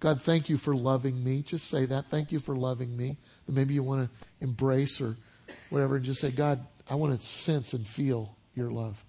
God, 0.00 0.22
thank 0.22 0.48
you 0.48 0.56
for 0.56 0.76
loving 0.76 1.22
me. 1.24 1.42
Just 1.42 1.68
say 1.68 1.84
that. 1.86 2.06
Thank 2.10 2.30
you 2.30 2.38
for 2.38 2.54
loving 2.54 2.96
me. 2.96 3.16
That 3.46 3.52
maybe 3.52 3.74
you 3.74 3.82
want 3.82 4.08
to 4.08 4.26
embrace 4.40 5.00
or 5.00 5.16
whatever 5.70 5.96
and 5.96 6.04
just 6.04 6.20
say, 6.20 6.30
God, 6.30 6.64
I 6.88 6.94
want 6.94 7.18
to 7.18 7.26
sense 7.26 7.74
and 7.74 7.86
feel 7.86 8.36
your 8.54 8.70
love. 8.70 9.04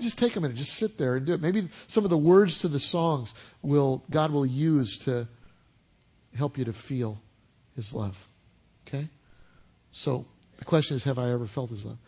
Just 0.00 0.18
take 0.18 0.36
a 0.36 0.40
minute, 0.40 0.56
just 0.56 0.74
sit 0.74 0.98
there 0.98 1.16
and 1.16 1.26
do 1.26 1.34
it. 1.34 1.40
Maybe 1.40 1.68
some 1.86 2.04
of 2.04 2.10
the 2.10 2.18
words 2.18 2.58
to 2.58 2.68
the 2.68 2.80
songs 2.80 3.34
will 3.62 4.04
God 4.10 4.32
will 4.32 4.46
use 4.46 4.98
to 4.98 5.28
help 6.36 6.58
you 6.58 6.64
to 6.64 6.72
feel 6.72 7.20
His 7.76 7.94
love. 7.94 8.28
Okay? 8.86 9.08
So 9.92 10.26
the 10.58 10.64
question 10.64 10.96
is, 10.96 11.04
have 11.04 11.18
I 11.18 11.30
ever 11.30 11.46
felt 11.46 11.70
His 11.70 11.84
love? 11.84 11.98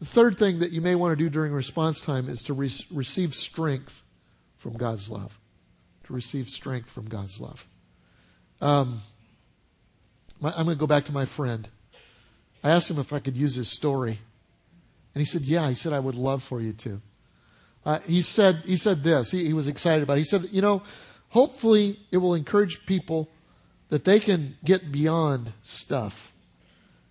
The 0.00 0.06
third 0.06 0.38
thing 0.38 0.58
that 0.58 0.72
you 0.72 0.80
may 0.80 0.94
want 0.94 1.12
to 1.12 1.16
do 1.16 1.30
during 1.30 1.52
response 1.52 2.00
time 2.00 2.28
is 2.28 2.42
to 2.44 2.54
re- 2.54 2.72
receive 2.90 3.34
strength 3.34 4.02
from 4.56 4.74
God's 4.74 5.08
love. 5.08 5.38
To 6.04 6.12
receive 6.12 6.48
strength 6.48 6.90
from 6.90 7.08
God's 7.08 7.40
love. 7.40 7.66
Um, 8.60 9.02
my, 10.40 10.50
I'm 10.50 10.64
going 10.64 10.76
to 10.76 10.80
go 10.80 10.86
back 10.86 11.04
to 11.06 11.12
my 11.12 11.24
friend. 11.24 11.68
I 12.62 12.70
asked 12.70 12.90
him 12.90 12.98
if 12.98 13.12
I 13.12 13.18
could 13.18 13.36
use 13.36 13.54
his 13.54 13.68
story. 13.68 14.18
And 15.14 15.20
he 15.20 15.26
said, 15.26 15.42
yeah. 15.42 15.68
He 15.68 15.74
said, 15.74 15.92
I 15.92 16.00
would 16.00 16.16
love 16.16 16.42
for 16.42 16.60
you 16.60 16.72
to. 16.72 17.00
Uh, 17.84 17.98
he 18.00 18.22
said, 18.22 18.62
he 18.64 18.76
said 18.76 19.04
this. 19.04 19.30
He, 19.30 19.44
he 19.44 19.52
was 19.52 19.68
excited 19.68 20.02
about 20.02 20.16
it. 20.16 20.20
He 20.20 20.24
said, 20.24 20.48
you 20.50 20.62
know, 20.62 20.82
hopefully 21.30 21.98
it 22.10 22.18
will 22.18 22.34
encourage 22.34 22.86
people 22.86 23.28
that 23.90 24.04
they 24.04 24.20
can 24.20 24.56
get 24.64 24.90
beyond 24.90 25.52
stuff. 25.62 26.32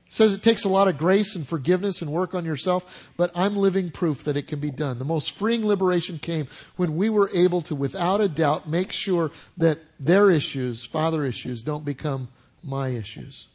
He 0.05 0.11
says 0.11 0.33
it 0.33 0.43
takes 0.43 0.63
a 0.63 0.69
lot 0.69 0.87
of 0.87 0.97
grace 0.97 1.35
and 1.35 1.47
forgiveness 1.47 2.01
and 2.01 2.11
work 2.11 2.35
on 2.35 2.45
yourself, 2.45 3.09
but 3.17 3.31
I'm 3.35 3.55
living 3.55 3.89
proof 3.89 4.23
that 4.25 4.37
it 4.37 4.47
can 4.47 4.59
be 4.59 4.71
done. 4.71 4.99
The 4.99 5.05
most 5.05 5.31
freeing 5.31 5.65
liberation 5.65 6.19
came 6.19 6.47
when 6.75 6.95
we 6.95 7.09
were 7.09 7.29
able 7.33 7.61
to, 7.63 7.75
without 7.75 8.21
a 8.21 8.27
doubt, 8.27 8.69
make 8.69 8.91
sure 8.91 9.31
that 9.57 9.79
their 9.99 10.29
issues, 10.29 10.85
father 10.85 11.23
issues, 11.23 11.61
don't 11.61 11.85
become 11.85 12.29
my 12.63 12.89
issues. 12.89 13.47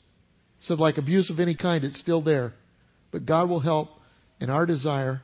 So, 0.61 0.75
like 0.75 0.99
abuse 0.99 1.31
of 1.31 1.39
any 1.39 1.55
kind, 1.55 1.85
it's 1.85 1.99
still 1.99 2.21
there. 2.21 2.55
But 3.11 3.25
God 3.25 3.49
will 3.49 3.61
help 3.61 4.01
in 4.41 4.51
our 4.51 4.67
desire. 4.67 5.23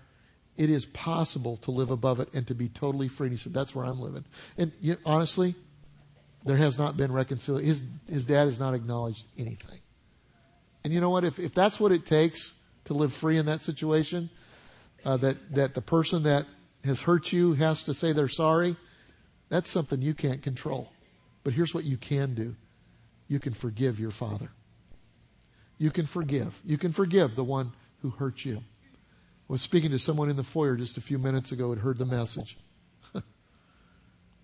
It 0.56 0.70
is 0.70 0.86
possible 0.86 1.56
to 1.58 1.70
live 1.70 1.90
above 1.90 2.20
it 2.20 2.28
and 2.32 2.46
to 2.46 2.54
be 2.54 2.68
totally 2.68 3.08
free. 3.08 3.26
And 3.26 3.36
he 3.36 3.42
said, 3.42 3.52
That's 3.52 3.74
where 3.74 3.84
I'm 3.84 4.00
living. 4.00 4.24
And 4.56 4.72
you, 4.80 4.96
honestly, 5.04 5.54
there 6.44 6.56
has 6.56 6.78
not 6.78 6.96
been 6.96 7.12
reconciliation. 7.12 7.68
His, 7.68 7.82
his 8.08 8.26
dad 8.26 8.46
has 8.46 8.60
not 8.60 8.74
acknowledged 8.74 9.26
anything. 9.38 9.80
And 10.84 10.92
you 10.92 11.00
know 11.00 11.10
what? 11.10 11.24
If, 11.24 11.38
if 11.38 11.54
that's 11.54 11.80
what 11.80 11.92
it 11.92 12.06
takes 12.06 12.52
to 12.84 12.94
live 12.94 13.12
free 13.12 13.38
in 13.38 13.46
that 13.46 13.62
situation, 13.62 14.30
uh, 15.04 15.16
that, 15.18 15.54
that 15.54 15.74
the 15.74 15.80
person 15.80 16.24
that 16.24 16.46
has 16.84 17.00
hurt 17.00 17.32
you 17.32 17.54
has 17.54 17.84
to 17.84 17.94
say 17.94 18.12
they're 18.12 18.28
sorry, 18.28 18.76
that's 19.48 19.70
something 19.70 20.02
you 20.02 20.14
can't 20.14 20.42
control. 20.42 20.92
But 21.42 21.54
here's 21.54 21.74
what 21.74 21.84
you 21.84 21.96
can 21.96 22.34
do 22.34 22.54
you 23.26 23.40
can 23.40 23.54
forgive 23.54 23.98
your 23.98 24.10
father 24.10 24.50
you 25.78 25.90
can 25.90 26.06
forgive. 26.06 26.60
You 26.64 26.78
can 26.78 26.92
forgive 26.92 27.36
the 27.36 27.44
one 27.44 27.72
who 28.02 28.10
hurt 28.10 28.44
you. 28.44 28.62
Was 29.46 29.62
speaking 29.62 29.90
to 29.90 29.98
someone 29.98 30.30
in 30.30 30.36
the 30.36 30.44
foyer 30.44 30.76
just 30.76 30.96
a 30.96 31.00
few 31.00 31.18
minutes 31.18 31.52
ago 31.52 31.72
and 31.72 31.80
heard 31.80 31.98
the 31.98 32.06
message. 32.06 32.56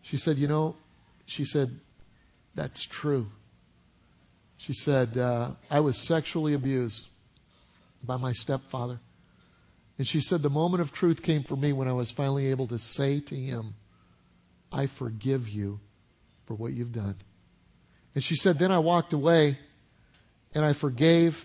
she 0.03 0.17
said, 0.17 0.37
You 0.37 0.47
know, 0.47 0.77
she 1.25 1.45
said, 1.45 1.81
that's 2.55 2.85
true. 2.85 3.29
She 4.57 4.73
said, 4.73 5.17
uh, 5.17 5.53
I 5.71 5.81
was 5.81 5.97
sexually 5.97 6.55
abused 6.55 7.07
by 8.03 8.17
my 8.17 8.33
stepfather. 8.33 8.99
And 9.97 10.07
she 10.07 10.21
said, 10.21 10.43
the 10.43 10.51
moment 10.51 10.81
of 10.81 10.93
truth 10.93 11.23
came 11.23 11.45
for 11.45 11.57
me 11.57 11.73
when 11.73 11.87
I 11.87 11.93
was 11.93 12.11
finally 12.11 12.49
able 12.49 12.67
to 12.69 12.79
say 12.79 13.21
to 13.21 13.35
him, 13.35 13.75
I 14.73 14.87
forgive 14.87 15.49
you 15.49 15.81
for 16.47 16.55
what 16.55 16.73
you've 16.73 16.93
done. 16.93 17.17
And 18.15 18.25
she 18.25 18.35
said, 18.35 18.59
then 18.59 18.73
I 18.73 18.79
walked 18.79 19.13
away 19.13 19.59
and 20.55 20.65
I 20.65 20.73
forgave 20.73 21.45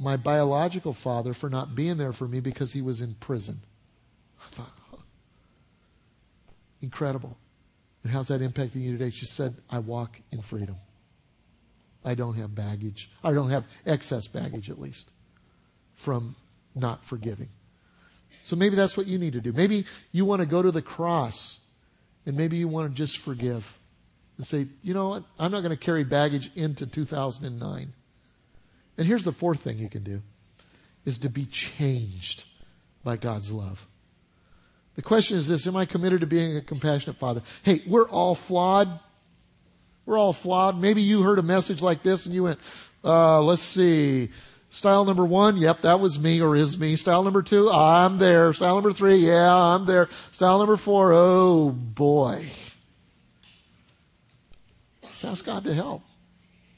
my 0.00 0.16
biological 0.16 0.94
father 0.94 1.34
for 1.34 1.50
not 1.50 1.74
being 1.74 1.98
there 1.98 2.12
for 2.12 2.26
me 2.26 2.40
because 2.40 2.72
he 2.72 2.80
was 2.80 3.02
in 3.02 3.14
prison. 3.14 3.60
I 4.42 4.48
thought, 4.48 4.72
oh, 4.94 5.02
incredible. 6.80 7.36
And 8.02 8.10
how's 8.10 8.28
that 8.28 8.40
impacting 8.40 8.82
you 8.82 8.96
today? 8.96 9.10
She 9.10 9.26
said, 9.26 9.56
I 9.68 9.78
walk 9.78 10.20
in 10.32 10.40
freedom. 10.40 10.76
I 12.02 12.14
don't 12.14 12.34
have 12.36 12.54
baggage. 12.54 13.10
I 13.22 13.32
don't 13.32 13.50
have 13.50 13.64
excess 13.84 14.26
baggage, 14.26 14.70
at 14.70 14.80
least, 14.80 15.10
from 15.92 16.34
not 16.74 17.04
forgiving. 17.04 17.50
So 18.42 18.56
maybe 18.56 18.76
that's 18.76 18.96
what 18.96 19.06
you 19.06 19.18
need 19.18 19.34
to 19.34 19.40
do. 19.42 19.52
Maybe 19.52 19.84
you 20.12 20.24
want 20.24 20.40
to 20.40 20.46
go 20.46 20.62
to 20.62 20.72
the 20.72 20.80
cross 20.80 21.58
and 22.24 22.38
maybe 22.38 22.56
you 22.56 22.68
want 22.68 22.90
to 22.90 22.96
just 22.96 23.18
forgive 23.18 23.78
and 24.38 24.46
say, 24.46 24.66
you 24.82 24.94
know 24.94 25.10
what? 25.10 25.24
I'm 25.38 25.52
not 25.52 25.60
going 25.60 25.76
to 25.76 25.84
carry 25.84 26.04
baggage 26.04 26.50
into 26.54 26.86
2009. 26.86 27.92
And 29.00 29.06
here's 29.08 29.24
the 29.24 29.32
fourth 29.32 29.60
thing 29.60 29.78
you 29.78 29.88
can 29.88 30.02
do 30.02 30.20
is 31.06 31.20
to 31.20 31.30
be 31.30 31.46
changed 31.46 32.44
by 33.02 33.16
God's 33.16 33.50
love. 33.50 33.88
The 34.94 35.00
question 35.00 35.38
is 35.38 35.48
this, 35.48 35.66
am 35.66 35.74
I 35.74 35.86
committed 35.86 36.20
to 36.20 36.26
being 36.26 36.58
a 36.58 36.60
compassionate 36.60 37.16
father? 37.16 37.40
Hey, 37.62 37.80
we're 37.86 38.10
all 38.10 38.34
flawed. 38.34 39.00
We're 40.04 40.18
all 40.18 40.34
flawed. 40.34 40.78
Maybe 40.78 41.00
you 41.00 41.22
heard 41.22 41.38
a 41.38 41.42
message 41.42 41.80
like 41.80 42.02
this 42.02 42.26
and 42.26 42.34
you 42.34 42.42
went, 42.42 42.60
uh, 43.02 43.40
let's 43.40 43.62
see. 43.62 44.32
Style 44.68 45.06
number 45.06 45.24
one, 45.24 45.56
yep, 45.56 45.80
that 45.80 45.98
was 45.98 46.18
me 46.18 46.42
or 46.42 46.54
is 46.54 46.78
me. 46.78 46.96
Style 46.96 47.22
number 47.22 47.40
two, 47.40 47.70
I'm 47.70 48.18
there. 48.18 48.52
Style 48.52 48.74
number 48.74 48.92
three, 48.92 49.16
yeah, 49.16 49.50
I'm 49.50 49.86
there. 49.86 50.10
Style 50.30 50.58
number 50.58 50.76
four, 50.76 51.14
oh 51.14 51.70
boy. 51.70 52.44
Let's 55.02 55.24
ask 55.24 55.42
God 55.42 55.64
to 55.64 55.72
help. 55.72 56.02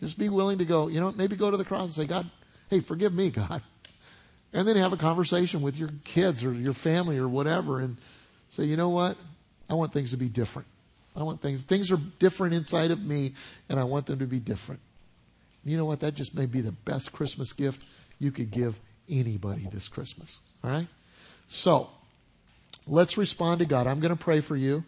Just 0.03 0.18
be 0.18 0.28
willing 0.28 0.59
to 0.59 0.64
go, 0.64 0.88
you 0.88 0.98
know, 0.98 1.12
maybe 1.12 1.36
go 1.36 1.48
to 1.48 1.57
the 1.57 1.64
cross 1.64 1.82
and 1.82 1.90
say, 1.90 2.07
God, 2.07 2.28
hey, 2.68 2.80
forgive 2.80 3.14
me, 3.14 3.30
God. 3.30 3.62
And 4.53 4.66
then 4.66 4.74
have 4.74 4.92
a 4.92 4.96
conversation 4.96 5.62
with 5.62 5.76
your 5.76 5.90
kids 6.03 6.42
or 6.42 6.53
your 6.53 6.74
family 6.74 7.18
or 7.18 7.28
whatever 7.28 7.78
and 7.78 7.96
say, 8.48 8.64
you 8.64 8.76
know 8.76 8.88
what? 8.88 9.16
I 9.70 9.74
want 9.74 9.92
things 9.92 10.11
to 10.11 10.16
be 10.16 10.28
different. 10.28 10.66
I 11.14 11.22
want 11.22 11.40
things, 11.40 11.62
things 11.62 11.92
are 11.92 12.00
different 12.18 12.53
inside 12.53 12.90
of 12.90 13.00
me 13.00 13.34
and 13.68 13.78
I 13.78 13.84
want 13.84 14.07
them 14.07 14.18
to 14.18 14.26
be 14.26 14.40
different. 14.40 14.80
You 15.64 15.76
know 15.76 15.84
what? 15.84 16.00
That 16.00 16.16
just 16.16 16.34
may 16.34 16.46
be 16.46 16.62
the 16.62 16.72
best 16.72 17.12
Christmas 17.12 17.53
gift 17.53 17.80
you 18.18 18.32
could 18.32 18.50
give 18.50 18.80
anybody 19.09 19.68
this 19.72 19.86
Christmas. 19.86 20.40
All 20.64 20.70
right? 20.70 20.88
So, 21.46 21.90
let's 22.88 23.16
respond 23.16 23.61
to 23.61 23.66
God. 23.66 23.86
I'm 23.86 24.00
going 24.00 24.14
to 24.14 24.22
pray 24.22 24.40
for 24.40 24.57
you 24.57 24.82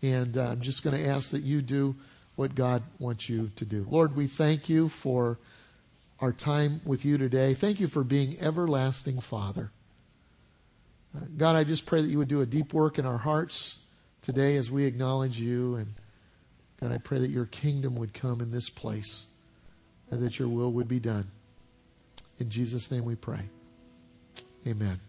and 0.00 0.38
uh, 0.38 0.46
I'm 0.52 0.62
just 0.62 0.82
going 0.82 0.96
to 0.96 1.06
ask 1.06 1.32
that 1.32 1.42
you 1.42 1.60
do 1.60 1.96
what 2.36 2.54
God 2.54 2.82
wants 2.98 3.28
you 3.28 3.50
to 3.56 3.64
do. 3.64 3.86
Lord, 3.88 4.16
we 4.16 4.26
thank 4.26 4.68
you 4.68 4.88
for 4.88 5.38
our 6.20 6.32
time 6.32 6.80
with 6.84 7.04
you 7.04 7.18
today. 7.18 7.54
Thank 7.54 7.80
you 7.80 7.86
for 7.86 8.02
being 8.04 8.40
everlasting 8.40 9.20
Father. 9.20 9.70
Uh, 11.14 11.20
God, 11.36 11.56
I 11.56 11.64
just 11.64 11.86
pray 11.86 12.02
that 12.02 12.08
you 12.08 12.18
would 12.18 12.28
do 12.28 12.40
a 12.40 12.46
deep 12.46 12.72
work 12.72 12.98
in 12.98 13.06
our 13.06 13.18
hearts. 13.18 13.78
today 14.22 14.56
as 14.56 14.70
we 14.70 14.86
acknowledge 14.86 15.38
you 15.38 15.76
and 15.76 15.94
God, 16.80 16.92
I 16.92 16.98
pray 16.98 17.18
that 17.18 17.30
your 17.30 17.46
kingdom 17.46 17.94
would 17.96 18.14
come 18.14 18.40
in 18.40 18.50
this 18.50 18.68
place 18.68 19.26
and 20.10 20.22
that 20.22 20.38
your 20.38 20.48
will 20.48 20.72
would 20.72 20.88
be 20.88 21.00
done. 21.00 21.30
In 22.38 22.50
Jesus' 22.50 22.90
name 22.90 23.04
we 23.04 23.14
pray. 23.14 23.48
Amen. 24.66 25.00